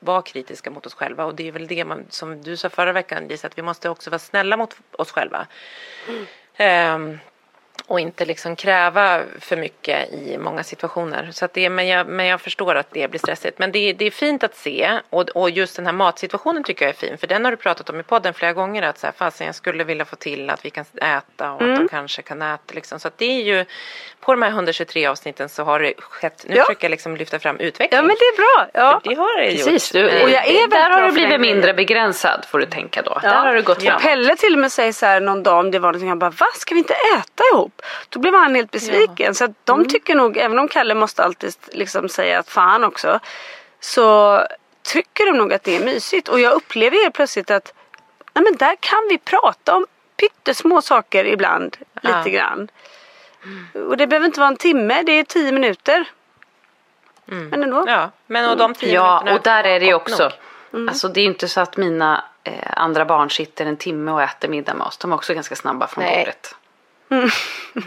vara 0.00 0.22
kritiska 0.22 0.70
mot 0.70 0.86
oss 0.86 0.94
själva 0.94 1.24
och 1.24 1.34
det 1.34 1.48
är 1.48 1.52
väl 1.52 1.66
det 1.66 1.84
man, 1.84 2.04
som 2.10 2.42
du 2.42 2.56
sa 2.56 2.68
förra 2.68 2.92
veckan 2.92 3.28
Lisa, 3.28 3.46
att 3.46 3.58
vi 3.58 3.62
måste 3.62 3.88
också 3.90 4.10
vara 4.10 4.18
snälla 4.18 4.56
mot 4.56 4.76
oss 4.92 5.12
själva. 5.12 5.46
Ehm, 6.56 7.18
och 7.86 8.00
inte 8.00 8.24
liksom 8.24 8.56
kräva 8.56 9.20
för 9.40 9.56
mycket 9.56 10.12
i 10.12 10.38
många 10.38 10.62
situationer. 10.62 11.28
Så 11.32 11.48
det, 11.52 11.70
men, 11.70 11.88
jag, 11.88 12.06
men 12.06 12.26
jag 12.26 12.40
förstår 12.40 12.74
att 12.74 12.86
det 12.90 13.08
blir 13.10 13.18
stressigt. 13.20 13.58
Men 13.58 13.72
det, 13.72 13.92
det 13.92 14.04
är 14.06 14.10
fint 14.10 14.44
att 14.44 14.56
se 14.56 15.00
och, 15.10 15.28
och 15.28 15.50
just 15.50 15.76
den 15.76 15.86
här 15.86 15.92
matsituationen 15.92 16.64
tycker 16.64 16.84
jag 16.84 16.94
är 16.94 16.98
fin. 16.98 17.18
För 17.18 17.26
den 17.26 17.44
har 17.44 17.50
du 17.52 17.56
pratat 17.56 17.90
om 17.90 18.00
i 18.00 18.02
podden 18.02 18.34
flera 18.34 18.52
gånger. 18.52 18.82
Att 18.82 18.98
så 18.98 19.06
här, 19.06 19.14
fasen, 19.16 19.46
jag 19.46 19.54
skulle 19.54 19.84
vilja 19.84 20.04
få 20.04 20.16
till 20.16 20.50
att 20.50 20.64
vi 20.64 20.70
kan 20.70 20.84
äta 21.02 21.52
och 21.52 21.62
att 21.62 21.76
de 21.76 21.88
kanske 21.88 22.22
kan 22.22 22.42
äta. 22.42 22.74
Liksom. 22.74 23.00
Så 23.00 23.08
att 23.08 23.18
det 23.18 23.24
är 23.40 23.42
ju, 23.42 23.64
på 24.20 24.32
de 24.32 24.42
här 24.42 24.50
123 24.50 25.06
avsnitten 25.06 25.48
så 25.48 25.62
har 25.64 25.80
det 25.80 25.92
skett, 25.98 26.44
nu 26.48 26.56
Ja. 26.56 26.62
försöker 26.64 26.84
jag 26.84 26.90
liksom 26.90 27.16
lyfta 27.16 27.38
fram 27.38 27.56
utveckling. 27.60 27.98
Ja 27.98 28.02
men 28.02 28.16
det 28.18 28.24
är 28.24 28.36
bra. 28.36 28.70
Ja. 28.74 29.00
För 29.02 29.08
det 29.10 29.14
har 29.16 29.40
det 29.40 29.50
Precis, 29.50 29.94
gjort. 29.94 30.02
du, 30.10 30.22
Och 30.22 30.30
jag 30.30 30.46
är 30.46 30.52
väldigt 30.52 30.70
där 30.70 30.90
har 30.90 31.02
du 31.02 31.12
blivit 31.12 31.40
mindre 31.40 31.74
begränsad 31.74 32.44
får 32.48 32.58
du 32.58 32.66
tänka 32.66 33.02
då. 33.02 33.18
Ja. 33.22 33.28
Där 33.28 33.36
har 33.44 33.54
du 33.54 33.62
gått 33.62 33.82
Ja. 33.82 33.90
framåt. 33.90 34.02
Pelle 34.02 34.36
till 34.36 34.52
och 34.52 34.58
med 34.58 34.72
säger 34.72 34.92
så 34.92 35.06
här 35.06 35.20
någon 35.20 35.42
dag 35.42 35.58
om 35.58 35.70
det 35.70 35.78
var 35.78 35.88
någonting. 35.88 36.08
Han 36.08 36.18
bara, 36.18 36.30
va 36.30 36.46
ska 36.54 36.74
vi 36.74 36.78
inte 36.78 36.94
äta 37.18 37.42
ihop? 37.52 37.73
Då 38.08 38.18
blev 38.20 38.34
han 38.34 38.54
helt 38.54 38.70
besviken. 38.70 39.34
Så 39.34 39.44
att 39.44 39.50
de 39.64 39.88
tycker 39.88 40.14
nog, 40.14 40.36
även 40.36 40.58
om 40.58 40.68
Kalle 40.68 40.94
måste 40.94 41.24
alltid 41.24 41.54
liksom 41.72 42.08
säga 42.08 42.38
att 42.38 42.48
fan 42.50 42.84
också. 42.84 43.20
Så 43.80 44.40
tycker 44.82 45.26
de 45.26 45.38
nog 45.38 45.52
att 45.52 45.62
det 45.64 45.76
är 45.76 45.84
mysigt. 45.84 46.28
Och 46.28 46.40
jag 46.40 46.52
upplever 46.52 47.02
helt 47.02 47.14
plötsligt 47.14 47.50
att 47.50 47.72
nej 48.34 48.44
men 48.44 48.56
där 48.56 48.76
kan 48.80 49.06
vi 49.08 49.18
prata 49.18 49.76
om 49.76 49.86
pyttesmå 50.16 50.82
saker 50.82 51.24
ibland. 51.24 51.76
Lite 52.02 52.18
Ja. 52.24 52.30
grann. 52.30 52.68
Och 53.88 53.96
det 53.96 54.06
behöver 54.06 54.26
inte 54.26 54.40
vara 54.40 54.48
en 54.48 54.56
timme, 54.56 55.02
det 55.02 55.12
är 55.12 55.24
tio 55.24 55.52
minuter. 55.52 56.04
Men 57.24 57.62
ändå. 57.62 57.84
Ja, 57.86 58.10
men 58.26 58.50
och 58.50 58.56
de 58.56 58.74
tio 58.74 58.94
Ja, 58.94 59.34
och 59.34 59.42
där 59.42 59.64
är 59.64 59.80
det 59.80 59.86
ju 59.86 59.94
också. 59.94 60.30
Mm. 60.72 60.88
Alltså 60.88 61.08
det 61.08 61.20
är 61.20 61.22
ju 61.22 61.28
inte 61.28 61.48
så 61.48 61.60
att 61.60 61.76
mina 61.76 62.24
eh, 62.44 62.52
andra 62.76 63.04
barn 63.04 63.30
sitter 63.30 63.66
en 63.66 63.76
timme 63.76 64.10
och 64.10 64.22
äter 64.22 64.48
middag 64.48 64.74
med 64.74 64.86
oss. 64.86 64.96
De 64.98 65.12
är 65.12 65.16
också 65.16 65.34
ganska 65.34 65.56
snabba 65.56 65.86
från 65.86 66.04
Nej. 66.04 66.18
bordet. 66.18 66.54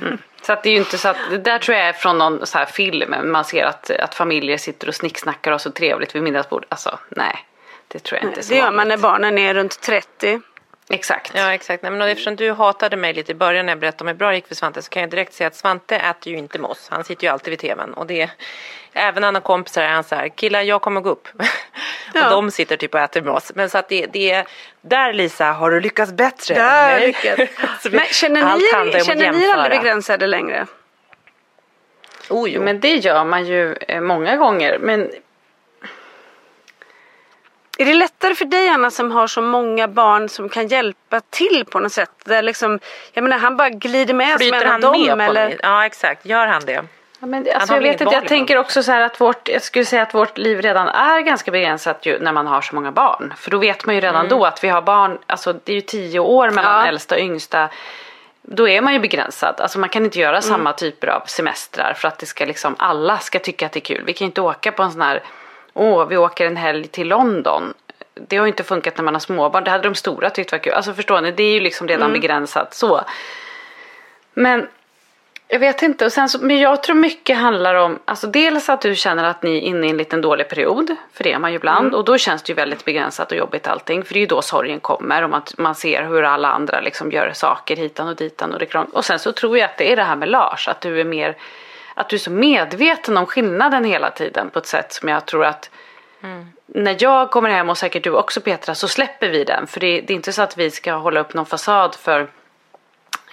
Mm. 0.01 0.17
Så 0.41 0.53
att 0.53 0.63
det 0.63 0.69
är 0.69 0.71
ju 0.71 0.77
inte 0.77 0.97
så 0.97 1.07
att, 1.09 1.17
det 1.29 1.37
där 1.37 1.59
tror 1.59 1.77
jag 1.77 1.87
är 1.87 1.93
från 1.93 2.17
någon 2.17 2.45
så 2.45 2.57
här 2.57 2.65
film. 2.65 3.31
Man 3.31 3.45
ser 3.45 3.65
att, 3.65 3.89
att 3.89 4.15
familjer 4.15 4.57
sitter 4.57 4.87
och 4.87 4.95
snicksnackar 4.95 5.51
och 5.51 5.53
har 5.53 5.59
så 5.59 5.71
trevligt 5.71 6.15
vid 6.15 6.23
middagsbordet. 6.23 6.67
Alltså 6.69 6.99
nej, 7.09 7.45
det 7.87 7.99
tror 7.99 8.19
jag 8.21 8.29
inte 8.29 8.39
är 8.39 8.43
så 8.43 8.53
Det 8.53 8.59
gör 8.59 8.71
man 8.71 8.87
när 8.87 8.97
barnen 8.97 9.37
är 9.37 9.53
runt 9.53 9.81
30. 9.81 10.41
Exakt. 10.89 11.31
Ja 11.35 11.53
exakt, 11.53 11.83
Nej, 11.83 11.91
men 11.91 12.01
eftersom 12.01 12.35
du 12.35 12.51
hatade 12.51 12.97
mig 12.97 13.13
lite 13.13 13.31
i 13.31 13.35
början 13.35 13.65
när 13.65 13.71
jag 13.71 13.79
berättade 13.79 14.03
om 14.03 14.07
hur 14.07 14.15
bra 14.15 14.29
det 14.29 14.35
gick 14.35 14.47
för 14.47 14.55
Svante 14.55 14.81
så 14.81 14.89
kan 14.89 15.01
jag 15.01 15.09
direkt 15.09 15.33
säga 15.33 15.47
att 15.47 15.55
Svante 15.55 15.95
äter 15.95 16.33
ju 16.33 16.39
inte 16.39 16.59
med 16.59 16.69
oss. 16.69 16.87
Han 16.91 17.03
sitter 17.03 17.27
ju 17.27 17.33
alltid 17.33 17.51
vid 17.51 17.59
tvn 17.59 17.93
och 17.93 18.07
det 18.07 18.29
Även 18.97 19.21
när 19.21 19.27
han 19.27 19.35
har 19.35 19.41
kompisar 19.41 19.81
är 19.81 19.87
han 19.89 20.03
så 20.03 20.15
här, 20.15 20.27
killar 20.29 20.61
jag 20.61 20.81
kommer 20.81 21.01
gå 21.01 21.09
upp. 21.09 21.27
Ja. 22.13 22.25
och 22.25 22.31
de 22.31 22.51
sitter 22.51 22.77
typ 22.77 22.93
och 22.93 22.99
äter 22.99 23.21
med 23.21 23.33
oss. 23.33 23.51
Men 23.55 23.69
så 23.69 23.77
att 23.77 23.89
det, 23.89 24.05
det 24.05 24.43
där 24.81 25.13
Lisa 25.13 25.45
har 25.45 25.71
du 25.71 25.79
lyckats 25.79 26.11
bättre. 26.11 26.55
Där 26.55 26.99
lyckats. 26.99 27.41
Så 27.83 27.89
vi- 27.89 27.97
Men 27.97 28.05
känner 28.05 28.55
ni, 28.57 29.01
känner 29.03 29.31
ni 29.31 29.37
jämföra. 29.39 29.61
aldrig 29.63 29.79
begränsade 29.81 30.27
längre? 30.27 30.65
Oh, 32.29 32.49
jo. 32.49 32.61
Men 32.61 32.79
det 32.79 32.95
gör 32.95 33.23
man 33.25 33.45
ju 33.45 33.73
eh, 33.73 34.01
många 34.01 34.35
gånger. 34.35 34.77
Men 34.79 35.11
Är 37.77 37.85
det 37.85 37.93
lättare 37.93 38.35
för 38.35 38.45
dig 38.45 38.69
Anna 38.69 38.91
som 38.91 39.11
har 39.11 39.27
så 39.27 39.41
många 39.41 39.87
barn 39.87 40.29
som 40.29 40.49
kan 40.49 40.67
hjälpa 40.67 41.19
till 41.29 41.65
på 41.69 41.79
något 41.79 41.91
sätt? 41.93 42.11
Där 42.25 42.41
liksom, 42.41 42.79
jag 43.13 43.21
menar 43.23 43.37
han 43.37 43.57
bara 43.57 43.69
glider 43.69 44.13
med 44.13 44.29
som 44.29 44.37
Flyter 44.37 44.65
en 44.65 44.71
av 44.73 44.79
dem 44.81 45.01
med 45.17 45.29
eller? 45.29 45.47
mig? 45.47 45.57
Ja 45.63 45.85
exakt, 45.85 46.25
gör 46.25 46.47
han 46.47 46.61
det? 46.65 46.83
Ja, 47.19 47.27
men, 47.27 47.47
alltså, 47.55 47.73
jag 47.73 47.81
vet 47.81 48.01
inte, 48.01 48.15
jag 48.15 48.27
tänker 48.27 48.57
också 48.57 48.83
så 48.83 48.91
här 48.91 49.01
att 49.01 49.21
vårt, 49.21 49.49
jag 49.49 49.61
skulle 49.61 49.85
säga 49.85 50.01
att 50.01 50.13
vårt 50.13 50.37
liv 50.37 50.61
redan 50.61 50.87
är 50.87 51.21
ganska 51.21 51.51
begränsat 51.51 52.05
ju 52.05 52.19
när 52.19 52.31
man 52.31 52.47
har 52.47 52.61
så 52.61 52.75
många 52.75 52.91
barn. 52.91 53.33
För 53.37 53.51
då 53.51 53.57
vet 53.57 53.85
man 53.85 53.95
ju 53.95 54.01
redan 54.01 54.25
mm. 54.25 54.29
då 54.29 54.45
att 54.45 54.63
vi 54.63 54.67
har 54.67 54.81
barn, 54.81 55.17
alltså 55.25 55.53
det 55.53 55.71
är 55.71 55.75
ju 55.75 55.81
tio 55.81 56.19
år 56.19 56.49
mellan 56.49 56.79
ja. 56.79 56.87
äldsta 56.87 57.15
och 57.15 57.21
yngsta. 57.21 57.69
Då 58.41 58.67
är 58.67 58.81
man 58.81 58.93
ju 58.93 58.99
begränsad, 58.99 59.55
alltså 59.61 59.79
man 59.79 59.89
kan 59.89 60.05
inte 60.05 60.19
göra 60.19 60.37
mm. 60.37 60.41
samma 60.41 60.73
typer 60.73 61.07
av 61.07 61.21
semestrar 61.25 61.93
för 61.93 62.07
att 62.07 62.19
det 62.19 62.25
ska 62.25 62.45
liksom, 62.45 62.75
alla 62.79 63.17
ska 63.17 63.39
tycka 63.39 63.65
att 63.65 63.71
det 63.71 63.79
är 63.79 63.95
kul. 63.95 64.03
Vi 64.05 64.13
kan 64.13 64.25
inte 64.25 64.41
åka 64.41 64.71
på 64.71 64.83
en 64.83 64.91
sån 64.91 65.01
här, 65.01 65.23
åh 65.73 66.07
vi 66.07 66.17
åker 66.17 66.45
en 66.45 66.57
helg 66.57 66.87
till 66.87 67.07
London. 67.07 67.73
Det 68.13 68.37
har 68.37 68.45
ju 68.45 68.49
inte 68.49 68.63
funkat 68.63 68.97
när 68.97 69.03
man 69.03 69.15
har 69.15 69.19
småbarn, 69.19 69.63
det 69.63 69.71
hade 69.71 69.83
de 69.83 69.95
stora 69.95 70.29
tyckt 70.29 70.51
var 70.51 70.59
kul. 70.59 70.73
Alltså 70.73 70.93
förstår 70.93 71.21
ni, 71.21 71.31
det 71.31 71.43
är 71.43 71.53
ju 71.53 71.59
liksom 71.59 71.87
redan 71.87 72.09
mm. 72.09 72.21
begränsat 72.21 72.73
så. 72.73 73.01
Men 74.33 74.67
jag 75.49 75.59
vet 75.59 75.81
inte, 75.81 76.05
och 76.05 76.11
sen 76.11 76.29
så, 76.29 76.39
men 76.39 76.59
jag 76.59 76.83
tror 76.83 76.95
mycket 76.95 77.37
handlar 77.37 77.75
om, 77.75 77.99
alltså 78.05 78.27
dels 78.27 78.69
att 78.69 78.81
du 78.81 78.95
känner 78.95 79.23
att 79.23 79.43
ni 79.43 79.57
är 79.57 79.61
inne 79.61 79.87
i 79.87 79.89
en 79.89 79.97
liten 79.97 80.21
dålig 80.21 80.49
period, 80.49 80.95
för 81.13 81.23
det 81.23 81.33
är 81.33 81.39
man 81.39 81.51
ju 81.51 81.55
ibland, 81.55 81.87
mm. 81.87 81.99
och 81.99 82.05
då 82.05 82.17
känns 82.17 82.43
det 82.43 82.49
ju 82.49 82.55
väldigt 82.55 82.85
begränsat 82.85 83.31
och 83.31 83.37
jobbigt 83.37 83.67
allting, 83.67 84.03
för 84.03 84.13
det 84.13 84.19
är 84.19 84.21
ju 84.21 84.27
då 84.27 84.41
sorgen 84.41 84.79
kommer 84.79 85.23
och 85.23 85.29
man, 85.29 85.41
man 85.57 85.75
ser 85.75 86.03
hur 86.03 86.23
alla 86.23 86.47
andra 86.47 86.81
liksom 86.81 87.11
gör 87.11 87.31
saker 87.33 87.75
hitan 87.75 88.07
och 88.07 88.15
ditan 88.15 88.53
och 88.53 88.59
det 88.59 88.65
krång. 88.65 88.85
Och 88.85 89.05
sen 89.05 89.19
så 89.19 89.31
tror 89.31 89.57
jag 89.57 89.65
att 89.65 89.77
det 89.77 89.91
är 89.91 89.95
det 89.95 90.03
här 90.03 90.15
med 90.15 90.29
Lars, 90.29 90.67
att 90.67 90.81
du 90.81 90.99
är 90.99 91.05
mer, 91.05 91.37
att 91.93 92.09
du 92.09 92.15
är 92.15 92.19
så 92.19 92.31
medveten 92.31 93.17
om 93.17 93.25
skillnaden 93.25 93.83
hela 93.83 94.11
tiden 94.11 94.49
på 94.49 94.59
ett 94.59 94.67
sätt 94.67 94.93
som 94.93 95.09
jag 95.09 95.25
tror 95.25 95.45
att 95.45 95.69
mm. 96.23 96.51
när 96.65 96.95
jag 96.99 97.31
kommer 97.31 97.49
hem 97.49 97.69
och 97.69 97.77
säkert 97.77 98.03
du 98.03 98.11
också 98.11 98.41
Petra 98.41 98.75
så 98.75 98.87
släpper 98.87 99.29
vi 99.29 99.43
den, 99.43 99.67
för 99.67 99.79
det, 99.79 100.01
det 100.01 100.13
är 100.13 100.15
inte 100.15 100.33
så 100.33 100.41
att 100.41 100.57
vi 100.57 100.71
ska 100.71 100.93
hålla 100.93 101.19
upp 101.19 101.33
någon 101.33 101.45
fasad 101.45 101.95
för 101.95 102.27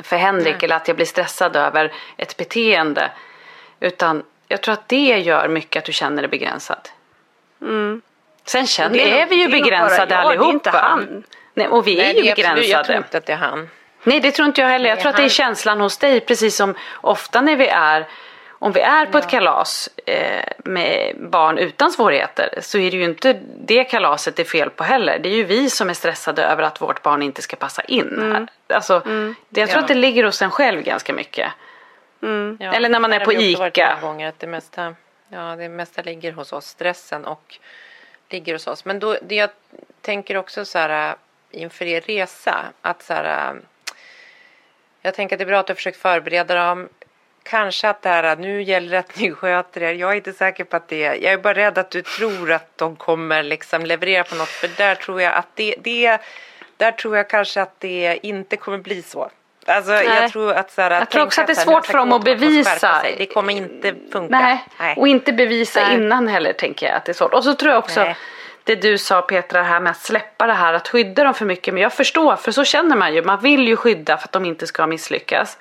för 0.02 0.16
Henrik 0.16 0.54
Nej. 0.54 0.59
eller 0.62 0.76
att 0.76 0.88
jag 0.88 0.96
blir 0.96 1.07
stressad 1.07 1.57
över 1.57 1.92
ett 2.16 2.37
beteende. 2.37 3.11
Utan 3.80 4.22
jag 4.48 4.61
tror 4.61 4.72
att 4.72 4.88
det 4.88 5.18
gör 5.18 5.48
mycket 5.48 5.80
att 5.80 5.85
du 5.85 5.92
känner 5.92 6.22
dig 6.22 6.28
begränsad. 6.28 6.88
Mm. 7.62 8.02
Sen 8.44 8.66
känner, 8.66 8.98
är, 8.98 9.22
är 9.22 9.26
vi 9.26 9.37
ju 9.37 9.48
begränsade 9.48 10.07
bara, 10.07 10.18
allihopa. 10.18 10.40
Ja, 10.40 10.46
det 10.46 10.50
är 10.50 10.52
inte 10.52 10.70
han. 10.70 11.24
Nej, 11.54 11.68
och 11.68 11.87
vi 11.87 11.96
Nej, 11.96 12.04
är 12.04 12.14
ju 12.14 12.22
begränsade. 12.22 12.50
Absolut, 12.50 12.68
jag 12.68 12.85
tror 12.85 12.98
inte 12.98 13.18
att 13.18 13.26
det 13.26 13.33
är 13.33 13.37
han. 13.37 13.68
Nej 14.04 14.20
det 14.20 14.30
tror 14.30 14.48
inte 14.48 14.61
jag 14.61 14.68
heller. 14.68 14.88
Jag 14.88 15.00
tror 15.00 15.11
att 15.11 15.16
det 15.16 15.24
är 15.24 15.28
känslan 15.28 15.80
hos 15.80 15.98
dig 15.98 16.20
precis 16.20 16.57
som 16.57 16.74
ofta 17.00 17.40
när 17.40 17.57
vi 17.57 17.66
är 17.66 18.07
om 18.59 18.73
vi 18.73 18.81
är 18.81 19.07
på 19.07 19.19
ja. 19.19 19.23
ett 19.23 19.31
kalas 19.31 19.88
eh, 20.07 20.45
med 20.64 21.17
barn 21.19 21.59
utan 21.59 21.90
svårigheter 21.90 22.59
så 22.62 22.79
är 22.79 22.90
det 22.90 22.97
ju 22.97 23.05
inte 23.05 23.40
det 23.57 23.85
kalaset 23.85 24.37
det 24.37 24.43
är 24.43 24.45
fel 24.45 24.71
på 24.71 24.85
heller. 24.85 25.19
Det 25.19 25.29
är 25.29 25.35
ju 25.35 25.45
vi 25.45 25.71
som 25.71 25.90
är 25.90 25.95
stressade 25.95 26.45
över 26.45 26.62
att 26.62 26.81
vårt 26.81 27.03
barn 27.03 27.23
inte 27.23 27.43
ska 27.43 27.57
passa 27.57 27.83
in. 27.83 28.09
Mm. 28.09 28.47
Alltså, 28.69 29.03
mm. 29.07 29.35
Jag 29.49 29.69
tror 29.69 29.79
ja. 29.79 29.83
att 29.83 29.88
det 29.88 29.95
ligger 29.95 30.25
hos 30.25 30.43
en 30.43 30.51
själv 30.51 30.83
ganska 30.83 31.12
mycket. 31.12 31.53
Mm. 32.23 32.57
Ja. 32.61 32.73
Eller 32.73 32.88
när 32.88 33.01
man 33.01 33.12
är 33.12 33.25
på 33.25 33.33
ICA. 33.33 33.99
Gånger 34.01 34.29
att 34.29 34.38
det, 34.38 34.47
mesta, 34.47 34.95
ja, 35.29 35.57
det 35.57 35.69
mesta 35.69 36.03
ligger 36.03 36.33
hos 36.33 36.53
oss, 36.53 36.67
stressen 36.67 37.25
och 37.25 37.59
ligger 38.31 38.53
hos 38.53 38.67
oss. 38.67 38.85
Men 38.85 38.99
då, 38.99 39.17
det 39.23 39.35
jag 39.35 39.51
tänker 40.01 40.37
också 40.37 40.64
så 40.64 40.79
här 40.79 41.09
äh, 41.11 41.14
inför 41.62 41.85
er 41.85 42.01
resa 42.01 42.64
att 42.81 43.03
så 43.03 43.14
här 43.14 43.51
äh, 43.51 43.57
jag 45.03 45.14
tänker 45.14 45.37
att 45.37 45.38
det 45.38 45.45
är 45.45 45.47
bra 45.47 45.59
att 45.59 45.67
du 45.67 45.71
har 45.71 45.77
försökt 45.77 46.01
förbereda 46.01 46.55
dem 46.55 46.88
kanske 47.44 47.88
att 47.88 48.02
det 48.02 48.09
här, 48.09 48.37
nu 48.37 48.62
gäller 48.62 48.90
det 48.90 48.98
att 48.98 49.16
ni 49.16 49.33
sköter 49.33 49.83
er. 49.83 49.92
Jag 49.92 50.12
är 50.12 50.16
inte 50.16 50.33
säker 50.33 50.64
på 50.64 50.76
att 50.76 50.88
det 50.88 51.04
är, 51.04 51.14
jag 51.14 51.33
är 51.33 51.38
bara 51.38 51.54
rädd 51.54 51.78
att 51.78 51.90
du 51.90 52.02
tror 52.02 52.52
att 52.52 52.78
de 52.78 52.96
kommer 52.96 53.42
liksom 53.42 53.87
leverera 53.87 54.24
på 54.24 54.35
något. 54.35 54.48
För 54.48 54.68
där 54.76 54.94
tror 54.94 55.22
jag 55.22 55.35
att 55.35 55.48
det, 55.54 55.74
det 55.78 56.20
där 56.76 56.92
tror 56.92 57.16
jag 57.16 57.30
kanske 57.30 57.62
att 57.62 57.80
det 57.80 58.18
inte 58.22 58.57
kommer 58.57 58.78
bli 58.78 59.02
så. 59.02 59.30
Alltså, 59.66 59.92
jag 59.92 60.33
tror, 60.33 60.52
att, 60.52 60.70
så 60.70 60.83
här, 60.83 60.90
jag 60.90 61.11
tror 61.11 61.22
också 61.22 61.40
att 61.40 61.46
det 61.46 61.52
är 61.52 61.54
svårt 61.54 61.87
för 61.87 61.98
dem 61.98 62.12
att 62.12 62.24
bevisa. 62.24 63.02
Det 63.18 63.26
kommer 63.26 63.54
inte 63.54 63.94
funka. 64.12 64.38
Nej. 64.40 64.64
Nej. 64.78 64.94
Och 64.96 65.09
inte 65.09 65.33
bevisa 65.33 65.80
Nej. 65.80 65.94
innan 65.94 66.28
heller 66.28 66.52
tänker 66.52 66.87
jag 66.87 66.96
att 66.96 67.04
det 67.04 67.12
är 67.12 67.14
svårt. 67.14 67.35
Och 67.35 67.44
så 67.44 67.54
tror 67.54 67.72
jag 67.72 67.78
också 67.78 68.00
Nej. 68.00 68.16
det 68.64 68.74
du 68.74 68.98
sa 68.98 69.22
Petra 69.22 69.62
här 69.62 69.80
med 69.80 69.90
att 69.90 70.00
släppa 70.00 70.46
det 70.46 70.52
här 70.52 70.74
att 70.74 70.88
skydda 70.88 71.24
dem 71.24 71.35
för 71.35 71.44
mycket. 71.44 71.74
Men 71.74 71.83
jag 71.83 71.92
förstår 71.92 72.37
för 72.37 72.52
så 72.52 72.64
känner 72.64 72.96
man 72.96 73.14
ju. 73.14 73.22
Man 73.22 73.40
vill 73.40 73.68
ju 73.68 73.76
skydda 73.76 74.16
för 74.16 74.24
att 74.24 74.33
de 74.33 74.44
inte 74.44 74.66
ska 74.66 74.87
misslyckas. 74.87 75.59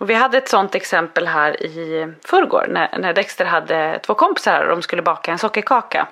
Och 0.00 0.10
vi 0.10 0.14
hade 0.14 0.38
ett 0.38 0.48
sånt 0.48 0.74
exempel 0.74 1.26
här 1.26 1.62
i 1.62 2.08
förrgår 2.24 2.66
när, 2.68 2.98
när 2.98 3.12
Dexter 3.12 3.44
hade 3.44 3.98
två 3.98 4.14
kompisar 4.14 4.62
och 4.62 4.68
de 4.68 4.82
skulle 4.82 5.02
baka 5.02 5.32
en 5.32 5.38
sockerkaka. 5.38 6.06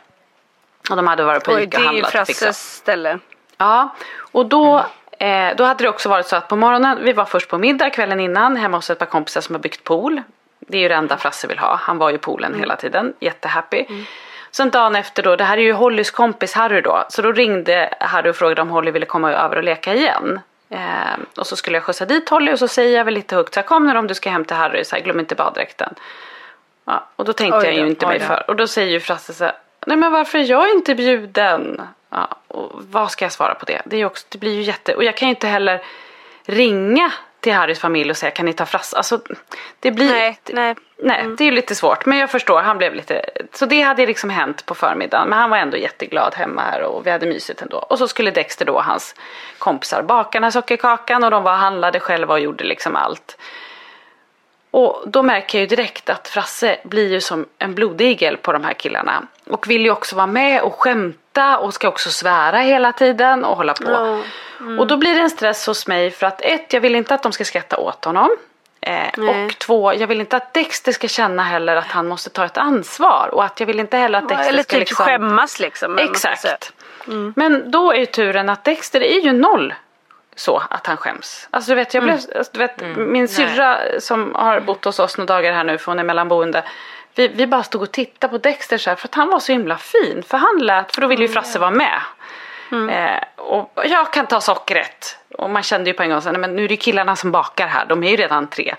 Och 0.90 0.96
de 0.96 1.07
hade 1.07 1.24
varit 1.24 1.44
på 1.44 1.61
Ica 1.61 1.79
och 1.79 1.85
handlat. 1.85 2.12
Det 2.12 2.18
är 2.18 2.24
Frasses 2.24 2.74
ställe. 2.74 3.18
Ja, 3.59 3.88
och 4.33 4.46
då, 4.46 4.85
mm. 5.18 5.51
eh, 5.51 5.57
då 5.57 5.64
hade 5.64 5.85
det 5.85 5.88
också 5.88 6.09
varit 6.09 6.27
så 6.27 6.37
att 6.37 6.48
på 6.48 6.57
morgonen, 6.57 6.98
vi 7.03 7.12
var 7.12 7.24
först 7.24 7.48
på 7.48 7.59
middag 7.59 7.90
kvällen 7.90 8.20
innan 8.20 8.57
hemma 8.57 8.77
hos 8.77 8.90
ett 8.90 8.98
par 8.98 9.07
kompisar 9.07 9.40
som 9.40 9.55
har 9.55 9.61
byggt 9.61 9.85
pool. 9.85 10.22
Det 10.59 10.79
är 10.79 10.83
ju 10.83 10.88
det 10.88 10.94
enda 10.94 11.16
Frasse 11.16 11.46
vill 11.46 11.59
ha. 11.59 11.77
Han 11.77 11.98
var 11.98 12.11
ju 12.11 12.18
poolen 12.18 12.51
mm. 12.51 12.61
hela 12.61 12.77
tiden, 12.77 13.14
jättehappy. 13.20 13.85
Mm. 13.88 14.05
Sen 14.51 14.70
dagen 14.70 14.96
efter 14.96 15.22
då, 15.22 15.37
det 15.37 15.44
här 15.44 15.59
är 15.59 15.62
ju 15.62 15.72
Hollys 15.72 16.11
kompis 16.11 16.55
Harry 16.55 16.81
då, 16.81 17.05
så 17.09 17.22
då 17.22 17.33
ringde 17.33 17.94
Harry 18.01 18.31
och 18.31 18.37
frågade 18.37 18.62
om 18.62 18.70
Holly 18.70 18.90
ville 18.90 19.07
komma 19.07 19.33
över 19.33 19.57
och 19.57 19.64
leka 19.64 19.94
igen. 19.94 20.40
Eh, 20.71 21.19
och 21.37 21.47
så 21.47 21.57
skulle 21.57 21.77
jag 21.77 21.85
skjutsa 21.85 22.05
dit 22.05 22.29
Holly 22.29 22.53
och 22.53 22.59
så 22.59 22.69
säger 22.69 22.97
jag 22.97 23.05
väl 23.05 23.15
lite 23.15 23.37
högt 23.37 23.55
så 23.55 23.61
här, 23.61 23.67
kom 23.67 23.87
nu 23.87 23.99
om 23.99 24.07
du 24.07 24.15
ska 24.15 24.31
hem 24.31 24.45
till 24.45 24.57
Harry, 24.57 24.85
så 24.85 24.97
här, 24.97 25.03
glöm 25.03 25.21
inte 25.21 25.35
baddräkten. 25.35 25.95
Ja, 26.85 27.07
och 27.17 27.25
då 27.25 27.33
tänkte 27.33 27.59
oj, 27.59 27.65
jag 27.65 27.75
ju 27.75 27.87
inte 27.87 28.07
mig 28.07 28.21
för. 28.21 28.45
Och 28.49 28.57
då 28.57 28.67
säger 28.67 28.93
ju 28.93 29.01
Frasse 29.01 29.33
så 29.33 29.45
här, 29.45 29.55
nej 29.87 29.97
men 29.97 30.13
varför 30.13 30.39
är 30.39 30.45
jag 30.45 30.71
inte 30.71 30.95
bjuden? 30.95 31.83
Ja, 32.11 32.29
och 32.49 32.71
vad 32.75 33.11
ska 33.11 33.25
jag 33.25 33.33
svara 33.33 33.55
på 33.55 33.65
det? 33.65 33.83
Det, 33.85 33.97
är 33.97 34.05
också, 34.05 34.27
det 34.29 34.39
blir 34.39 34.55
ju 34.55 34.63
jätte, 34.63 34.95
och 34.95 35.05
jag 35.05 35.17
kan 35.17 35.29
ju 35.29 35.35
inte 35.35 35.47
heller 35.47 35.83
ringa 36.47 37.13
till 37.40 37.53
Harrys 37.53 37.79
familj 37.79 38.11
och 38.11 38.16
säga 38.16 38.31
kan 38.31 38.46
ni 38.46 38.53
ta 38.53 38.66
Frasse? 38.66 38.96
Alltså 38.96 39.20
det 39.81 39.90
blir 39.90 40.11
Nej, 40.11 40.38
nej. 40.46 40.74
nej 41.03 41.20
mm. 41.20 41.37
det 41.37 41.44
är 41.44 41.46
ju 41.46 41.53
lite 41.53 41.74
svårt 41.74 42.07
men 42.07 42.18
jag 42.18 42.31
förstår 42.31 42.61
han 42.61 42.79
blev 42.79 42.94
lite 42.94 43.24
Så 43.53 43.66
det 43.66 43.81
hade 43.81 44.07
liksom 44.07 44.31
hänt 44.31 44.66
på 44.66 44.74
förmiddagen 44.74 45.29
men 45.29 45.38
han 45.38 45.51
var 45.51 45.57
ändå 45.57 45.77
jätteglad 45.77 46.35
hemma 46.35 46.62
här 46.62 46.83
och 46.83 47.07
vi 47.07 47.11
hade 47.11 47.27
mysigt 47.27 47.62
ändå. 47.62 47.79
Och 47.79 47.98
så 47.98 48.09
skulle 48.09 48.31
Dexter 48.31 48.64
då 48.64 48.72
och 48.72 48.85
hans 48.85 49.14
kompisar 49.59 50.03
baka 50.03 50.31
den 50.31 50.44
här 50.44 50.51
sockerkakan 50.51 51.24
och 51.24 51.31
de 51.31 51.42
var 51.42 51.55
handlade 51.55 52.01
själva 52.01 52.35
och 52.35 52.40
gjorde 52.40 52.64
liksom 52.64 52.96
allt. 52.96 53.37
Och 54.70 55.03
då 55.07 55.22
märker 55.22 55.59
jag 55.59 55.61
ju 55.61 55.77
direkt 55.77 56.11
att 56.11 56.29
Frasse 56.29 56.77
blir 56.85 57.12
ju 57.12 57.20
som 57.20 57.46
en 57.59 57.74
blodigel 57.74 58.37
på 58.37 58.53
de 58.53 58.64
här 58.64 58.74
killarna. 58.74 59.27
Och 59.46 59.70
vill 59.70 59.83
ju 59.83 59.90
också 59.90 60.16
vara 60.16 60.27
med 60.27 60.62
och 60.62 60.74
skämta 60.74 61.59
och 61.59 61.74
ska 61.74 61.88
också 61.88 62.11
svära 62.11 62.59
hela 62.59 62.92
tiden 62.92 63.44
och 63.44 63.57
hålla 63.57 63.74
på. 63.74 63.90
Mm. 63.90 64.22
Mm. 64.61 64.79
Och 64.79 64.87
då 64.87 64.97
blir 64.97 65.14
det 65.14 65.21
en 65.21 65.31
stress 65.31 65.66
hos 65.66 65.87
mig 65.87 66.11
för 66.11 66.27
att 66.27 66.40
ett, 66.40 66.73
jag 66.73 66.81
vill 66.81 66.94
inte 66.94 67.14
att 67.14 67.23
de 67.23 67.33
ska 67.33 67.44
skratta 67.44 67.77
åt 67.77 68.05
honom. 68.05 68.37
Eh, 68.81 69.29
och 69.29 69.59
två, 69.59 69.94
jag 69.94 70.07
vill 70.07 70.21
inte 70.21 70.37
att 70.37 70.55
Dexter 70.55 70.92
ska 70.92 71.09
känna 71.09 71.42
heller 71.42 71.77
att 71.77 71.87
han 71.87 72.09
måste 72.09 72.31
ta 72.31 72.44
ett 72.44 72.59
ansvar. 72.59 73.31
Och 73.33 73.44
att 73.44 73.61
jag 73.61 73.66
vill 73.66 73.81
inte 73.81 73.97
heller 73.97 74.18
att 74.18 74.29
Dexter 74.29 74.49
Eller 74.49 74.62
ska 74.62 74.71
typ 74.71 74.81
liksom... 74.81 75.07
skämmas 75.07 75.61
liksom. 75.61 75.99
Exakt. 75.99 76.73
Mm. 77.07 77.33
Men 77.37 77.71
då 77.71 77.92
är 77.92 77.97
ju 77.97 78.07
turen 78.07 78.49
att 78.49 78.64
Dexter 78.64 79.01
är 79.01 79.21
ju 79.21 79.33
noll 79.33 79.75
så 80.37 80.62
att 80.71 80.87
han 80.87 80.97
skäms. 80.97 81.49
Alltså 81.51 81.71
du 81.71 81.75
vet, 81.75 81.94
jag 81.94 82.03
blev, 82.03 82.18
mm. 82.33 82.44
du 82.53 82.59
vet 82.59 82.83
mm. 82.83 83.12
min 83.12 83.29
syrra 83.29 83.79
som 84.01 84.35
har 84.35 84.61
bott 84.61 84.85
hos 84.85 84.99
oss 84.99 85.18
några 85.18 85.35
dagar 85.35 85.53
här 85.53 85.64
nu 85.64 85.79
för 85.79 85.92
hon 85.92 85.99
är 85.99 86.05
mellanboende. 86.05 86.64
Vi, 87.14 87.29
vi 87.29 87.47
bara 87.47 87.62
stod 87.62 87.83
och 87.83 87.92
tittade 87.92 88.31
på 88.31 88.38
Dexter 88.38 88.79
så 88.79 88.90
här, 88.90 88.97
för 88.97 89.09
att 89.09 89.14
han 89.14 89.29
var 89.29 89.38
så 89.38 89.53
himla 89.53 89.79
fin. 89.79 90.23
För 90.23 90.38
han 90.38 90.59
lät, 90.59 90.94
för 90.94 91.01
då 91.01 91.07
ville 91.07 91.23
ju 91.23 91.29
Frasse 91.29 91.59
vara 91.59 91.71
med. 91.71 92.01
Mm. 92.73 92.89
Eh, 92.89 93.21
och 93.37 93.73
jag 93.85 94.13
kan 94.13 94.27
ta 94.27 94.41
sockret. 94.41 95.19
Och 95.39 95.51
man 95.51 95.63
kände 95.63 95.91
ju 95.91 95.95
på 95.95 96.03
en 96.03 96.11
gång 96.11 96.21
så 96.21 96.33
men 96.33 96.57
nu 96.57 96.65
är 96.65 96.69
det 96.69 96.77
killarna 96.77 97.17
som 97.17 97.31
bakar 97.31 97.67
här, 97.67 97.87
de 97.87 98.05
är 98.05 98.11
ju 98.11 98.17
redan 98.17 98.47
tre. 98.47 98.75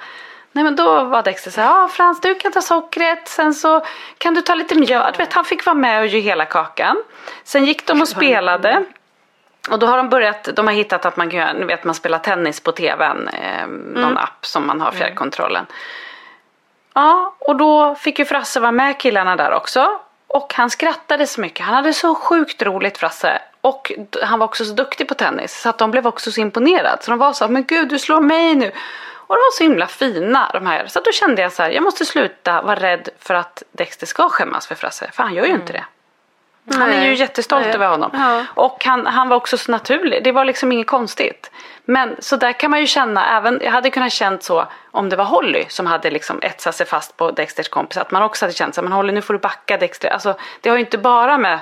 Nej 0.51 0.63
men 0.63 0.75
då 0.75 1.03
var 1.03 1.23
Dexter 1.23 1.51
så 1.51 1.61
här, 1.61 1.67
ja 1.67 1.87
Frans 1.87 2.21
du 2.21 2.35
kan 2.35 2.51
ta 2.51 2.61
sockret, 2.61 3.27
sen 3.27 3.53
så 3.53 3.85
kan 4.17 4.33
du 4.33 4.41
ta 4.41 4.55
lite 4.55 4.75
mjöl. 4.75 5.13
Vet 5.17 5.33
han 5.33 5.45
fick 5.45 5.65
vara 5.65 5.73
med 5.73 5.99
och 5.99 6.07
göra 6.07 6.21
hela 6.21 6.45
kakan. 6.45 7.03
Sen 7.43 7.65
gick 7.65 7.85
de 7.87 8.01
och 8.01 8.07
spelade. 8.07 8.83
Och 9.69 9.79
då 9.79 9.87
har 9.87 9.97
de 9.97 10.09
börjat, 10.09 10.49
de 10.55 10.67
har 10.67 10.73
hittat 10.73 11.05
att 11.05 11.17
man 11.17 11.29
kan, 11.29 11.55
ni 11.55 11.65
vet 11.65 11.83
man 11.83 11.95
spelar 11.95 12.19
tennis 12.19 12.59
på 12.59 12.71
tvn, 12.71 13.27
eh, 13.27 13.67
någon 13.67 14.03
mm. 14.03 14.17
app 14.17 14.45
som 14.45 14.67
man 14.67 14.81
har 14.81 14.91
fjärrkontrollen. 14.91 15.65
Ja, 16.93 17.35
och 17.39 17.55
då 17.55 17.95
fick 17.95 18.19
ju 18.19 18.25
Frasse 18.25 18.59
vara 18.59 18.71
med 18.71 18.99
killarna 18.99 19.35
där 19.35 19.53
också. 19.53 19.99
Och 20.27 20.53
han 20.53 20.69
skrattade 20.69 21.27
så 21.27 21.41
mycket, 21.41 21.65
han 21.65 21.75
hade 21.75 21.93
så 21.93 22.15
sjukt 22.15 22.61
roligt 22.61 22.97
Frasse. 22.97 23.41
Och 23.61 23.91
han 24.21 24.39
var 24.39 24.45
också 24.45 24.65
så 24.65 24.73
duktig 24.73 25.07
på 25.07 25.13
tennis 25.13 25.61
så 25.61 25.69
att 25.69 25.77
de 25.77 25.91
blev 25.91 26.07
också 26.07 26.31
så 26.31 26.41
imponerade. 26.41 26.97
Så 27.01 27.11
de 27.11 27.19
var 27.19 27.33
så 27.33 27.47
men 27.47 27.63
gud 27.63 27.89
du 27.89 27.99
slår 27.99 28.21
mig 28.21 28.55
nu. 28.55 28.71
Och 29.29 29.35
de 29.35 29.39
var 29.39 29.57
så 29.57 29.63
himla 29.63 29.87
fina 29.87 30.49
de 30.53 30.65
här. 30.65 30.87
Så 30.87 30.99
då 30.99 31.11
kände 31.11 31.41
jag 31.41 31.51
så 31.51 31.63
här, 31.63 31.69
jag 31.69 31.83
måste 31.83 32.05
sluta 32.05 32.61
vara 32.61 32.75
rädd 32.75 33.09
för 33.19 33.33
att 33.33 33.63
Dexter 33.71 34.05
ska 34.05 34.29
skämmas 34.29 34.67
för 34.67 34.75
Frasse. 34.75 35.09
För 35.13 35.23
han 35.23 35.33
gör 35.33 35.43
ju 35.43 35.49
mm. 35.49 35.61
inte 35.61 35.73
det. 35.73 35.85
Han 36.77 36.89
är 36.89 37.05
ju 37.05 37.15
jättestolt 37.15 37.65
Nej. 37.65 37.75
över 37.75 37.87
honom. 37.87 38.11
Ja. 38.13 38.45
Och 38.53 38.85
han, 38.85 39.05
han 39.05 39.29
var 39.29 39.37
också 39.37 39.57
så 39.57 39.71
naturlig. 39.71 40.23
Det 40.23 40.31
var 40.31 40.45
liksom 40.45 40.71
inget 40.71 40.87
konstigt. 40.87 41.51
Men 41.85 42.15
så 42.19 42.35
där 42.35 42.51
kan 42.51 42.71
man 42.71 42.79
ju 42.79 42.87
känna, 42.87 43.37
även, 43.37 43.59
jag 43.63 43.71
hade 43.71 43.89
kunnat 43.89 44.11
känt 44.11 44.43
så 44.43 44.67
om 44.91 45.09
det 45.09 45.15
var 45.15 45.25
Holly 45.25 45.65
som 45.69 45.85
hade 45.85 46.09
liksom 46.09 46.39
etsat 46.41 46.75
sig 46.75 46.85
fast 46.85 47.17
på 47.17 47.31
Dexters 47.31 47.69
kompis. 47.69 47.97
Att 47.97 48.11
man 48.11 48.23
också 48.23 48.45
hade 48.45 48.53
känt 48.53 48.75
så 48.75 48.81
men 48.81 48.91
Holly 48.91 49.13
nu 49.13 49.21
får 49.21 49.33
du 49.33 49.39
backa 49.39 49.77
Dexter. 49.77 50.09
Alltså 50.09 50.35
det 50.61 50.69
har 50.69 50.77
ju 50.77 50.83
inte 50.83 50.97
bara 50.97 51.37
med 51.37 51.59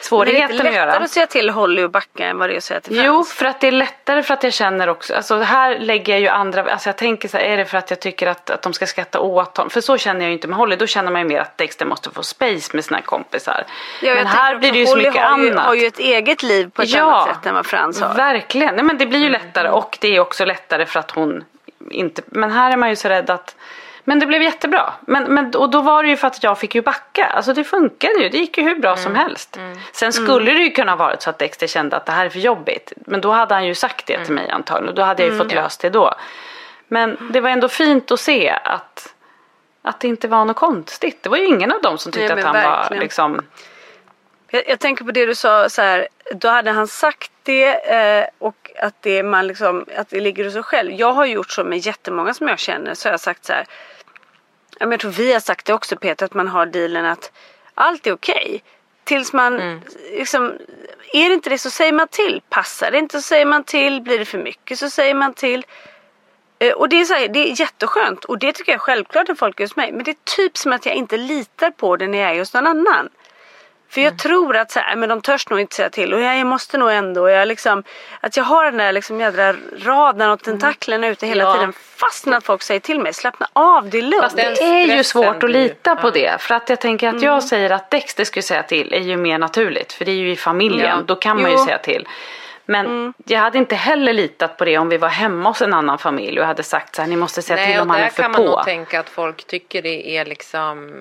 svårigheten 0.00 0.56
Men 0.56 0.56
det 0.56 0.62
är 0.62 0.68
att 0.68 0.74
lättare 0.74 0.92
göra. 0.92 1.04
att 1.04 1.10
säga 1.10 1.26
till 1.26 1.50
Holly 1.50 1.82
och 1.84 1.90
backa 1.90 2.26
än 2.26 2.38
vad 2.38 2.48
det 2.48 2.54
är 2.54 2.56
att 2.56 2.64
säga 2.64 2.80
till 2.80 2.94
Frans. 2.94 3.06
Jo, 3.06 3.24
för 3.24 3.46
att 3.46 3.60
det 3.60 3.68
är 3.68 3.72
lättare 3.72 4.22
för 4.22 4.34
att 4.34 4.42
jag 4.42 4.52
känner 4.52 4.88
också, 4.88 5.14
alltså 5.14 5.38
här 5.38 5.78
lägger 5.78 6.12
jag 6.12 6.20
ju 6.20 6.28
andra, 6.28 6.72
alltså 6.72 6.88
jag 6.88 6.96
tänker 6.96 7.28
så 7.28 7.36
här, 7.36 7.44
är 7.44 7.56
det 7.56 7.64
för 7.64 7.78
att 7.78 7.90
jag 7.90 8.00
tycker 8.00 8.26
att, 8.26 8.50
att 8.50 8.62
de 8.62 8.72
ska 8.72 8.86
skratta 8.86 9.20
åt 9.20 9.56
honom? 9.56 9.70
För 9.70 9.80
så 9.80 9.98
känner 9.98 10.20
jag 10.20 10.26
ju 10.28 10.32
inte 10.32 10.48
med 10.48 10.56
Holly, 10.56 10.76
då 10.76 10.86
känner 10.86 11.10
man 11.12 11.20
ju 11.22 11.28
mer 11.28 11.40
att 11.40 11.58
Dexter 11.58 11.86
måste 11.86 12.10
få 12.10 12.22
space 12.22 12.70
med 12.76 12.84
sina 12.84 13.00
kompisar. 13.00 13.64
Ja, 14.02 14.14
Men 14.14 14.26
här 14.26 14.56
blir 14.56 14.72
det 14.72 14.78
ju 14.78 14.86
så 14.86 14.92
Holly 14.92 15.04
mycket 15.08 15.22
har 15.22 15.30
annat. 15.30 15.66
har 15.66 15.74
ju 15.74 15.86
ett 15.86 15.98
eget 15.98 16.42
liv 16.42 16.70
på 16.74 16.82
ett 16.82 16.96
annat 16.96 17.28
sätt 17.28 17.46
än 17.46 17.54
vad 17.54 17.66
Frans 17.66 18.00
har. 18.00 18.14
Verkligen, 18.14 18.74
Nej, 18.74 18.84
men 18.84 18.98
det 18.98 19.06
blir 19.06 19.18
ju 19.20 19.28
lättare 19.28 19.68
och 19.68 19.98
det 20.00 20.16
är 20.16 20.20
också 20.20 20.44
lättare 20.44 20.86
för 20.86 21.00
att 21.00 21.10
hon 21.10 21.44
inte, 21.90 22.22
men 22.26 22.50
här 22.50 22.72
är 22.72 22.76
man 22.76 22.88
ju 22.88 22.96
så 22.96 23.08
rädd 23.08 23.30
att 23.30 23.56
men 24.08 24.18
det 24.18 24.26
blev 24.26 24.42
jättebra. 24.42 24.92
Men, 25.00 25.34
men, 25.34 25.54
och 25.54 25.70
då 25.70 25.80
var 25.80 26.02
det 26.02 26.08
ju 26.08 26.16
för 26.16 26.26
att 26.26 26.42
jag 26.42 26.58
fick 26.58 26.74
ju 26.74 26.82
backa. 26.82 27.24
Alltså 27.24 27.52
det 27.52 27.64
funkade 27.64 28.22
ju. 28.22 28.28
Det 28.28 28.38
gick 28.38 28.58
ju 28.58 28.64
hur 28.64 28.76
bra 28.76 28.96
som 28.96 29.14
helst. 29.14 29.58
Sen 29.92 30.12
skulle 30.12 30.52
det 30.52 30.62
ju 30.62 30.70
kunna 30.70 30.96
varit 30.96 31.22
så 31.22 31.30
att 31.30 31.38
Dexter 31.38 31.66
kände 31.66 31.96
att 31.96 32.06
det 32.06 32.12
här 32.12 32.26
är 32.26 32.30
för 32.30 32.38
jobbigt. 32.38 32.92
Men 32.96 33.20
då 33.20 33.30
hade 33.30 33.54
han 33.54 33.66
ju 33.66 33.74
sagt 33.74 34.06
det 34.06 34.24
till 34.24 34.34
mig 34.34 34.50
antagligen. 34.50 34.88
Och 34.88 34.94
då 34.94 35.02
hade 35.02 35.22
jag 35.22 35.32
ju 35.32 35.38
fått 35.38 35.52
löst 35.52 35.80
det 35.80 35.90
då. 35.90 36.14
Men 36.88 37.30
det 37.32 37.40
var 37.40 37.50
ändå 37.50 37.68
fint 37.68 38.10
att 38.10 38.20
se 38.20 38.50
att, 38.64 39.14
att 39.82 40.00
det 40.00 40.08
inte 40.08 40.28
var 40.28 40.44
något 40.44 40.56
konstigt. 40.56 41.22
Det 41.22 41.28
var 41.28 41.36
ju 41.36 41.46
ingen 41.46 41.72
av 41.72 41.82
dem 41.82 41.98
som 41.98 42.12
tyckte 42.12 42.34
Nej, 42.34 42.44
att 42.44 42.54
han 42.54 42.70
var 42.70 42.76
verkligen. 42.76 43.02
liksom 43.02 43.44
Jag, 44.50 44.68
jag 44.68 44.80
tänker 44.80 45.04
på 45.04 45.10
det 45.10 45.26
du 45.26 45.34
sa 45.34 45.68
så 45.68 45.82
här, 45.82 46.08
då 46.34 46.48
hade 46.48 46.70
han 46.70 46.88
sagt 46.88 47.32
det 47.42 47.92
eh, 47.94 48.26
och 48.38 48.70
att 48.80 48.94
det, 49.02 49.22
man 49.22 49.46
liksom, 49.46 49.84
att 49.96 50.10
det 50.10 50.20
ligger 50.20 50.44
hos 50.44 50.52
sig 50.52 50.62
själv. 50.62 50.92
Jag 50.92 51.12
har 51.12 51.26
gjort 51.26 51.50
så 51.50 51.64
med 51.64 51.78
jättemånga 51.78 52.34
som 52.34 52.48
jag 52.48 52.58
känner 52.58 52.94
så 52.94 53.08
har 53.08 53.12
jag 53.12 53.20
sagt 53.20 53.44
så 53.44 53.52
här. 53.52 53.66
Men 54.80 54.90
Jag 54.90 55.00
tror 55.00 55.10
vi 55.10 55.32
har 55.32 55.40
sagt 55.40 55.66
det 55.66 55.72
också 55.74 55.96
Peter 55.96 56.26
att 56.26 56.34
man 56.34 56.48
har 56.48 56.66
dealen 56.66 57.04
att 57.04 57.32
allt 57.74 58.06
är 58.06 58.12
okej. 58.12 58.62
Tills 59.04 59.32
man 59.32 59.80
liksom, 60.12 60.52
är 61.12 61.28
det 61.28 61.34
inte 61.34 61.50
det 61.50 61.58
så 61.58 61.70
säger 61.70 61.92
man 61.92 62.08
till. 62.08 62.42
Passar 62.48 62.90
det 62.90 62.98
inte 62.98 63.16
så 63.18 63.22
säger 63.22 63.46
man 63.46 63.64
till. 63.64 64.00
Blir 64.02 64.18
det 64.18 64.24
för 64.24 64.38
mycket 64.38 64.78
så 64.78 64.90
säger 64.90 65.14
man 65.14 65.34
till. 65.34 65.66
Eh, 66.58 66.72
Och 66.72 66.88
det 66.88 67.00
är, 67.00 67.04
så 67.04 67.14
här, 67.14 67.28
det 67.28 67.38
är 67.50 67.60
jätteskönt 67.60 68.24
och 68.24 68.38
det 68.38 68.52
tycker 68.52 68.72
jag 68.72 68.76
är 68.76 68.82
självklart 68.82 69.28
när 69.28 69.34
folk 69.34 69.60
är 69.60 69.64
hos 69.64 69.76
mig. 69.76 69.92
Men 69.92 70.04
det 70.04 70.10
är 70.10 70.36
typ 70.36 70.56
som 70.56 70.72
att 70.72 70.86
jag 70.86 70.94
inte 70.94 71.16
litar 71.16 71.70
på 71.70 71.96
det 71.96 72.06
när 72.06 72.18
jag 72.18 72.34
är 72.34 72.38
hos 72.38 72.54
någon 72.54 72.66
annan. 72.66 73.08
För 73.90 74.00
jag 74.00 74.18
tror 74.18 74.56
att 74.56 74.70
så 74.70 74.80
här, 74.80 74.96
men 74.96 75.08
de 75.08 75.20
törs 75.20 75.48
nog 75.48 75.60
inte 75.60 75.74
säga 75.76 75.90
till 75.90 76.14
och 76.14 76.20
jag, 76.20 76.46
måste 76.46 76.78
nog 76.78 76.90
ändå. 76.90 77.28
Jag 77.28 77.48
liksom, 77.48 77.82
att 78.20 78.36
jag 78.36 78.44
har 78.44 78.64
den 78.64 78.76
där 78.76 78.92
liksom 78.92 79.20
jädra 79.20 79.54
raden 79.78 80.30
och 80.30 80.42
tentaklerna 80.42 81.06
ute 81.08 81.26
hela 81.26 81.44
Ja. 81.44 81.54
tiden. 81.54 81.72
Fast 81.72 82.26
när 82.26 82.40
folk 82.40 82.62
säger 82.62 82.80
till 82.80 83.00
mig, 83.00 83.14
slappna 83.14 83.48
av, 83.52 83.90
det 83.90 83.98
är 83.98 84.02
lugnt. 84.02 84.22
Fast 84.22 84.36
det 84.36 84.42
är 84.62 84.96
ju 84.96 85.04
svårt 85.04 85.42
att 85.42 85.50
lita 85.50 85.96
på 85.96 86.06
ja. 86.06 86.10
det. 86.10 86.40
För 86.42 86.54
att 86.54 86.68
jag 86.68 86.80
tänker 86.80 87.08
att 87.08 87.22
jag 87.22 87.42
säger 87.44 87.70
att 87.70 87.90
Dexter 87.90 88.24
skulle 88.24 88.42
säga 88.42 88.62
till 88.62 88.94
är 88.94 89.00
ju 89.00 89.16
mer 89.16 89.38
naturligt. 89.38 89.92
För 89.92 90.04
det 90.04 90.10
är 90.10 90.16
ju 90.16 90.30
i 90.30 90.36
familjen. 90.36 90.96
Ja. 90.98 91.02
Då 91.06 91.14
kan 91.14 91.42
man 91.42 91.50
ju 91.50 91.56
Jo. 91.56 91.64
säga 91.64 91.78
till. 91.78 92.08
Men 92.66 93.14
jag 93.26 93.40
hade 93.40 93.58
inte 93.58 93.74
heller 93.74 94.12
litat 94.12 94.56
på 94.56 94.64
det 94.64 94.78
om 94.78 94.88
vi 94.88 94.96
var 94.96 95.08
hemma 95.08 95.48
hos 95.50 95.62
en 95.62 95.74
annan 95.74 95.98
familj 95.98 96.40
och 96.40 96.46
hade 96.46 96.62
sagt 96.62 96.96
så 96.96 97.02
här, 97.02 97.08
ni 97.08 97.16
måste 97.16 97.42
säga 97.42 97.56
Nej, 97.56 97.66
till 97.66 97.76
och 97.76 97.82
om 97.82 97.90
han 97.90 97.98
där 98.00 98.06
är 98.06 98.10
för 98.10 98.22
kan 98.22 98.30
man 98.32 98.40
på. 98.44 98.50
nog 98.50 98.64
tänka 98.64 99.00
att 99.00 99.08
folk 99.08 99.46
tycker 99.46 99.82
det 99.82 100.16
är 100.16 100.24
liksom 100.24 100.92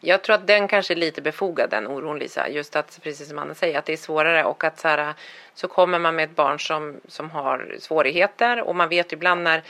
jag 0.00 0.22
tror 0.22 0.34
att 0.34 0.46
den 0.46 0.68
kanske 0.68 0.94
är 0.94 0.96
lite 0.96 1.22
befogad 1.22 1.70
den 1.70 1.86
oron 1.86 2.18
Lisa. 2.18 2.48
Just 2.48 2.76
att 2.76 3.00
precis 3.02 3.28
som 3.28 3.38
Anna 3.38 3.54
säger 3.54 3.78
att 3.78 3.84
det 3.84 3.92
är 3.92 3.96
svårare 3.96 4.44
och 4.44 4.64
att 4.64 4.78
så, 4.78 4.88
här, 4.88 5.14
så 5.54 5.68
kommer 5.68 5.98
man 5.98 6.16
med 6.16 6.24
ett 6.24 6.36
barn 6.36 6.60
som, 6.60 7.00
som 7.08 7.30
har 7.30 7.76
svårigheter 7.78 8.62
och 8.62 8.76
man 8.76 8.88
vet 8.88 9.12
ju 9.12 9.16
ibland 9.16 9.42
när 9.42 9.62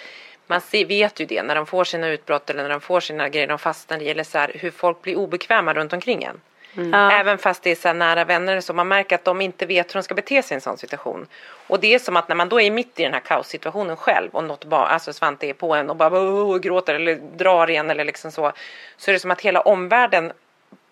man 0.47 0.61
ser, 0.61 0.85
vet 0.85 1.21
ju 1.21 1.27
det 1.27 1.43
när 1.43 1.55
de 1.55 1.67
får 1.67 1.85
sina 1.85 2.09
utbrott 2.09 2.51
eller 2.51 2.63
när 2.63 2.71
de 2.71 2.81
får 2.81 3.01
sina 3.01 3.29
grejer 3.29 3.47
de 3.47 3.59
fastnar 3.59 4.03
i 4.03 4.09
eller 4.09 4.25
så 4.25 4.39
här, 4.39 4.53
hur 4.55 4.71
folk 4.71 5.03
blir 5.03 5.17
obekväma 5.17 5.75
runt 5.75 5.93
omkring 5.93 6.23
en. 6.23 6.41
Ja. 6.73 7.13
Även 7.13 7.39
fast 7.39 7.63
det 7.63 7.71
är 7.71 7.75
så 7.75 7.93
nära 7.93 8.25
vänner 8.25 8.61
så 8.61 8.73
man 8.73 8.89
märker 8.89 9.15
att 9.17 9.25
de 9.25 9.41
inte 9.41 9.67
vet 9.67 9.89
hur 9.95 9.99
de 10.01 10.03
ska 10.03 10.15
bete 10.15 10.43
sig 10.43 10.55
i 10.55 10.57
en 10.57 10.61
sån 10.61 10.79
situation. 10.79 11.27
Och 11.67 11.81
det 11.81 11.95
är 11.95 11.99
som 11.99 12.17
att 12.17 12.29
när 12.29 12.37
man 12.37 12.49
då 12.49 12.61
är 12.61 12.71
mitt 12.71 13.01
i 13.01 13.03
den 13.03 13.13
här 13.13 13.21
kaossituationen 13.21 13.97
själv 13.97 14.31
och 14.33 14.45
något 14.45 14.65
barn, 14.65 14.89
alltså 14.89 15.13
Svante 15.13 15.47
är 15.47 15.53
på 15.53 15.75
en 15.75 15.91
och 15.91 15.97
bara 15.97 16.21
och 16.21 16.63
gråter 16.63 16.95
eller 16.95 17.15
drar 17.15 17.71
igen 17.71 17.91
eller 17.91 18.05
liksom 18.05 18.33
så. 18.33 18.53
Så 18.97 19.11
är 19.11 19.13
det 19.13 19.19
som 19.19 19.31
att 19.31 19.41
hela 19.41 19.61
omvärlden 19.61 20.33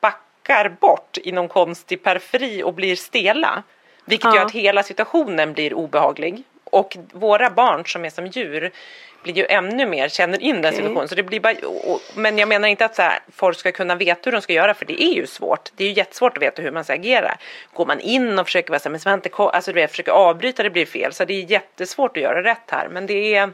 backar 0.01 0.68
bort 0.68 1.18
i 1.22 1.33
någon 1.33 1.49
konstig 1.49 2.03
periferi 2.03 2.62
och 2.62 2.74
blir 2.74 2.97
stela. 2.97 3.62
Vilket 4.05 4.35
gör 4.35 4.41
Ja. 4.41 4.47
att 4.47 4.53
hela 4.53 4.83
situationen 4.83 5.53
blir 5.53 5.74
obehaglig. 5.74 6.43
Och 6.64 6.97
våra 7.12 7.51
barn 7.51 7.87
som 7.87 8.05
är 8.05 8.11
som 8.11 8.27
djur 8.27 8.72
blir 9.33 9.39
ju 9.39 9.47
ännu 9.47 9.87
mer, 9.87 10.09
känner 10.09 10.43
in 10.43 10.55
den 10.55 10.64
Okej. 10.64 10.77
situationen. 10.77 11.09
Så 11.09 11.14
det 11.14 11.22
blir 11.22 11.41
bara, 11.41 11.55
och, 11.68 12.01
men 12.14 12.39
jag 12.39 12.49
menar 12.49 12.68
inte 12.68 12.85
att 12.85 12.97
så 12.97 13.03
här, 13.03 13.18
folk 13.33 13.59
ska 13.59 13.72
kunna 13.72 13.95
veta 13.95 14.20
hur 14.24 14.33
de 14.33 14.43
ska 14.43 14.53
göra 14.53 14.74
för 14.74 14.85
det 14.85 15.03
är 15.03 15.14
ju 15.14 15.27
svårt. 15.27 15.70
Det 15.77 15.85
är 15.85 15.89
ju 15.89 15.95
jättesvårt 15.95 16.37
att 16.37 16.43
veta 16.43 16.62
hur 16.62 16.70
man 16.70 16.85
ska 16.85 16.93
agera. 16.93 17.39
Går 17.74 17.87
man 17.87 18.01
in 18.01 18.39
och 18.39 18.47
försöker 18.47 18.70
vara 18.70 18.81
så 18.81 18.89
här, 18.89 18.91
men 18.91 19.01
Svante, 19.01 19.29
ko-" 19.29 19.49
alltså 19.49 19.72
du 19.72 19.81
vet, 19.81 19.91
försöker 19.91 20.12
avbryta 20.12 20.62
det 20.62 20.70
blir 20.70 20.87
fel. 20.87 21.12
Så 21.12 21.24
det 21.24 21.35
är 21.35 21.51
jättesvårt 21.51 22.16
att 22.16 22.22
göra 22.22 22.43
rätt 22.43 22.70
här. 22.70 22.89
Men 22.89 23.07
det 23.07 23.35
är 23.35 23.51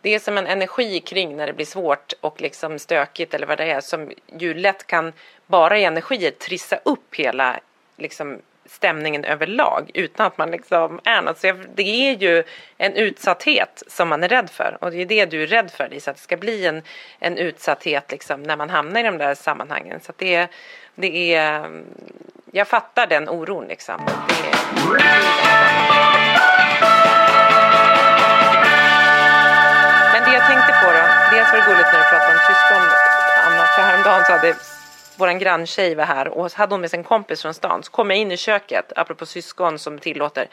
det 0.00 0.14
är 0.14 0.18
som 0.18 0.38
en 0.38 0.46
energi 0.46 1.00
kring 1.00 1.36
när 1.36 1.46
det 1.46 1.52
blir 1.52 1.66
svårt 1.66 2.12
och 2.20 2.40
liksom 2.40 2.78
stökigt 2.78 3.34
eller 3.34 3.46
vad 3.46 3.58
det 3.58 3.70
är 3.70 3.80
som 3.80 4.12
ju 4.38 4.54
lätt 4.54 4.86
kan 4.86 5.12
bara 5.46 5.78
i 5.78 5.84
energier 5.84 6.30
trissa 6.30 6.76
upp 6.84 7.14
hela 7.14 7.60
liksom 7.96 8.38
stämningen 8.68 9.24
överlag 9.24 9.90
utan 9.94 10.26
att 10.26 10.38
man 10.38 10.50
liksom 10.50 11.00
är 11.04 11.22
något. 11.22 11.38
Så 11.38 11.46
jag, 11.46 11.56
det 11.74 11.82
är 11.82 12.16
ju 12.16 12.42
en 12.78 12.92
utsatthet 12.92 13.82
som 13.86 14.08
man 14.08 14.22
är 14.24 14.28
rädd 14.28 14.50
för 14.50 14.78
och 14.80 14.90
det 14.90 14.96
är 15.02 15.06
det 15.06 15.26
du 15.26 15.42
är 15.42 15.46
rädd 15.46 15.70
för 15.70 15.88
Lisa, 15.88 16.10
att 16.10 16.16
det 16.16 16.22
ska 16.22 16.36
bli 16.36 16.66
en, 16.66 16.82
en 17.18 17.38
utsatthet 17.38 18.10
liksom 18.10 18.42
när 18.42 18.56
man 18.56 18.70
hamnar 18.70 19.00
i 19.00 19.02
de 19.02 19.18
där 19.18 19.34
sammanhangen. 19.34 20.00
Så 20.00 20.10
att 20.10 20.18
det, 20.18 20.34
är- 20.34 20.48
det 20.94 21.34
är, 21.34 21.70
jag 22.52 22.68
fattar 22.68 23.06
den 23.06 23.28
oron 23.28 23.64
liksom. 23.68 24.00
Det 24.28 24.48
är, 24.48 25.68
Men 30.12 30.20
det 30.24 30.32
jag 30.38 30.46
tänkte 30.50 30.72
på 30.82 30.86
då, 30.96 31.02
dels 31.32 31.48
var 31.52 31.58
det 31.60 31.66
gulligt 31.70 31.88
när 31.92 31.98
du 32.02 32.08
pratade 32.12 32.32
om 32.32 32.40
syskon 32.50 32.82
Anna, 33.46 33.64
för 33.74 33.82
häromdagen 33.82 34.24
så 34.26 34.32
hade 34.32 34.54
våran 35.18 35.38
granntjej 35.38 35.94
var 35.94 36.04
här 36.04 36.28
och 36.28 36.52
hade 36.52 36.74
hon 36.74 36.80
med 36.80 36.90
sig 36.90 36.98
en 36.98 37.04
kompis 37.04 37.42
från 37.42 37.54
stan. 37.54 37.82
Så 37.82 37.90
kom 37.90 38.10
jag 38.10 38.18
in 38.18 38.32
i 38.32 38.36
köket, 38.36 38.92
apropå 38.96 39.26
syskon 39.26 39.78
som 39.78 39.98
tillåter. 39.98 40.48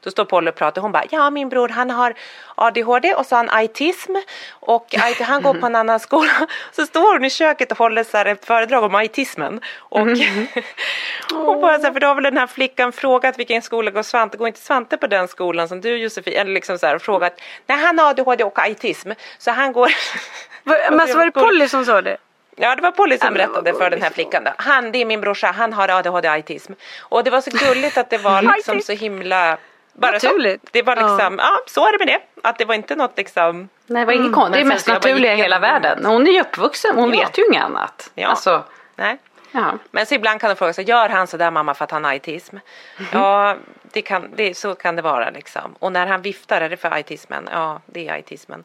Då 0.00 0.10
står 0.10 0.24
Polly 0.24 0.50
och 0.50 0.54
pratar 0.54 0.82
hon 0.82 0.92
bara, 0.92 1.04
ja 1.10 1.30
min 1.30 1.48
bror 1.48 1.68
han 1.68 1.90
har 1.90 2.14
ADHD 2.54 3.14
och 3.14 3.26
så 3.26 3.36
har 3.36 3.44
han 3.44 3.58
autism 3.58 4.14
och 4.50 4.94
han 5.20 5.42
går 5.42 5.54
på 5.54 5.66
en 5.66 5.74
annan 5.74 6.00
skola. 6.00 6.46
Så 6.72 6.86
står 6.86 7.12
hon 7.12 7.24
i 7.24 7.30
köket 7.30 7.72
och 7.72 7.78
håller 7.78 8.04
så 8.04 8.16
här 8.16 8.26
ett 8.26 8.44
föredrag 8.44 8.84
om 8.84 8.94
autismen. 8.94 9.60
Och, 9.78 10.00
och 11.34 11.60
bara 11.60 11.78
så 11.78 11.84
här, 11.86 11.92
för 11.92 12.00
då 12.00 12.06
har 12.06 12.14
väl 12.14 12.24
den 12.24 12.36
här 12.36 12.46
flickan 12.46 12.92
frågat 12.92 13.38
vilken 13.38 13.62
skola 13.62 13.90
går 13.90 14.02
Svante, 14.02 14.36
går 14.36 14.46
inte 14.46 14.60
Svante 14.60 14.96
på 14.96 15.06
den 15.06 15.28
skolan 15.28 15.68
som 15.68 15.80
du 15.80 15.96
Josefin? 15.96 16.34
Eller 16.34 16.52
liksom 16.52 16.78
så 16.78 16.86
här 16.86 16.98
frågat, 16.98 17.40
nej 17.66 17.78
han 17.78 17.98
har 17.98 18.10
ADHD 18.10 18.44
och 18.44 18.58
autism 18.58 19.10
så 19.38 19.50
han 19.50 19.72
går 19.72 19.90
Men 20.64 21.00
alltså 21.00 21.18
var 21.18 21.24
det 21.24 21.32
Polly 21.32 21.68
som 21.68 21.84
sa 21.84 22.02
det? 22.02 22.16
Ja, 22.56 22.74
det 22.76 22.82
var 22.82 22.90
Polly 22.90 23.18
som 23.18 23.26
Ja, 23.26 23.32
berättade 23.32 23.72
för 23.74 23.90
den 23.90 24.02
här 24.02 24.10
flickan. 24.10 24.44
Då. 24.44 24.50
Han, 24.58 24.92
det 24.92 24.98
är 24.98 25.04
min 25.04 25.20
brorsa, 25.20 25.46
han 25.46 25.72
har 25.72 25.88
ADHD 25.88 26.28
autism. 26.28 26.72
Och 27.00 27.24
det 27.24 27.30
var 27.30 27.40
så 27.40 27.50
gulligt 27.50 27.98
att 27.98 28.10
det 28.10 28.18
var 28.18 28.42
liksom 28.56 28.80
så 28.80 28.92
himla... 28.92 29.56
Bara 29.92 30.20
så. 30.20 30.26
Naturligt. 30.26 30.68
Det 30.72 30.82
var 30.82 30.96
liksom, 30.96 31.38
ja. 31.38 31.58
så 31.66 31.86
är 31.88 31.92
det 31.92 31.98
med 31.98 32.06
det. 32.08 32.48
Att 32.48 32.58
det 32.58 32.64
var 32.64 32.74
inte 32.74 32.96
något 32.96 33.16
liksom... 33.16 33.68
Nej, 33.86 34.00
det 34.00 34.06
var 34.06 34.12
inget 34.12 34.32
konstigt. 34.34 34.54
Det 34.54 34.60
är 34.60 34.64
mest 34.64 34.84
så 34.86 34.92
naturliga 34.92 35.34
i 35.34 35.36
hela 35.36 35.58
världen. 35.58 36.04
Hon 36.06 36.26
är 36.26 36.32
ju 36.32 36.40
uppvuxen, 36.40 36.94
hon 36.94 37.14
Ja. 37.14 37.20
vet 37.20 37.38
ju 37.38 37.46
inget 37.46 37.62
annat. 37.64 38.10
Ja. 38.14 38.28
Alltså, 38.28 38.64
Nej. 38.96 39.16
ja. 39.52 39.72
Men 39.90 40.06
så 40.06 40.14
ibland 40.14 40.40
kan 40.40 40.50
de 40.50 40.56
fråga 40.56 40.72
sig, 40.72 40.84
gör 40.84 41.08
han 41.08 41.26
sådär 41.26 41.50
mamma 41.50 41.74
för 41.74 41.84
att 41.84 41.90
han 41.90 42.04
har 42.04 42.12
autism? 42.12 42.56
Mhm. 42.96 43.06
Ja, 43.12 43.56
det 43.82 44.02
kan, 44.02 44.30
det, 44.36 44.56
så 44.56 44.74
kan 44.74 44.96
det 44.96 45.02
vara 45.02 45.30
liksom. 45.30 45.74
Och 45.78 45.92
när 45.92 46.06
han 46.06 46.22
viftar, 46.22 46.60
är 46.60 46.68
det 46.68 46.76
för 46.76 46.90
autismen? 46.90 47.48
Ja, 47.52 47.80
det 47.86 48.08
är 48.08 48.14
autismen. 48.14 48.64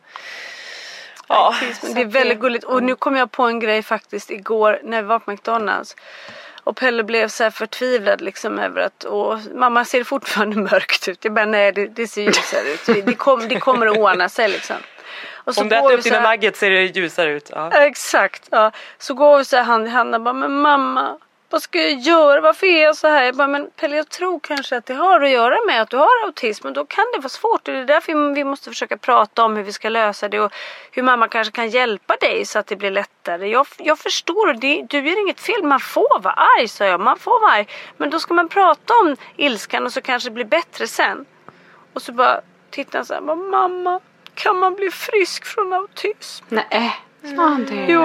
Ja, 1.34 1.56
Men 1.84 1.94
det 1.94 2.02
är 2.02 2.06
väldigt 2.06 2.40
gulligt. 2.40 2.64
Och 2.64 2.84
nu 2.84 2.96
kom 2.96 3.16
jag 3.16 3.32
på 3.32 3.44
en 3.44 3.60
grej 3.60 3.84
faktiskt 3.84 4.32
igår 4.32 4.80
när 4.84 5.02
vi 5.02 5.08
var 5.08 5.20
på 5.20 5.32
McDonalds. 5.32 5.96
Och 6.64 6.76
Pelle 6.78 7.04
blev 7.04 7.28
så 7.28 7.44
här 7.44 7.52
förtvivlad 7.52 8.22
liksom 8.22 8.60
över 8.60 8.82
att 8.82 9.06
åh, 9.10 9.40
mamma 9.56 9.86
ser 9.86 10.00
det 10.00 10.06
fortfarande 10.06 10.56
mörkt 10.72 11.08
ut. 11.08 11.26
Jag 11.26 11.34
bara 11.34 11.46
nej 11.46 11.72
det, 11.72 11.88
det 11.88 12.08
ser 12.08 12.22
ljusare 12.22 12.70
ut. 12.74 13.06
Det, 13.06 13.14
kom, 13.16 13.48
det 13.48 13.60
kommer 13.60 13.88
att 13.88 13.98
ordna 13.98 14.30
sig 14.30 14.50
liksom. 14.50 14.76
Och 15.44 15.56
så 15.56 15.62
Om 15.62 15.70
du 15.70 15.76
äter 15.76 15.94
upp 15.94 16.04
dina 16.04 16.20
här- 16.20 16.32
nuggets 16.32 16.60
ser 16.60 16.70
det 16.72 16.82
ljusare 16.84 17.30
ut. 17.32 17.50
Ja. 17.56 17.72
Exakt. 17.72 18.48
Ja. 18.52 18.72
Så 18.98 19.14
går 19.14 19.38
vi 19.38 19.46
så 19.46 19.58
här 19.58 19.64
hand 19.64 19.88
i 19.88 19.90
hand 19.90 20.16
och 20.16 20.22
bara, 20.22 20.34
men 20.34 20.52
mamma, 20.62 21.18
vad 21.52 21.62
ska 21.62 21.82
jag 21.82 22.00
göra? 22.00 22.42
Varför 22.42 22.68
är 22.68 22.84
jag 22.84 22.96
så 22.96 23.08
här? 23.08 23.24
Jag 23.24 23.36
bara, 23.36 23.48
men 23.48 23.70
Pelle 23.76 23.96
jag 23.96 24.10
tror 24.10 24.40
kanske 24.40 24.78
att 24.78 24.86
det 24.86 24.94
har 24.94 25.22
att 25.22 25.30
göra 25.30 25.58
med 25.68 25.82
att 25.82 25.90
du 25.90 25.98
har 25.98 26.26
autism 26.26 26.68
och 26.68 26.74
då 26.74 26.86
kan 26.86 27.06
det 27.14 27.20
vara 27.20 27.30
svårt. 27.30 27.68
Och 27.68 27.74
det 27.74 27.80
är 27.80 27.86
därför 27.86 28.34
vi 28.36 28.44
måste 28.44 28.70
försöka 28.70 28.98
prata 28.98 29.44
om 29.44 29.56
hur 29.56 29.64
vi 29.64 29.74
ska 29.74 29.90
lösa 29.90 30.30
det 30.30 30.40
och 30.40 30.54
hur 30.92 31.04
mamma 31.04 31.28
kanske 31.28 31.52
kan 31.52 31.70
hjälpa 31.70 32.16
dig 32.16 32.46
så 32.46 32.60
att 32.60 32.68
det 32.68 32.76
blir 32.76 32.92
lättare. 32.92 33.48
Jag, 33.48 33.68
jag 33.78 34.00
förstår, 34.00 34.54
det, 34.54 34.86
du 34.90 35.10
gör 35.10 35.22
inget 35.22 35.40
fel, 35.40 35.64
man 35.64 35.80
får 35.80 36.20
vara 36.20 36.34
arg 36.34 36.68
sa 36.68 36.86
jag, 36.86 37.00
man 37.00 37.20
får 37.20 37.42
vara 37.42 37.52
arg. 37.52 37.68
Men 37.98 38.10
då 38.10 38.20
ska 38.20 38.34
man 38.34 38.50
prata 38.50 38.94
om 38.94 39.16
ilskan 39.36 39.86
och 39.86 39.94
så 39.94 40.02
kanske 40.02 40.30
det 40.30 40.34
blir 40.34 40.46
bättre 40.46 40.88
sen. 40.88 41.26
Och 41.94 42.02
så 42.02 42.12
bara 42.12 42.42
tittar 42.70 43.00
han 43.00 43.06
så 43.06 43.14
här, 43.14 43.22
mamma, 43.22 44.00
kan 44.36 44.60
man 44.60 44.76
bli 44.76 44.92
frisk 44.92 45.46
från 45.46 45.74
autism? 45.74 46.46
Nej. 46.50 47.02
Ja, 47.22 47.58
det 47.70 47.76
är 47.76 47.88
Jo, 47.88 48.04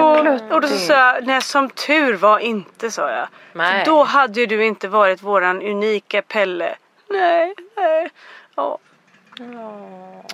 och 0.55 0.61
då 0.61 0.67
sa 0.67 0.93
jag, 0.93 1.27
nej 1.27 1.41
som 1.41 1.69
tur 1.69 2.13
var 2.13 2.39
inte 2.39 2.91
sa 2.91 3.11
jag. 3.11 3.27
Nej. 3.53 3.85
För 3.85 3.91
då 3.91 4.03
hade 4.03 4.39
ju 4.39 4.45
du 4.45 4.65
inte 4.65 4.87
varit 4.87 5.23
våran 5.23 5.61
unika 5.61 6.21
Pelle. 6.21 6.75
Nej, 7.09 7.53
nej. 7.77 8.09
Ja. 8.55 8.77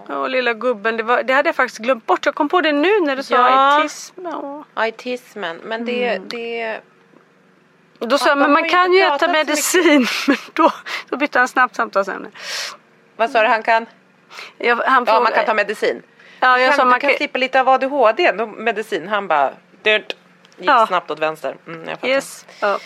Ja, 0.08 0.28
lilla 0.28 0.54
gubben, 0.54 0.98
det, 0.98 1.04
var, 1.04 1.24
det 1.24 1.34
hade 1.34 1.50
jag 1.50 1.56
faktiskt 1.56 1.80
glömt 1.82 2.06
bort. 2.06 2.26
Jag 2.26 2.36
kom 2.36 2.50
på 2.50 2.62
det 2.62 2.72
nu 2.72 3.00
när 3.00 3.16
du 3.16 3.24
sa 3.24 3.36
Ja. 3.36 3.76
autism. 3.78 4.22
Ja. 4.26 4.64
Autismen, 4.74 5.58
men 5.64 5.86
det, 5.86 6.08
Mm. 6.08 6.28
det 6.30 6.80
Och 8.00 8.08
då 8.08 8.18
sa 8.18 8.26
Ja, 8.26 8.32
jag, 8.32 8.38
men 8.38 8.52
man 8.52 8.70
kan 8.70 8.94
ju 8.94 9.00
äta 9.02 9.28
medicin. 9.28 10.08
Men 10.28 10.38
då, 10.54 10.72
då 11.10 11.18
bytte 11.18 11.40
han 11.40 11.48
snabbt 11.48 11.76
samtalsämne. 11.76 12.30
vad 13.16 13.30
sa 13.32 13.42
du 13.42 13.48
han 13.48 13.64
kan? 13.64 13.86
Jag, 14.58 14.76
han 14.76 15.04
Ja 15.08 15.20
man 15.20 15.32
kan 15.32 15.46
ta 15.46 15.54
medicin. 15.54 16.02
Ja, 16.44 16.60
jag 16.60 16.70
kan, 16.70 16.78
sa 16.78 16.84
du 16.84 16.89
man 16.89 17.00
kan 17.00 17.14
slippa 17.14 17.38
lite 17.39 17.60
av 17.62 17.70
ADHD, 17.70 18.34
medicin. 18.58 19.08
Han 19.08 19.28
bara 19.28 19.52
dyrt. 19.84 20.16
Gick 20.58 20.70
Ja. 20.70 20.88
snabbt 20.88 21.12
åt 21.12 21.20
vänster. 21.20 21.56
Mm, 21.68 21.80
jag 21.88 21.91
fattar. 22.00 22.08
Yes. 22.08 22.46
Ja. 22.60 22.78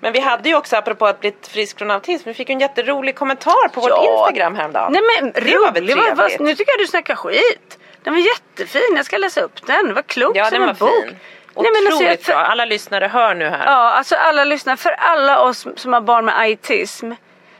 Men 0.00 0.12
vi 0.12 0.20
hade 0.20 0.48
ju 0.48 0.54
också 0.56 0.76
apropå 0.76 1.06
att 1.06 1.20
bli 1.20 1.34
frisk 1.48 1.78
från 1.78 1.90
autism, 1.90 2.28
vi 2.28 2.34
fick 2.34 2.48
ju 2.48 2.52
en 2.52 2.60
jätterolig 2.60 3.14
kommentar 3.16 3.68
på 3.68 3.80
vårt 3.80 3.90
Ja. 3.90 4.18
Instagram 4.28 4.54
häromdagen. 4.56 4.92
Nej 4.92 5.02
men 5.20 5.32
det 5.32 5.56
var 5.56 5.72
rolig, 5.80 5.96
vad- 6.16 6.40
nu 6.40 6.54
tycker 6.54 6.72
jag 6.72 6.78
du 6.80 6.86
snackar 6.86 7.14
skit. 7.14 7.78
Den 8.02 8.12
var 8.14 8.20
jättefin, 8.20 8.92
jag 8.96 9.04
ska 9.06 9.18
läsa 9.18 9.40
upp 9.40 9.66
den. 9.66 9.94
Vad 9.94 10.06
klok 10.06 10.36
Ja 10.36 10.44
som 10.44 10.62
en 10.62 10.74
bok. 10.78 10.90
fin. 10.90 11.16
Nej, 11.58 11.70
men 11.72 11.86
alltså, 11.86 11.94
Otroligt 11.96 12.08
jag- 12.10 12.20
för- 12.20 12.32
bra. 12.32 12.42
Alla 12.42 12.64
lyssnare 12.64 13.06
hör 13.06 13.34
nu 13.34 13.48
här. 13.48 13.66
Ja, 13.66 13.72
alltså 13.92 14.14
alla 14.16 14.44
lyssnar. 14.44 14.76
För 14.76 14.90
alla 14.90 15.40
oss 15.42 15.66
som 15.76 15.92
har 15.92 16.00
barn 16.00 16.24
med 16.24 16.40
autism 16.40 17.12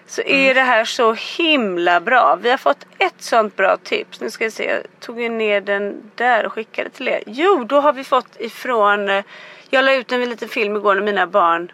så 0.07 0.21
är 0.23 0.43
Mm. 0.43 0.55
det 0.55 0.61
här 0.61 0.85
så 0.85 1.13
himla 1.13 2.01
bra. 2.01 2.37
Vi 2.41 2.51
har 2.51 2.57
fått 2.59 2.87
ett 2.99 3.23
sånt 3.23 3.57
bra 3.57 3.77
tips. 3.77 4.21
Nu 4.21 4.31
ska 4.31 4.45
vi 4.45 4.51
se, 4.51 4.65
jag 4.65 4.83
tog 5.01 5.21
ju 5.21 5.29
ner 5.29 5.61
den 5.61 6.11
där 6.15 6.47
och 6.47 6.53
skickade 6.53 6.91
till 6.91 7.09
er. 7.09 7.23
Jo, 7.27 7.65
då 7.65 7.81
har 7.81 7.93
vi 7.93 8.05
fått 8.05 8.41
ifrån... 8.41 9.09
eh, 9.09 9.25
Jag 9.71 9.85
la 9.85 9.95
ut 9.95 10.13
en 10.13 10.21
liten 10.31 10.49
film 10.49 10.77
igår 10.77 10.95
när 10.95 11.03
mina 11.03 11.27
barn 11.27 11.73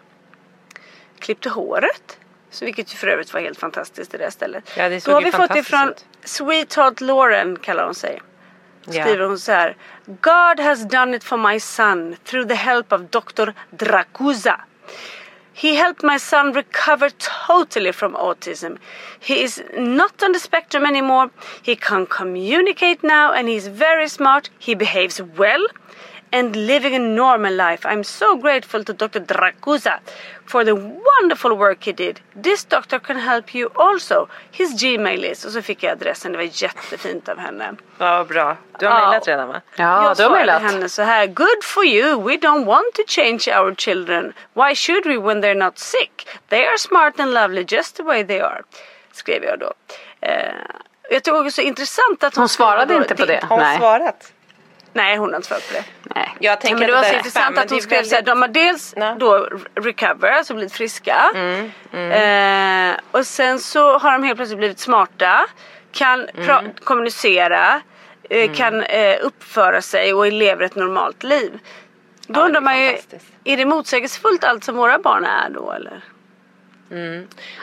klippte 1.19 1.49
håret. 1.49 2.17
Så 2.49 2.65
vilket 2.65 2.93
ju 2.93 2.97
för 2.97 3.07
övrigt 3.07 3.33
var 3.33 3.41
helt 3.41 3.59
fantastiskt 3.59 4.13
i 4.13 4.17
det 4.17 4.31
stället. 4.31 4.63
Ja, 4.77 4.89
det 4.89 5.05
då 5.05 5.11
har 5.11 5.21
vi 5.21 5.31
fått 5.31 5.55
ifrån 5.55 5.89
ut. 5.89 6.05
Sweetheart 6.23 7.01
Lauren 7.01 7.55
kallar 7.59 7.85
hon 7.85 7.95
sig. 7.95 8.21
Ja. 8.85 9.03
Skriver 9.03 9.25
hon 9.25 9.39
så 9.39 9.51
här. 9.51 9.75
God 10.05 10.59
has 10.65 10.83
done 10.89 11.17
it 11.17 11.23
for 11.23 11.37
my 11.37 11.59
son 11.59 12.15
through 12.23 12.47
the 12.47 12.53
help 12.55 12.91
of 12.93 13.01
Dr. 13.01 13.49
Dracusa. 13.69 14.61
He 15.53 15.75
helped 15.75 16.03
my 16.03 16.17
son 16.17 16.51
recover 16.51 17.09
totally 17.11 17.91
from 17.91 18.15
autism. 18.15 18.79
He 19.19 19.41
is 19.41 19.63
not 19.77 20.23
on 20.23 20.31
the 20.31 20.39
spectrum 20.39 20.85
anymore. 20.85 21.29
He 21.61 21.75
can 21.75 22.07
communicate 22.07 23.03
now 23.03 23.31
and 23.33 23.47
he's 23.47 23.67
very 23.67 24.07
smart. 24.07 24.49
He 24.57 24.73
behaves 24.73 25.21
well 25.21 25.65
and 26.33 26.55
living 26.55 26.95
a 26.95 26.99
normal 26.99 27.53
life. 27.53 27.85
I'm 27.85 28.03
so 28.03 28.35
grateful 28.35 28.83
to 28.83 28.93
Dr. 28.93 29.19
Dracusa 29.19 29.99
for 30.45 30.65
the 30.65 30.73
wonderful 30.75 31.55
work 31.57 31.83
he 31.85 31.91
did. 31.93 32.19
This 32.43 32.65
doctor 32.65 32.99
can 32.99 33.17
help 33.19 33.55
you 33.55 33.69
also. 33.75 34.27
His 34.51 34.73
Gmail 34.83 35.23
is... 35.31 35.45
Och 35.45 35.51
så 35.51 35.61
fick 35.61 35.83
jag 35.83 35.91
adressen. 35.91 36.31
Det 36.31 36.37
var 36.37 36.49
jättefint 36.63 37.29
av 37.29 37.37
henne. 37.37 37.75
Ja, 37.97 38.23
bra. 38.29 38.57
Du 38.79 38.87
har 38.87 38.99
Ja. 38.99 39.05
mejlat 39.07 39.27
redan 39.27 39.47
va? 39.47 39.61
Ja, 39.75 40.03
jag 40.07 40.17
du 40.17 40.23
har 40.23 40.29
mejlat. 40.31 40.61
henne 40.61 40.89
så 40.89 41.01
här. 41.01 41.27
Good 41.27 41.63
for 41.63 41.85
you. 41.85 42.23
We 42.23 42.37
don't 42.37 42.65
want 42.65 42.93
to 42.95 43.01
change 43.07 43.59
our 43.59 43.75
children. 43.75 44.33
Why 44.53 44.75
should 44.75 45.05
we 45.05 45.17
when 45.17 45.43
they're 45.43 45.63
not 45.65 45.79
sick? 45.79 46.27
They 46.49 46.65
are 46.65 46.77
smart 46.77 47.19
and 47.19 47.33
lovely 47.33 47.65
just 47.67 47.95
the 47.97 48.03
way 48.03 48.23
they 48.27 48.39
are. 48.39 48.61
Skrev 49.11 49.43
jag 49.43 49.59
då. 49.59 49.73
Eh, 50.21 50.53
jag 51.09 51.23
tycker 51.23 51.45
också 51.47 51.61
intressant 51.61 52.23
att 52.23 52.35
hon, 52.35 52.41
Hon 52.41 52.49
svarade 52.49 52.95
inte 52.95 53.15
på 53.15 53.25
det. 53.25 53.39
Har 53.43 53.49
hon 53.57 53.59
Nej. 53.65 53.77
svarat? 53.77 54.31
Nej, 54.93 55.17
hon 55.17 55.29
har 55.29 55.35
inte 55.35 55.47
svarat 55.47 55.67
på 55.67 55.73
det. 55.73 55.83
Nej. 56.15 56.35
Jag 56.39 56.51
Ja, 56.51 56.55
tänker 56.55 56.77
men 56.79 56.87
det 56.87 56.93
var 56.95 57.03
så 57.03 57.15
intressant 57.15 57.57
att 57.57 57.69
hon 57.69 57.81
skrev 57.81 57.99
väldigt- 58.03 58.25
de 58.25 58.41
har 58.41 58.47
dels 58.49 58.93
Nej. 58.97 59.15
då 59.19 59.47
recover, 59.75 60.31
alltså 60.31 60.53
blivit 60.53 60.73
friska. 60.73 61.31
Mm, 61.35 61.71
Eh, 61.93 62.95
och 63.11 63.27
sen 63.27 63.59
så 63.59 63.97
har 63.97 64.11
de 64.11 64.23
helt 64.23 64.37
plötsligt 64.37 64.57
blivit 64.59 64.79
smarta, 64.79 65.45
kan 65.91 66.29
Mm. 66.29 66.65
kommunicera, 66.83 67.81
eh, 68.29 68.53
kan 68.53 68.83
eh, 68.83 69.15
uppföra 69.21 69.81
sig 69.81 70.13
och 70.13 70.31
lever 70.31 70.65
ett 70.65 70.75
normalt 70.75 71.23
liv. 71.23 71.59
Då 72.27 72.39
Ja, 72.39 72.45
undrar 72.45 72.61
man 72.61 72.81
ju, 72.81 72.97
är 73.43 73.57
det 73.57 73.65
motsägelsefullt 73.65 74.43
allt 74.43 74.63
som 74.63 74.75
våra 74.75 74.99
barn 74.99 75.25
är 75.25 75.49
då 75.49 75.71
eller? 75.71 76.01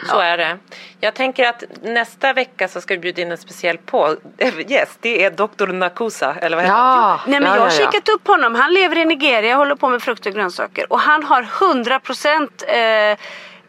Så 0.06 0.18
är 0.18 0.36
det. 0.36 0.58
Jag 1.00 1.14
tänker 1.14 1.48
att 1.48 1.64
nästa 1.82 2.32
vecka 2.32 2.68
så 2.68 2.80
ska 2.80 2.94
vi 2.94 3.00
bjuda 3.00 3.22
in 3.22 3.30
en 3.32 3.38
speciell 3.38 3.78
på. 3.78 4.16
Yes, 4.68 4.98
det 5.00 5.24
är 5.24 5.30
Dr. 5.30 5.66
Nakusa, 5.66 6.34
eller 6.40 6.56
vad 6.56 6.64
heter? 6.64 6.76
Ja, 6.76 7.20
Nej 7.26 7.40
men 7.40 7.48
ja, 7.48 7.56
jag 7.56 7.62
har 7.62 7.70
ja, 7.70 7.74
ja. 7.80 7.90
kikat 7.90 8.08
upp 8.08 8.26
honom, 8.26 8.54
han 8.54 8.74
lever 8.74 8.98
i 8.98 9.04
Nigeria, 9.04 9.56
håller 9.56 9.74
på 9.74 9.88
med 9.88 10.02
frukt 10.02 10.26
och 10.26 10.32
grönsaker 10.32 10.92
och 10.92 11.00
han 11.00 11.24
har 11.24 11.42
100% 11.42 12.48
eh, 12.68 12.76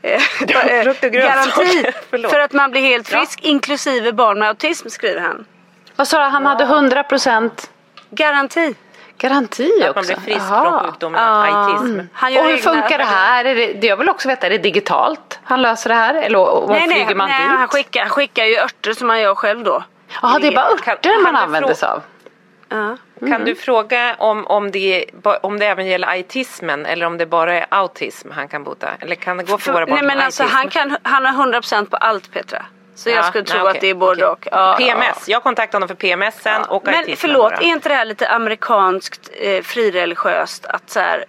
eh, 0.01 0.21
eh, 0.79 0.87
och 0.87 1.11
garanti 1.11 1.91
för 2.29 2.39
att 2.39 2.53
man 2.53 2.71
blir 2.71 2.81
helt 2.81 3.07
frisk 3.07 3.39
inklusive 3.41 4.11
barn 4.11 4.39
med 4.39 4.47
autism 4.47 4.89
skriver 4.89 5.21
han. 5.21 5.45
Vad 5.95 6.07
sa 6.07 6.17
du, 6.17 6.23
han 6.23 6.45
hade 6.45 6.65
100% 6.65 7.49
Garanti. 8.11 8.75
Garanti 9.21 9.71
också? 9.77 9.89
Att 9.89 9.95
man 9.95 10.05
blir 10.05 10.15
frisk 10.15 10.45
Jaha. 10.49 10.79
från 10.79 10.89
sjukdomen 10.91 11.19
autism. 11.21 11.99
Han 12.13 12.33
gör 12.33 12.43
Och 12.43 12.49
hur 12.49 12.57
funkar 12.57 12.97
det 12.97 13.03
här? 13.03 13.45
Är 13.45 13.55
det, 13.55 13.73
det 13.73 13.87
jag 13.87 13.97
vill 13.97 14.09
också 14.09 14.27
veta, 14.27 14.45
är 14.45 14.49
det 14.49 14.57
digitalt 14.57 15.39
han 15.43 15.61
löser 15.61 15.89
det 15.89 15.95
här? 15.95 16.13
Eller 16.13 16.67
Nej, 16.67 16.87
nej, 16.87 16.95
flyger 16.97 17.15
man 17.15 17.29
nej 17.29 17.41
dit? 17.41 17.57
han, 17.57 17.67
skickar, 17.67 18.01
han 18.01 18.09
skickar 18.09 18.45
ju 18.45 18.57
örter 18.57 18.93
som 18.93 19.09
han 19.09 19.21
gör 19.21 19.35
själv 19.35 19.63
då. 19.63 19.83
Jaha, 20.21 20.39
det 20.39 20.47
är 20.47 20.55
bara 20.55 20.65
örter 20.65 21.23
man 21.23 21.35
använder 21.35 21.73
sig 21.73 21.89
av? 21.89 22.01
Ja. 22.69 22.97
Kan 23.27 23.45
du 23.45 23.55
fråga 23.55 24.15
om, 24.19 24.47
om, 24.47 24.71
det, 24.71 25.05
om 25.41 25.59
det 25.59 25.65
även 25.65 25.87
gäller 25.87 26.07
autismen 26.07 26.85
eller 26.85 27.05
om 27.05 27.17
det 27.17 27.25
bara 27.25 27.53
är 27.53 27.65
autism 27.69 28.31
han 28.31 28.47
kan 28.47 28.63
bota? 28.63 28.89
Eller 28.99 29.15
kan 29.15 29.37
det 29.37 29.43
gå 29.43 29.57
för 29.57 29.73
våra 29.73 29.85
barn 29.85 29.95
Nej 29.95 30.07
men 30.07 30.19
alltså 30.19 30.43
autism? 30.43 30.57
han, 30.57 30.69
kan, 30.69 30.97
han 31.03 31.25
har 31.25 31.45
100% 31.61 31.85
på 31.85 31.97
allt 31.97 32.31
Petra. 32.31 32.65
Så 33.01 33.09
jag 33.09 33.17
Ja, 33.17 33.23
skulle 33.23 33.41
nej, 33.43 33.47
tro 33.51 33.59
okej, 33.61 33.71
att 33.75 33.81
det 33.81 33.87
är 33.89 33.93
både 33.95 34.27
okej. 34.27 34.51
och. 34.51 34.57
Ja, 34.59 34.75
PMS, 34.77 35.29
jag 35.29 35.43
kontaktade 35.43 35.75
honom 35.75 35.87
för 35.87 35.95
PMS 35.95 36.41
sen 36.41 36.61
och 36.63 36.81
Men 36.85 37.15
förlåt, 37.17 37.51
är 37.53 37.61
inte 37.63 37.89
det 37.89 37.95
här 37.95 38.05
lite 38.05 38.29
amerikanskt 38.29 39.29
eh, 39.41 39.61
frireligiöst 39.61 40.65
att 40.65 40.89
så 40.89 40.99
här, 40.99 41.25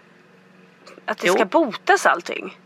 att 1.06 1.18
det 1.18 1.26
Jo. 1.26 1.34
ska 1.34 1.44
botas 1.44 2.06
allting? 2.06 2.58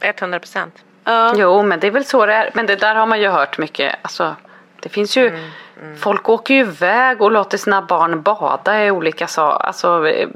100 0.00 0.38
procent. 0.40 0.74
Ja. 1.04 1.32
Jo, 1.36 1.62
men 1.62 1.80
det 1.80 1.86
är 1.86 1.90
väl 1.90 2.04
så 2.04 2.26
det 2.26 2.34
är. 2.34 2.50
Men 2.54 2.66
det 2.66 2.76
där 2.76 2.94
har 2.94 3.06
man 3.06 3.20
ju 3.20 3.28
hört 3.28 3.58
mycket. 3.58 3.94
Alltså, 4.02 4.36
det 4.80 4.88
finns 4.88 5.16
ju, 5.16 5.38
Mm, 5.82 5.96
folk 5.98 6.28
åker 6.28 6.54
ju 6.54 6.60
iväg 6.60 7.22
och 7.22 7.30
låter 7.32 7.58
sina 7.58 7.82
barn 7.82 8.22
bada 8.22 8.84
i 8.84 8.90
olika, 8.90 9.26
sa- 9.26 9.56
alltså, 9.56 10.08
eh, 10.08 10.28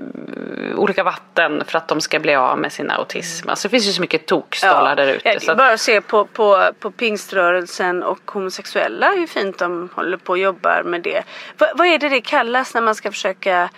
olika 0.77 1.05
vatten 1.05 1.65
för 1.67 1.79
att 1.79 1.89
de 1.89 2.01
ska 2.01 2.21
bli 2.21 2.35
av 2.35 2.59
med 2.59 2.73
sin 2.73 2.91
autism. 2.91 3.49
Alltså, 3.49 3.69
det 3.69 3.71
finns 3.71 3.89
ju 3.89 3.93
så 3.93 4.01
mycket 4.01 4.27
tokstollar 4.27 4.97
där 4.97 5.07
ute. 5.07 5.39
Ja, 5.43 5.55
bara 5.55 5.73
att 5.73 5.81
se 5.81 6.01
på, 6.01 6.25
på, 6.25 6.71
på 6.81 6.91
pingströrelsen 6.91 8.03
och 8.03 8.31
homosexuella 8.31 9.11
hur 9.11 9.27
fint 9.27 9.59
de 9.59 9.89
håller 9.95 10.17
på 10.17 10.33
och 10.33 10.39
jobbar 10.39 10.83
med 10.83 11.03
det. 11.03 11.23
Va, 11.59 11.67
vad 11.75 11.87
är 11.87 11.99
det 11.99 12.09
det 12.09 12.21
kallas 12.21 12.75
när 12.75 12.81
man 12.81 12.95
ska 12.95 13.13
försöka 13.13 13.69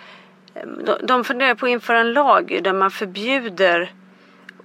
eh, 0.53 0.61
de, 0.85 0.97
de 1.03 1.23
funderar 1.23 1.55
på 1.55 1.65
att 1.65 1.69
införa 1.69 1.99
en 1.99 2.13
lag 2.13 2.59
där 2.63 2.73
man 2.73 2.91
förbjuder 2.91 3.93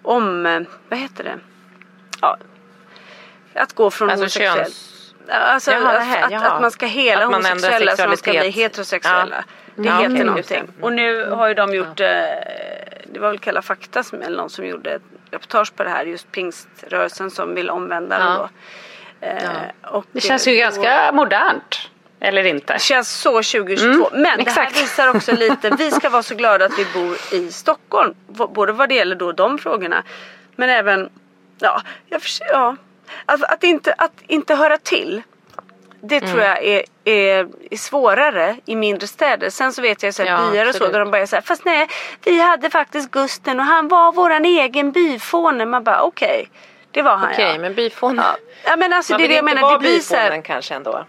om, 0.03 0.47
eh, 0.47 0.61
vad 0.89 0.99
heter 0.99 1.25
det? 1.25 1.39
Ja, 2.21 2.37
att 3.55 3.73
gå 3.73 3.91
från 3.91 4.11
Alltså 4.11 4.23
homosexuell. 4.23 4.57
köns... 4.57 4.97
Alltså 5.29 5.71
Jaha, 5.71 5.99
att, 5.99 6.31
jaha. 6.31 6.47
att 6.47 6.61
man 6.61 6.71
ska 6.71 6.87
hela 6.87 7.27
Att 7.27 7.33
homosexuella 7.33 7.97
så 7.97 8.07
de 8.07 8.17
ska 8.17 8.31
bli 8.31 8.51
heterosexuella. 8.51 9.45
Det 9.83 9.89
Ja, 9.89 9.97
heter 9.99 10.11
just 10.15 10.25
någonting. 10.27 10.67
det. 10.79 10.83
Och 10.83 10.93
nu 10.93 11.31
har 11.31 11.49
ju 11.49 11.55
de 11.55 11.75
gjort, 11.75 12.01
eh, 12.01 12.07
det 13.07 13.19
var 13.21 13.29
väl 13.29 13.39
Kalla 13.39 13.63
fakta 13.63 14.03
som, 14.03 14.23
eller 14.23 14.37
någon 14.37 14.51
som 14.51 14.67
gjorde 14.67 14.91
ett 14.91 15.03
reportage 15.31 15.75
på 15.77 15.85
det 15.85 15.91
här, 15.91 16.05
just 16.05 16.33
pingströrelsen 16.33 17.31
som 17.31 17.55
vill 17.55 17.71
omvända 17.71 18.19
Ja. 18.21 18.49
då. 19.21 19.27
Eh, 19.27 19.93
och 19.93 20.05
Det 20.13 20.21
känns 20.21 20.49
ju 20.49 20.55
ganska 20.57 21.13
modernt. 21.13 21.91
Eller 22.23 22.45
inte? 22.47 22.73
det 22.73 22.79
känns 22.81 23.21
så 23.21 23.31
2022. 23.43 23.87
Mm, 23.87 24.23
Men 24.23 24.23
det 24.23 24.29
här 24.29 24.39
exakt. 24.67 24.83
visar 24.83 25.09
också 25.17 25.33
lite, 25.33 25.71
vi 25.79 25.91
ska 25.91 26.09
vara 26.11 26.23
så 26.23 26.35
glada 26.35 26.65
att 26.65 26.79
vi 26.79 26.87
bor 26.95 27.17
i 27.33 27.53
Stockholm. 27.53 28.15
Både 28.27 28.73
vad 28.73 28.89
det 28.89 28.95
gäller 28.95 29.17
då 29.17 29.33
de 29.33 29.59
frågorna. 29.59 30.03
Men 30.57 30.71
även, 30.71 31.11
ja, 31.59 31.83
jag 32.07 32.23
förs- 32.23 32.41
ja. 32.53 32.77
Att, 33.27 33.43
att, 33.43 33.65
inte, 33.65 33.95
att 33.99 34.13
inte 34.27 34.55
höra 34.55 34.79
till. 34.79 35.23
Det 36.03 36.17
Mm. 36.17 36.31
tror 36.31 36.43
jag 36.43 36.65
är, 36.65 36.83
är, 37.05 37.49
är 37.71 37.77
svårare 37.77 38.57
i 38.67 38.77
mindre 38.77 39.07
städer. 39.07 39.51
Sen 39.51 39.73
så 39.73 39.83
vet 39.83 40.03
jag 40.03 40.15
så 40.15 40.23
här, 40.23 40.31
Ja, 40.45 40.51
byar 40.51 40.69
och 40.69 40.75
så 40.75 40.87
där 40.89 40.99
de 40.99 41.11
bara 41.11 41.27
säger 41.27 41.43
fast 41.43 41.65
nej, 41.65 41.89
vi 42.25 42.41
hade 42.41 42.71
faktiskt 42.71 43.11
Gusten 43.11 43.61
och 43.61 43.67
han 43.67 43.89
var 43.89 44.13
våran 44.13 44.45
egen 44.45 44.93
byfåne. 44.93 45.65
Man 45.67 45.85
bara 45.85 46.03
okej, 46.03 46.51
det 46.91 47.03
var 47.03 47.17
han 47.17 47.31
Okej, 47.33 47.53
ja. 47.53 47.59
men 47.59 47.75
byfåne. 47.75 48.23
Ja. 48.65 48.77
men 48.77 48.93
alltså 48.93 49.13
Man 49.13 49.19
det 49.19 49.25
är 49.25 49.29
vill 49.29 49.31
det 49.31 49.35
jag 49.37 49.43
inte 49.43 49.55
menar, 49.55 49.63
vara 49.69 49.73
det 49.73 49.79
blir 49.79 50.01
så 50.01 50.15
här, 50.17 50.23
byfånen 50.25 50.43
kanske 50.43 50.75
ändå. 50.75 51.05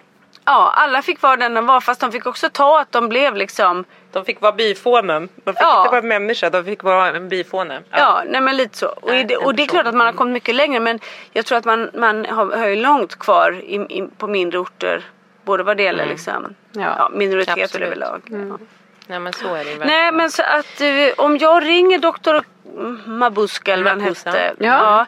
Ja, 0.46 0.72
alla 0.76 1.02
fick 1.02 1.22
vara 1.22 1.38
den 1.38 1.54
de 1.54 1.66
var 1.66 1.82
fast 1.82 2.02
de 2.02 2.12
fick 2.12 2.26
också 2.26 2.50
ta 2.50 2.80
att 2.82 2.92
de 2.92 3.10
blev 3.10 3.36
liksom 3.36 3.86
De 4.12 4.26
fick 4.26 4.42
vara 4.42 4.52
byfånen. 4.52 5.30
De 5.44 5.54
fick 5.54 5.62
Ja. 5.62 5.80
inte 5.80 5.90
vara 5.92 6.00
en 6.02 6.08
människa, 6.08 6.50
de 6.50 6.66
fick 6.66 6.84
vara 6.84 7.08
en 7.16 7.30
byfåne. 7.30 7.80
Ja, 7.90 8.24
nej 8.28 8.42
men 8.42 8.58
lite 8.58 8.78
så. 8.78 8.88
Och, 8.88 9.10
Nej, 9.10 9.24
det, 9.24 9.38
och 9.38 9.56
det 9.56 9.64
är 9.64 9.68
klart 9.68 9.88
att 9.88 9.96
man 9.96 10.06
har 10.08 10.14
kommit 10.14 10.34
mycket 10.34 10.56
längre 10.56 10.80
men 10.80 11.00
jag 11.32 11.46
tror 11.46 11.58
att 11.58 11.66
man, 11.66 11.90
man 11.94 12.26
har, 12.26 12.58
har 12.58 12.68
ju 12.68 12.76
långt 12.76 13.20
kvar 13.20 13.52
i, 13.64 13.76
i, 13.76 14.08
på 14.18 14.28
mindre 14.28 14.60
orter. 14.60 15.04
Både 15.44 15.64
vad 15.64 15.78
det 15.78 15.84
gäller 15.84 16.06
liksom, 16.06 16.56
Ja, 16.72 16.82
ja, 16.98 17.10
minoriteter 17.14 17.64
absolut. 17.64 17.88
överlag. 17.88 18.22
Ja. 18.26 18.58
Nej 19.08 19.20
men 19.20 19.34
så 19.34 19.48
är 19.56 19.64
det 19.64 19.72
ju 19.72 19.78
verkligen. 19.78 19.88
Nej 19.88 20.12
men 20.12 20.32
så 20.32 20.42
att 20.44 20.82
eh, 20.82 21.26
om 21.26 21.38
jag 21.38 21.66
ringer 21.66 21.98
doktor 22.00 22.44
Mabuska 23.06 23.74
eller 23.74 23.84
vad 23.84 23.92
han 23.94 24.02
hette. 24.02 24.54
Ja. 24.60 24.66
Ja. 24.68 25.06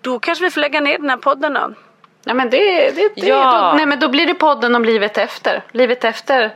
Då 0.00 0.18
kanske 0.18 0.44
vi 0.44 0.50
får 0.50 0.60
lägga 0.60 0.80
ner 0.80 0.98
den 0.98 1.10
här 1.10 1.16
podden 1.16 1.54
då. 1.54 1.72
Ja, 2.24 2.34
men 2.34 2.50
det, 2.50 2.90
det, 2.90 3.12
det, 3.16 3.26
Ja. 3.28 3.68
då, 3.70 3.76
nej, 3.76 3.86
men 3.86 3.98
då 4.00 4.08
blir 4.08 4.26
det 4.26 4.34
podden 4.34 4.74
om 4.74 4.84
livet 4.84 5.18
efter. 5.18 5.62
Livet 5.72 6.04
efter. 6.04 6.54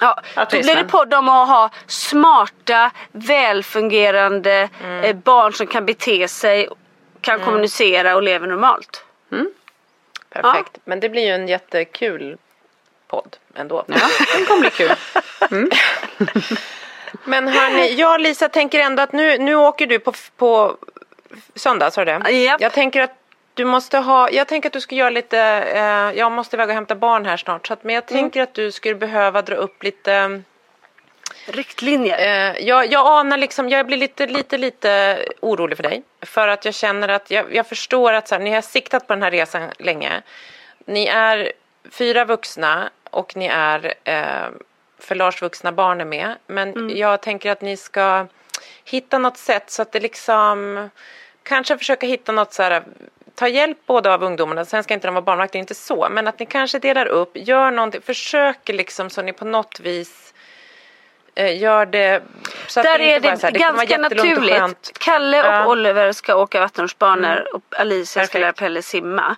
Ja, 0.00 0.20
då 0.34 0.46
blir 0.50 0.74
det 0.74 0.84
podd 0.84 1.14
om 1.14 1.28
att 1.28 1.48
ha 1.48 1.70
smarta, 1.86 2.90
välfungerande 3.12 4.68
Mm. 4.84 5.04
eh, 5.04 5.16
barn 5.16 5.52
som 5.52 5.66
kan 5.66 5.86
bete 5.86 6.28
sig, 6.28 6.68
kan 7.20 7.40
kommunicera 7.40 8.14
och 8.14 8.22
lever 8.22 8.46
normalt. 8.46 9.04
Perfekt. 10.30 10.78
Men 10.84 11.00
det 11.00 11.08
blir 11.08 11.22
ju 11.22 11.30
en 11.34 11.48
jättekul 11.48 12.36
podd 13.08 13.36
ändå. 13.54 13.84
Ja, 13.86 13.94
det 14.38 14.44
kommer 14.44 14.60
bli 14.60 14.70
kul. 14.70 14.92
Men 17.24 17.48
hörni, 17.48 17.94
jag 17.94 18.12
och 18.12 18.20
Lisa 18.20 18.48
tänker 18.48 18.80
ändå 18.80 19.02
att 19.02 19.12
nu, 19.12 19.38
nu 19.38 19.54
åker 19.54 19.86
du 19.86 19.98
på, 19.98 20.12
på 20.36 20.76
söndag, 21.54 21.90
sa 21.90 22.04
du 22.04 22.18
det? 22.18 22.30
Japp. 22.30 22.60
Jag 22.60 22.72
tänker 22.72 23.00
att 23.02 23.16
du 23.54 23.64
måste 23.64 23.98
ha, 23.98 24.30
jag 24.30 24.48
tänker 24.48 24.68
att 24.68 24.72
du 24.72 24.80
ska 24.80 24.94
göra 24.94 25.10
lite, 25.10 25.38
eh, 25.74 26.18
jag 26.18 26.32
måste 26.32 26.56
iväg 26.56 26.68
och 26.68 26.74
hämta 26.74 26.94
barn 26.94 27.26
här 27.26 27.36
snart. 27.36 27.66
Så 27.66 27.72
att, 27.72 27.84
men 27.84 27.94
jag 27.94 28.06
tänker 28.06 28.42
att 28.42 28.54
du 28.54 28.72
skulle 28.72 28.94
behöva 28.94 29.42
dra 29.42 29.54
upp 29.54 29.82
lite 29.82 30.42
Riktlinjer. 31.46 32.18
Eh, 32.18 32.66
jag, 32.66 32.92
jag 32.92 33.06
anar 33.06 33.36
liksom, 33.36 33.68
jag 33.68 33.86
blir 33.86 33.96
lite, 33.96 34.26
lite, 34.26 34.58
lite 34.58 35.18
orolig 35.40 35.76
för 35.76 35.82
dig. 35.82 36.02
För 36.22 36.48
att 36.48 36.64
jag 36.64 36.74
känner 36.74 37.08
att, 37.08 37.30
jag, 37.30 37.54
jag 37.54 37.66
förstår 37.66 38.12
att 38.12 38.28
så 38.28 38.34
här, 38.34 38.42
ni 38.42 38.50
har 38.50 38.60
siktat 38.60 39.06
på 39.06 39.12
den 39.12 39.22
här 39.22 39.30
resan 39.30 39.70
länge. 39.78 40.22
Ni 40.84 41.06
är 41.06 41.52
fyra 41.90 42.24
vuxna 42.24 42.90
och 43.10 43.36
ni 43.36 43.46
är 43.46 43.94
eh, 44.04 44.48
för 44.98 45.14
Lars 45.14 45.42
vuxna 45.42 45.72
barn 45.72 46.00
är 46.00 46.04
med. 46.04 46.34
Men 46.46 46.96
jag 46.96 47.20
tänker 47.20 47.50
att 47.50 47.60
ni 47.60 47.76
ska 47.76 48.26
hitta 48.84 49.18
något 49.18 49.36
sätt 49.36 49.70
så 49.70 49.82
att 49.82 49.92
det 49.92 50.00
liksom, 50.00 50.90
kanske 51.42 51.78
försöka 51.78 52.06
hitta 52.06 52.32
något 52.32 52.52
så 52.52 52.62
här, 52.62 52.82
ta 53.34 53.48
hjälp 53.48 53.78
både 53.86 54.14
av 54.14 54.22
ungdomarna, 54.22 54.64
sen 54.64 54.82
ska 54.84 54.94
inte 54.94 55.08
de 55.08 55.14
vara 55.14 55.22
barnvakter, 55.22 55.58
inte 55.58 55.74
så, 55.74 56.08
men 56.10 56.28
att 56.28 56.38
ni 56.38 56.46
kanske 56.46 56.78
delar 56.78 57.06
upp, 57.06 57.30
gör 57.34 57.70
någonting, 57.70 58.00
försöker 58.02 58.72
liksom 58.72 59.10
så 59.10 59.22
ni 59.22 59.32
på 59.32 59.44
något 59.44 59.80
vis 59.80 60.34
eh, 61.34 61.58
gör 61.58 61.86
det 61.86 62.22
så 62.66 62.80
att 62.80 62.84
Där 62.86 62.98
det 62.98 63.14
inte 63.14 63.28
är 63.28 63.32
det, 63.32 63.38
så 63.38 63.46
här, 63.46 63.52
det 63.52 63.58
ganska 63.58 63.94
och 63.94 64.00
naturligt. 64.00 64.54
skönt. 64.54 64.90
Kalle 64.98 65.40
och 65.40 65.46
Ja. 65.46 65.56
Mm. 65.56 65.68
Oliver 65.68 66.12
ska 66.12 66.34
åka 66.36 66.60
vattenrutschbanor 66.60 67.54
och 67.54 67.62
Alicia 67.78 68.06
ska 68.06 68.20
Perfekt. 68.20 68.40
lära 68.40 68.52
Pelle 68.52 68.82
simma. 68.82 69.36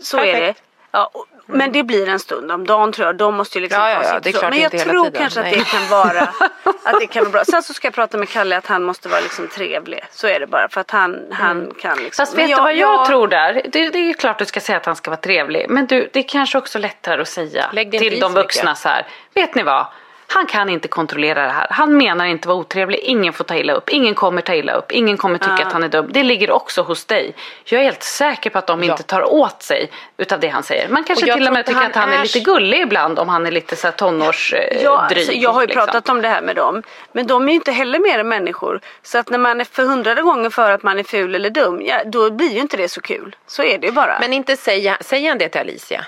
Så 0.00 0.18
är 0.18 0.26
det. 0.26 0.32
Perfekt. 0.32 0.58
Mm. 0.58 0.68
Ja, 0.90 1.10
och, 1.14 1.26
Men 1.52 1.72
det 1.72 1.82
blir 1.82 2.08
en 2.08 2.18
stund 2.18 2.52
om 2.52 2.66
dagen 2.66 2.92
tror 2.92 3.06
jag. 3.06 3.16
De 3.16 3.34
måste 3.34 3.58
ju 3.58 3.62
liksom 3.62 3.80
Ja, 3.82 3.90
ja, 3.90 4.00
ja, 4.04 4.20
det 4.22 4.28
är 4.28 4.32
klart 4.32 4.50
Men 4.50 4.60
jag 4.60 4.78
tror 4.78 5.10
kanske 5.10 5.40
att 5.40 5.46
Nej. 5.46 5.58
det 5.58 5.64
kan 5.64 5.88
vara 5.88 6.20
att 6.84 7.00
det 7.00 7.06
kan 7.06 7.22
vara 7.24 7.32
bra. 7.32 7.44
Sen 7.44 7.62
så 7.62 7.74
ska 7.74 7.86
jag 7.86 7.94
prata 7.94 8.18
med 8.18 8.28
Kalle 8.28 8.56
att 8.56 8.66
han 8.66 8.82
måste 8.82 9.08
vara 9.08 9.20
liksom 9.20 9.48
trevlig. 9.48 10.04
Så 10.10 10.26
är 10.26 10.40
det 10.40 10.46
bara 10.46 10.68
för 10.68 10.80
att 10.80 10.90
han, 10.90 11.18
han 11.32 11.62
Mm. 11.62 11.74
kan 11.74 11.98
liksom. 11.98 12.22
Fast 12.26 12.38
vet 12.38 12.48
du 12.48 12.54
vad 12.56 12.74
jag 12.74 13.06
tror 13.06 13.28
där? 13.28 13.62
Det, 13.72 13.90
det 13.90 13.98
är 13.98 14.12
klart 14.12 14.38
du 14.38 14.44
ska 14.44 14.60
säga 14.60 14.78
att 14.78 14.86
han 14.86 14.96
ska 14.96 15.10
vara 15.10 15.20
trevlig. 15.20 15.66
Men 15.68 15.86
du, 15.86 16.10
det 16.12 16.18
är 16.18 16.28
kanske 16.28 16.58
också 16.58 16.78
lättare 16.78 17.22
att 17.22 17.28
säga 17.28 17.70
till 17.90 18.20
de 18.20 18.32
vuxna 18.34 18.74
så 18.74 18.88
här. 18.88 19.06
Vet 19.34 19.54
ni 19.54 19.62
vad? 19.62 19.86
Han 20.34 20.46
kan 20.46 20.68
inte 20.68 20.88
kontrollera 20.88 21.42
det 21.42 21.52
här. 21.52 21.66
Han 21.70 21.96
menar 21.96 22.24
inte 22.24 22.48
vara 22.48 22.58
otrevlig. 22.58 22.98
Ingen 22.98 23.32
får 23.32 23.44
ta 23.44 23.56
illa 23.56 23.72
upp. 23.72 23.90
Ingen 23.90 24.14
kommer 24.14 24.40
ta 24.42 24.54
illa 24.54 24.72
upp. 24.72 24.92
Ingen 24.92 25.16
kommer 25.16 25.38
tycka 25.38 25.66
att 25.66 25.72
han 25.72 25.82
är 25.82 25.88
dum. 25.88 26.06
Det 26.10 26.22
ligger 26.22 26.50
också 26.50 26.82
hos 26.82 27.04
dig. 27.04 27.34
Jag 27.64 27.80
är 27.80 27.84
helt 27.84 28.02
säker 28.02 28.50
på 28.50 28.58
att 28.58 28.66
de 28.66 28.82
inte 28.82 29.02
tar 29.02 29.32
åt 29.32 29.62
sig 29.62 29.90
utav 30.16 30.40
det 30.40 30.48
han 30.48 30.62
säger. 30.62 30.88
Man 30.88 31.04
kanske 31.04 31.32
Och 31.32 31.36
till 31.36 31.46
och 31.46 31.52
med 31.52 31.66
tycker 31.66 31.80
han 31.80 31.90
att 31.90 31.96
han 31.96 32.12
är, 32.12 32.18
är 32.18 32.22
lite 32.22 32.40
gullig 32.40 32.80
ibland 32.80 33.18
om 33.18 33.28
han 33.28 33.46
är 33.46 33.50
lite 33.50 33.76
så 33.76 33.86
här 33.86 33.92
tonårsdryg. 33.92 34.78
Ja, 34.82 34.98
alltså, 34.98 35.32
jag 35.32 35.52
har 35.52 35.60
ju 35.60 35.66
liksom. 35.66 35.86
pratat 35.86 36.08
om 36.08 36.22
det 36.22 36.28
här 36.28 36.42
med 36.42 36.56
dem. 36.56 36.82
Men 37.12 37.26
de 37.26 37.44
är 37.44 37.48
ju 37.48 37.54
inte 37.54 37.72
heller 37.72 37.98
mer 37.98 38.18
än 38.18 38.28
människor. 38.28 38.80
Så 39.02 39.18
att 39.18 39.30
när 39.30 39.38
man 39.38 39.60
är 39.60 39.64
för 39.64 39.84
hundrade 39.84 40.22
gången 40.22 40.50
för 40.50 40.70
att 40.70 40.82
man 40.82 40.98
är 40.98 41.04
ful 41.04 41.34
eller 41.34 41.50
dum, 41.50 41.82
ja, 41.84 42.02
då 42.06 42.30
blir 42.30 42.52
ju 42.52 42.60
inte 42.60 42.76
det 42.76 42.88
så 42.88 43.00
kul. 43.00 43.36
Så 43.46 43.62
är 43.62 43.78
det 43.78 43.86
ju 43.86 43.92
bara. 43.92 44.18
Men 44.20 44.32
inte 44.32 44.56
säga, 44.56 44.96
säger 45.00 45.28
han 45.28 45.38
det 45.38 45.48
till 45.48 45.60
Alicia? 45.60 46.04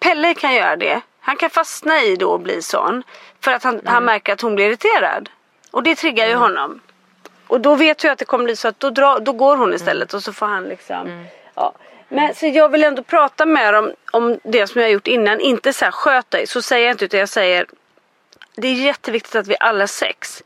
Pelle 0.00 0.34
kan 0.34 0.54
göra 0.54 0.76
det. 0.76 1.00
Han 1.20 1.36
kan 1.36 1.50
fastna 1.50 2.02
i 2.02 2.16
då 2.16 2.30
och 2.30 2.40
bli 2.40 2.62
sån. 2.62 3.02
För 3.40 3.52
att 3.52 3.62
han, 3.64 3.74
Mm. 3.74 3.86
han 3.86 4.04
märker 4.04 4.32
att 4.32 4.40
hon 4.40 4.54
blir 4.54 4.66
irriterad. 4.66 5.30
Och 5.70 5.82
det 5.82 5.94
triggar 5.94 6.26
ju 6.26 6.34
honom. 6.34 6.80
Och 7.46 7.60
då 7.60 7.74
vet 7.74 8.04
jag 8.04 8.12
att 8.12 8.18
det 8.18 8.24
kommer 8.24 8.44
bli 8.44 8.56
så 8.56 8.68
att 8.68 8.80
då, 8.80 8.90
drar, 8.90 9.20
då 9.20 9.32
går 9.32 9.56
hon 9.56 9.74
istället 9.74 10.14
och 10.14 10.22
så 10.22 10.32
får 10.32 10.46
han 10.46 10.64
liksom. 10.64 10.96
Mm. 11.06 11.24
Ja. 11.54 11.72
Men 12.08 12.34
så 12.34 12.46
jag 12.46 12.68
vill 12.68 12.84
ändå 12.84 13.02
prata 13.02 13.46
med 13.46 13.74
dem 13.74 13.92
om 14.12 14.38
det 14.44 14.66
som 14.66 14.80
jag 14.80 14.88
har 14.88 14.92
gjort 14.92 15.06
innan. 15.06 15.40
Inte 15.40 15.72
så 15.72 15.84
här 15.84 15.92
sköt 15.92 16.30
dig. 16.30 16.46
Så 16.46 16.62
säger 16.62 16.86
jag 16.86 16.94
inte 16.94 17.04
utan 17.04 17.20
jag 17.20 17.28
säger. 17.28 17.66
Det 18.56 18.68
är 18.68 18.72
jätteviktigt 18.74 19.34
att 19.34 19.46
vi 19.46 19.56
alla 19.60 19.86
sex 19.86 20.42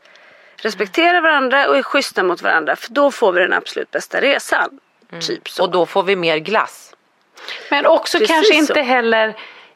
respekterar 0.55 1.21
varandra 1.21 1.67
och 1.69 1.77
är 1.77 1.83
schyssta 1.83 2.23
mot 2.23 2.41
varandra. 2.41 2.75
För 2.75 2.91
då 2.93 3.11
får 3.11 3.31
vi 3.31 3.41
den 3.41 3.53
absolut 3.53 3.91
bästa 3.91 4.21
resan. 4.21 4.79
Typ 5.21 5.49
så. 5.49 5.63
Och 5.63 5.71
då 5.71 5.85
får 5.85 6.03
vi 6.03 6.15
mer 6.15 6.37
glass. 6.37 6.95
Men 7.69 7.85
också 7.85 8.17
Precis 8.17 8.35
kanske 8.35 8.53
så. 8.53 8.59
inte 8.59 8.81
heller 8.81 9.35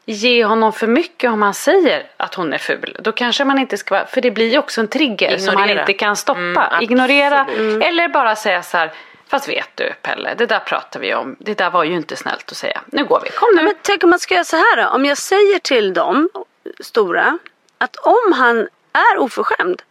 ge 0.10 0.46
honom 0.46 0.74
för 0.74 0.88
mycket 0.88 1.32
om 1.32 1.42
han 1.42 1.54
säger 1.54 2.04
att 2.18 2.34
hon 2.34 2.54
är 2.54 2.58
ful. 2.58 2.98
Då 3.00 3.12
kanske 3.12 3.46
man 3.46 3.60
inte 3.60 3.78
ska 3.78 4.06
för 4.06 4.22
det 4.22 4.32
blir 4.32 4.52
ju 4.52 4.58
också 4.58 4.82
en 4.82 4.88
trigger 4.88 5.38
som 5.38 5.56
han 5.56 5.64
Ignorera. 5.64 5.82
inte 5.82 5.94
kan 5.94 6.16
stoppa. 6.16 6.40
Mm. 6.68 6.82
Ignorera 6.82 7.46
eller 7.84 8.08
bara 8.08 8.36
säga 8.36 8.64
så 8.64 8.78
här. 8.78 8.92
Fast 9.28 9.50
vet 9.50 9.70
du 9.76 9.94
Pelle, 10.02 10.34
det 10.38 10.46
där 10.46 10.60
pratar 10.60 11.00
vi 11.00 11.14
om. 11.16 11.36
Det 11.40 11.58
där 11.58 11.70
var 11.70 11.84
ju 11.84 11.94
inte 11.96 12.16
snällt 12.16 12.52
att 12.52 12.58
säga. 12.58 12.82
Nu 12.86 13.06
går 13.06 13.22
vi, 13.24 13.30
kom 13.30 13.50
nu. 13.56 13.64
Men 13.64 13.74
tänk 13.82 14.04
om 14.04 14.10
man 14.10 14.20
ska 14.20 14.34
göra 14.34 14.44
så 14.44 14.56
här 14.56 14.84
då. 14.84 14.90
Om 14.90 15.06
jag 15.06 15.18
säger 15.18 15.60
till 15.60 15.94
dem, 15.94 16.30
stora, 16.80 17.38
att 17.78 17.96
om 17.96 18.34
han 18.34 18.68
är 18.94 19.18
oförskämd 19.18 19.82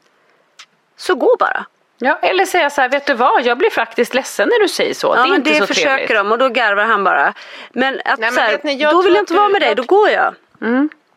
så 0.96 1.14
gå 1.14 1.36
bara. 1.38 1.66
Ja, 1.98 2.18
eller 2.22 2.44
säga 2.44 2.70
så 2.70 2.80
här, 2.80 2.88
vet 2.88 3.06
du 3.06 3.14
vad, 3.14 3.42
jag 3.42 3.58
blir 3.58 3.70
faktiskt 3.70 4.14
ledsen 4.14 4.48
när 4.48 4.62
du 4.62 4.68
säger 4.68 4.94
så. 4.94 5.06
Ja, 5.06 5.14
det 5.14 5.20
är 5.20 5.26
men 5.26 5.36
inte 5.36 5.50
det 5.50 5.56
så 5.56 5.66
försöker 5.66 5.96
trevligt. 5.96 6.16
de 6.16 6.32
och 6.32 6.38
då 6.38 6.48
garvar 6.48 6.84
han 6.84 7.04
bara. 7.04 7.34
Men 7.70 8.00
att 8.04 8.18
men 8.18 8.32
så 8.32 8.40
här, 8.40 8.60
ni, 8.62 8.76
då 8.76 9.02
vill 9.02 9.14
jag 9.14 9.22
inte 9.22 9.34
vara 9.34 9.48
med 9.48 9.62
dig, 9.62 9.74
då 9.74 9.82
går 9.82 10.08
jag. 10.10 10.34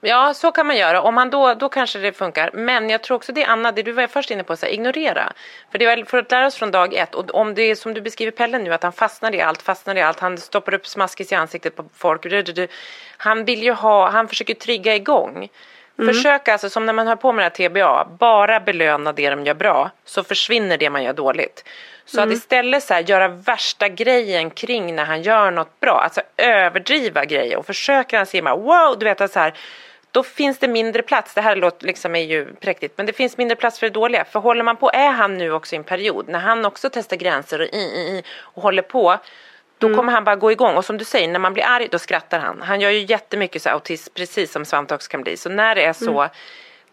Ja, 0.02 0.34
så 0.34 0.52
kan 0.52 0.68
man 0.68 0.78
göra. 0.78 1.02
Om 1.02 1.16
man 1.16 1.30
då, 1.30 1.54
då 1.54 1.70
kanske 1.70 2.00
det 2.00 2.14
funkar. 2.14 2.50
Men 2.54 2.90
jag 2.90 3.02
tror 3.02 3.18
också 3.18 3.32
det 3.32 3.46
Anna, 3.46 3.72
det 3.72 3.84
du 3.84 3.92
var 3.92 4.08
först 4.08 4.32
inne 4.32 4.44
på, 4.44 4.56
så 4.56 4.66
här, 4.66 4.74
ignorera. 4.74 5.34
För 5.72 5.78
det 5.78 5.86
var 5.86 6.06
för 6.06 6.18
att 6.18 6.32
lära 6.32 6.48
oss 6.48 6.56
från 6.56 6.72
dag 6.72 6.94
ett. 6.94 7.16
Och 7.16 7.36
om 7.36 7.56
det 7.56 7.62
är 7.62 7.76
som 7.76 7.94
du 7.94 8.02
beskriver 8.02 8.32
Pelle 8.32 8.60
nu, 8.60 8.74
att 8.74 8.84
han 8.84 8.92
fastnar 8.92 9.36
i 9.36 9.42
allt, 9.42 9.62
fastnar 9.62 9.96
i 9.96 10.02
allt. 10.02 10.20
Han 10.20 10.38
stoppar 10.38 10.74
upp 10.74 10.88
smaskis 10.88 11.32
i 11.32 11.36
ansiktet 11.36 11.76
på 11.76 11.86
folk. 11.98 12.26
Han 13.18 13.46
vill 13.46 13.64
ju 13.64 13.72
ha, 13.72 14.10
han 14.10 14.28
försöker 14.28 14.54
trigga 14.54 14.96
igång. 14.96 15.50
Försök 16.06 16.48
alltså, 16.48 16.70
som 16.70 16.86
när 16.86 16.94
man 16.94 17.08
hör 17.08 17.16
på 17.16 17.32
med 17.32 17.52
det 17.52 17.64
här 17.64 17.70
TBA, 17.70 18.08
bara 18.20 18.60
belöna 18.60 19.14
det 19.14 19.30
de 19.30 19.46
gör 19.46 19.54
bra. 19.54 19.92
Så 20.06 20.24
försvinner 20.24 20.78
det 20.78 20.90
man 20.90 21.04
gör 21.04 21.14
dåligt. 21.14 21.64
Så 22.06 22.22
att 22.22 22.32
istället 22.32 22.84
så 22.84 22.94
här, 22.94 23.02
göra 23.02 23.28
värsta 23.28 23.90
grejen 23.90 24.50
kring 24.50 24.96
när 24.96 25.06
han 25.06 25.22
gör 25.22 25.52
något 25.52 25.80
bra. 25.80 26.02
Alltså 26.04 26.22
överdriva 26.38 27.26
grejer 27.26 27.58
och 27.58 27.66
försöker 27.66 28.18
han 28.18 28.26
simma, 28.26 28.56
wow, 28.56 29.00
du 29.00 29.06
vet 29.06 29.22
att 29.22 29.32
så 29.32 29.40
här. 29.40 29.54
Då 30.12 30.24
finns 30.24 30.60
det 30.60 30.68
mindre 30.68 31.02
plats, 31.02 31.34
det 31.34 31.42
här 31.42 31.56
låter 31.56 31.88
liksom 31.88 32.16
är 32.16 32.24
ju 32.24 32.54
präktigt, 32.54 32.98
men 32.98 33.06
det 33.06 33.14
finns 33.14 33.38
mindre 33.38 33.56
plats 33.56 33.80
för 33.80 33.88
det 33.88 33.94
dåliga. 33.94 34.26
För 34.26 34.40
håller 34.40 34.64
man 34.64 34.78
på, 34.78 34.92
är 34.94 35.10
han 35.10 35.38
nu 35.38 35.52
också 35.52 35.76
i 35.76 35.78
en 35.78 35.84
period 35.84 36.30
när 36.30 36.40
han 36.40 36.66
också 36.66 36.90
testar 36.94 37.18
gränser 37.18 37.62
och, 37.62 37.68
i, 37.68 37.78
i, 37.78 38.18
i, 38.18 38.24
och 38.40 38.64
håller 38.64 38.82
på. 38.82 39.18
Då 39.80 39.96
kommer 39.96 40.14
han 40.14 40.24
bara 40.24 40.36
gå 40.36 40.52
igång 40.52 40.76
och 40.76 40.86
som 40.86 40.98
du 40.98 41.06
säger, 41.06 41.28
när 41.28 41.40
man 41.40 41.54
blir 41.54 41.64
arg 41.68 41.88
då 41.92 42.00
skrattar 42.00 42.40
han. 42.40 42.62
Han 42.62 42.82
gör 42.82 42.90
ju 42.90 43.00
jättemycket 43.00 43.62
så 43.62 43.70
autism, 43.70 44.14
precis 44.16 44.52
som 44.52 44.66
Svante 44.66 44.96
också 44.96 45.10
kan 45.12 45.22
bli. 45.24 45.38
Så 45.38 45.50
när 45.50 45.76
det 45.76 45.84
är 45.86 45.94
så, 45.94 46.28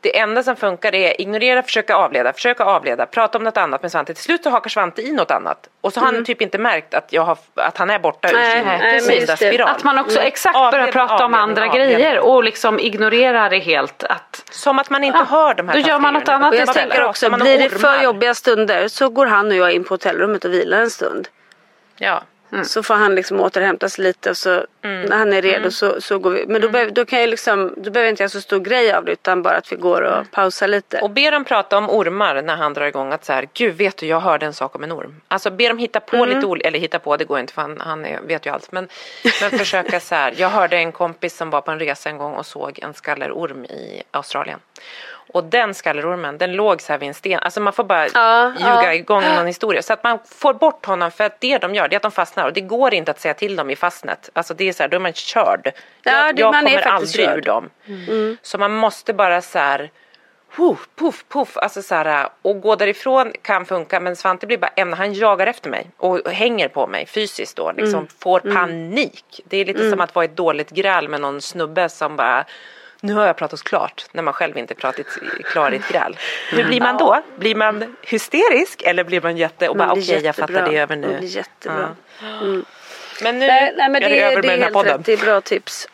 det 0.01 0.18
enda 0.18 0.43
som 0.43 0.57
funkar 0.57 0.95
är 0.95 1.20
ignorera, 1.20 1.62
försöka 1.62 1.97
avleda, 1.97 2.32
försöka 2.32 2.64
avleda, 2.64 3.07
prata 3.07 3.39
om 3.39 3.45
något 3.45 3.57
annat 3.57 3.82
med 3.82 3.93
Svante. 3.93 4.14
Till 4.14 4.22
slut 4.22 4.43
så 4.43 4.51
hakar 4.51 4.70
Svante 4.70 5.03
i 5.03 5.12
något 5.12 5.30
annat. 5.30 5.68
Och 5.80 5.93
så 5.93 6.01
har 6.01 6.07
han 6.12 6.24
typ 6.24 6.43
inte 6.43 6.59
märkt 6.59 6.95
att, 6.95 7.12
jag 7.12 7.22
har, 7.22 7.39
att 7.55 7.78
han 7.78 7.91
är 7.91 7.99
borta 7.99 8.28
ur 8.30 8.32
Nej, 8.34 9.01
sin 9.01 9.09
nej, 9.09 9.26
det. 9.26 9.37
spiral. 9.37 9.68
Att 9.68 9.84
man 9.84 9.99
också 9.99 10.20
exakt 10.20 10.57
Avled- 10.57 10.70
börjar 10.70 10.93
prata 10.93 11.14
om 11.14 11.20
avledning, 11.34 11.41
andra 11.41 11.66
avledning. 11.68 11.95
grejer 11.97 12.18
och 12.18 12.45
liksom 12.45 12.78
ignorerar 12.78 13.51
det 13.51 13.59
helt. 13.59 14.03
Att, 14.05 14.43
Som 14.51 14.78
att 14.78 14.91
man 14.91 15.05
inte 15.05 15.18
Ja, 15.18 15.24
hör 15.24 15.55
de 15.55 15.68
här 15.68 15.74
då 15.82 15.89
gör 15.89 15.99
man 15.99 16.14
något 16.14 16.28
annat 16.28 16.53
Och 16.53 16.59
jag 16.61 16.68
istället. 16.68 16.91
tänker 16.91 17.09
också, 17.09 17.30
blir 17.30 17.59
det 17.59 17.68
för 17.70 18.03
jobbiga 18.03 18.34
stunder 18.34 18.89
så 18.89 19.09
går 19.09 19.26
han 19.26 19.47
och 19.47 19.55
jag 19.55 19.72
in 19.72 19.84
på 19.84 19.95
hotellrummet 19.95 20.45
och 20.45 20.53
vilar 20.53 20.78
en 20.80 20.91
stund. 20.91 21.28
Ja. 21.99 22.22
Så 22.65 22.83
får 22.83 22.95
han 22.95 23.15
liksom 23.15 23.41
återhämta 23.41 23.89
sig 23.89 24.05
lite 24.05 24.31
och 24.31 24.37
så 24.37 24.67
när 24.83 25.17
han 25.17 25.33
är 25.33 25.43
redo 25.43 25.71
så, 25.71 26.01
så 26.01 26.19
går 26.19 26.31
vi. 26.31 26.47
Men 26.47 26.61
då, 26.61 26.69
behöver, 26.69 26.93
då 26.93 27.05
kan 27.05 27.21
jag 27.21 27.29
liksom, 27.29 27.75
då 27.77 27.91
behöver 27.91 28.01
jag 28.01 28.13
inte 28.13 28.23
göra 28.23 28.31
så 28.31 28.41
stor 28.41 28.61
grej 28.61 28.93
av 28.93 29.05
det 29.05 29.13
utan 29.13 29.43
bara 29.43 29.57
att 29.57 29.73
vi 29.73 29.77
går 29.77 30.03
och 30.03 30.31
pausar 30.31 30.69
lite. 30.69 31.01
Och 31.01 31.11
be 31.11 31.31
dem 31.31 31.45
prata 31.45 31.79
om 31.79 31.91
ormar 31.91 32.43
när 32.43 32.57
han 32.57 32.75
drar 32.75 32.87
igång 32.87 33.13
att 33.13 33.25
så 33.25 33.33
här, 33.33 33.49
gud 33.55 33.77
vet 33.77 33.97
du 33.97 34.07
jag 34.07 34.21
hörde 34.21 34.47
en 34.47 34.53
sak 34.53 34.77
om 34.77 34.85
en 34.85 34.93
orm. 34.93 35.21
Alltså 35.29 35.51
be 35.51 35.69
dem 35.69 35.79
hitta 35.79 36.01
på 36.01 36.25
lite 36.25 36.47
olika, 36.47 36.69
eller 36.69 36.79
hitta 36.79 36.99
på 36.99 37.17
det 37.17 37.25
går 37.25 37.39
inte 37.39 37.53
för 37.53 37.63
han, 37.63 37.81
han 37.81 38.05
är, 38.05 38.21
vet 38.21 38.47
ju 38.47 38.51
allt. 38.51 38.73
Men, 38.73 38.89
men 39.41 39.51
försöka 39.59 40.01
så 40.01 40.15
här, 40.15 40.35
jag 40.37 40.49
hörde 40.49 40.77
en 40.77 40.93
kompis 40.93 41.37
som 41.37 41.51
var 41.51 41.61
på 41.61 41.71
en 41.71 41.79
resa 41.79 42.11
en 42.11 42.19
gång 42.19 42.35
och 42.35 42.47
såg 42.47 42.79
en 42.83 42.95
skallerorm 42.95 43.65
i 43.65 44.03
Australien. 44.11 44.59
Och 45.33 45.45
den 45.45 45.74
skallerormen, 45.74 46.39
den 46.39 46.53
låg 46.53 46.83
så 46.83 46.93
här 46.93 46.99
vid 46.99 47.09
en 47.09 47.14
sten. 47.14 47.39
Alltså 47.43 47.61
man 47.61 47.72
får 47.72 47.85
bara 47.85 48.07
Ja, 48.14 48.53
ljuga 48.59 48.83
ja. 48.85 48.95
igång 48.95 49.22
någon 49.22 49.47
historia. 49.47 49.83
Så 49.83 49.93
att 49.93 50.05
man 50.05 50.18
får 50.35 50.55
bort 50.55 50.87
honom 50.87 51.11
för 51.11 51.24
att 51.24 51.41
det 51.41 51.59
de 51.59 51.74
gör, 51.74 51.89
det 51.89 51.95
är 51.95 51.97
att 51.97 52.03
de 52.03 52.12
fastnar. 52.12 52.45
Och 52.47 52.53
det 52.53 52.61
går 52.61 52.95
inte 52.95 53.11
att 53.11 53.20
säga 53.20 53.35
till 53.35 53.57
dem 53.57 53.70
i 53.70 53.77
fastnet. 53.77 54.31
Alltså 54.33 54.55
det 54.55 54.68
är 54.68 54.72
så 54.72 54.83
här, 54.83 54.89
då 54.89 54.97
är 54.97 55.01
man 55.01 55.12
körd. 55.12 55.72
Ja, 56.03 56.12
jag 56.12 56.39
jag 56.41 56.55
kommer 56.55 56.87
aldrig 56.87 57.27
körd. 57.27 57.39
ur 57.39 57.43
dem. 57.43 57.70
Så 58.43 58.59
man 58.59 58.72
måste 58.72 59.12
bara 59.14 59.43
så 59.43 59.59
här 59.59 59.91
Puff, 60.57 60.89
puff, 60.99 61.24
puff. 61.29 61.57
Alltså 61.57 61.83
så 61.83 61.95
här, 61.95 62.29
och 62.43 62.61
gå 62.61 62.77
därifrån 62.77 63.33
kan 63.43 63.66
funka 63.66 64.01
men 64.01 64.16
Svante 64.16 64.47
blir 64.47 64.59
bara 64.59 64.70
ämne. 64.77 64.97
Han 64.97 65.14
jagar 65.14 65.47
efter 65.47 65.70
mig 65.70 65.91
och 65.97 66.31
hänger 66.31 66.68
på 66.68 66.87
mig 66.87 67.07
fysiskt 67.07 67.57
då. 67.57 67.72
Liksom 67.72 67.95
Mm. 67.99 68.09
får 68.18 68.41
panik. 68.41 69.41
Det 69.45 69.57
är 69.57 69.64
lite 69.64 69.91
som 69.91 70.01
att 70.01 70.14
vara 70.14 70.24
i 70.24 70.29
ett 70.29 70.37
dåligt 70.37 70.70
gräl 70.70 71.09
med 71.09 71.20
någon 71.20 71.41
snubbe 71.41 71.89
som 71.89 72.16
bara 72.16 72.45
nu 73.07 73.15
har 73.15 73.27
jag 73.27 73.37
pratat 73.37 73.63
klart 73.63 74.07
när 74.13 74.23
man 74.23 74.35
själv 74.35 74.59
inte 74.59 74.75
pratat 74.75 75.07
klar 75.45 75.73
i 75.73 75.77
ett 75.77 75.89
gräl. 75.89 76.17
Hur 76.51 76.65
blir 76.65 76.81
man 76.81 76.97
då? 76.97 77.23
Blir 77.37 77.55
man 77.55 77.97
hysterisk 78.03 78.83
eller 78.83 79.05
blir 79.05 79.21
man 79.21 79.37
jätte 79.37 79.69
och 79.69 79.77
bara 79.77 79.93
okej 79.93 80.25
jag 80.25 80.37
fattar 80.37 80.71
det 80.71 80.79
över 80.79 80.97
nu. 80.97 81.19
blir 81.19 81.29
jättebra. 81.29 81.97
Men 83.23 83.39
nu 83.39 83.47
Nej, 83.47 83.75
nej 83.77 83.89
men 83.91 84.03
är 84.03 84.09
det, 84.09 84.15
det 84.15 84.21
över 84.23 84.43
det 84.43 84.49
med 84.49 84.55
är 84.55 84.59
den 84.59 84.63
här 84.63 84.73
podden. 84.73 84.97
rätt. 84.99 85.07
Det 85.07 85.13
är 85.13 85.17
bra 85.17 85.41
tips. 85.41 85.89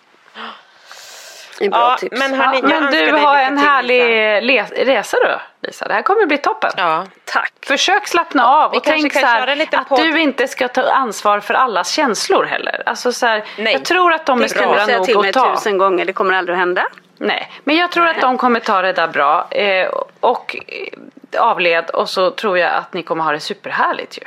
Det 1.59 1.65
Ja, 1.65 1.97
tips. 2.01 2.19
men 2.19 2.35
hörni, 2.35 2.59
jag 2.63 2.83
Men 2.83 2.93
du 2.93 3.13
har 3.13 3.39
en 3.39 3.59
härlig 3.59 4.43
le- 4.43 4.63
resa 4.63 5.17
då 5.25 5.41
Lisa. 5.69 5.89
Det 5.89 5.95
här 5.95 6.03
kommer 6.03 6.27
bli 6.27 6.39
toppen. 6.39 6.71
Ja. 6.77 7.05
Tack. 7.25 7.53
Försök 7.67 8.07
slappna 8.09 8.47
av 8.47 8.71
Vi 8.71 8.79
och 8.79 8.85
tänk 8.85 9.13
så 9.13 9.27
här, 9.27 9.67
att 9.73 9.89
podd. 9.89 9.99
du 10.01 10.21
inte 10.21 10.49
ska 10.49 10.69
ta 10.69 10.83
ansvar 10.91 11.41
för 11.41 11.55
allas 11.55 11.91
känslor 11.93 12.45
heller. 12.45 12.83
Alltså 12.87 13.13
så 13.13 13.27
här, 13.27 13.45
Nej. 13.59 13.73
jag 13.73 13.85
tror 13.85 14.13
att 14.13 14.27
de 14.27 14.39
är 14.43 14.49
Det 14.49 14.55
kan 14.55 14.63
du 14.63 14.75
stora 14.75 14.87
säga 14.87 15.01
till 15.05 15.15
nog 15.15 15.23
mig 15.23 15.29
att 15.29 15.35
ta. 15.35 15.57
tusen 15.57 15.79
gånger. 15.79 16.05
Det 16.05 16.13
kommer 16.13 16.35
aldrig 16.35 16.55
att 16.55 16.59
hända. 16.61 16.87
Nej, 17.19 17.53
men 17.65 17.77
jag 17.77 17.91
tror 17.93 18.07
att 18.07 18.21
de 18.21 18.39
kommer 18.39 18.61
ta 18.61 18.83
det 18.83 18.93
där 18.93 19.09
bra. 19.09 19.47
Eh, 19.51 19.89
och 20.21 20.57
eh, 20.69 21.43
avled 21.43 21.91
och 21.91 22.09
så 22.09 22.31
tror 22.31 22.59
jag 22.59 22.73
att 22.75 22.95
ni 22.95 23.03
kommer 23.03 23.25
ha 23.25 23.33
det 23.33 23.41
superhärligt 23.41 24.19
ju. 24.19 24.23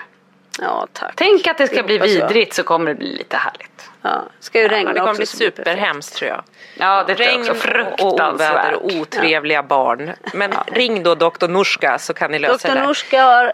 Ja, 0.62 0.88
tack. 0.94 1.12
Tänk 1.16 1.48
att 1.48 1.58
det 1.58 1.68
ska 1.68 1.76
Det 1.76 1.84
bli 1.84 1.98
vidrigt 1.98 2.54
så 2.54 2.64
kommer 2.64 2.86
det 2.92 2.96
bli 2.96 3.18
lite 3.18 3.38
härligt. 3.38 3.90
Ja, 4.06 4.24
ska 4.40 4.62
ju 4.62 4.68
regna 4.68 4.90
Ja, 4.90 4.94
det 4.94 5.00
kommer 5.00 5.14
bli 5.16 5.26
superhemskt 5.26 6.16
tror 6.16 6.30
jag. 6.30 6.44
Ja, 6.78 7.04
det 7.08 7.16
tror 7.16 7.28
jag 7.28 7.34
Regn 7.38 7.52
också. 7.52 8.06
och 8.06 8.14
oväder 8.34 8.74
och 8.74 8.86
otrevliga 8.86 9.64
barn. 9.64 10.12
Men 10.34 10.54
ring 10.68 11.04
då 11.04 11.16
doktor 11.16 11.48
Norska 11.48 11.98
så 12.00 12.14
kan 12.14 12.32
ni 12.32 12.40
lösa 12.40 12.54
Doktor 12.54 12.76
det. 12.76 12.84
Norska 12.88 13.24
har 13.24 13.52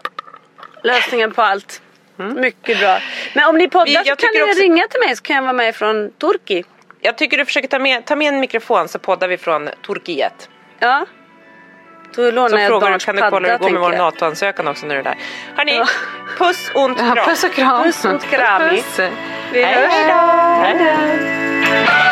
lösningen 0.82 1.32
på 1.32 1.42
allt. 1.42 1.82
Mycket 2.16 2.80
bra. 2.80 2.98
Men 3.34 3.48
om 3.48 3.58
ni 3.58 3.68
poddar 3.68 3.86
Vi- 3.86 3.94
så 4.10 4.16
kan 4.16 4.30
ni 4.34 4.42
också- 4.42 4.60
ringa 4.62 4.86
till 4.88 5.00
mig 5.00 5.16
så 5.16 5.22
kan 5.22 5.36
jag 5.36 5.42
vara 5.42 5.52
med 5.52 5.74
från 5.76 6.10
Turki. 6.10 6.64
Jag 7.00 7.18
tycker 7.18 7.38
du 7.38 7.44
försöker 7.44 7.68
ta 7.68 7.78
med, 7.78 8.04
ta 8.06 8.16
med 8.16 8.28
en 8.34 8.40
mikrofon 8.40 8.88
så 8.88 8.98
poddar 8.98 9.28
vi 9.28 9.38
från 9.38 9.68
Turkiet. 9.86 10.48
Ja. 10.78 11.06
Då 12.14 12.30
lånar 12.30 12.48
Så 12.48 12.56
jag 12.58 12.66
frågar 12.68 12.90
du, 12.92 12.98
kan 12.98 13.16
du 13.16 13.22
kolla 13.30 13.48
hur 13.48 13.58
det 13.58 13.64
går 13.64 13.70
med 13.70 13.80
vår. 13.80 13.92
NATO-ansökan 13.92 14.68
också 14.68 14.86
nu 14.86 14.94
är 14.94 14.96
du 14.98 15.02
där. 15.02 15.16
Hörni, 15.56 15.76
Ja. 15.76 15.86
puss, 16.38 16.70
Ja, 16.74 16.94
kram. 16.94 17.16
puss 17.26 17.44
och 17.44 17.52
kram. 17.52 17.82
Puss 17.84 18.04
och 18.04 18.22
kram. 18.22 18.62
Puss. 18.70 19.00
Vi 19.52 19.64
hörs. 19.64 19.90
Hej 20.62 20.74
då. 20.78 22.11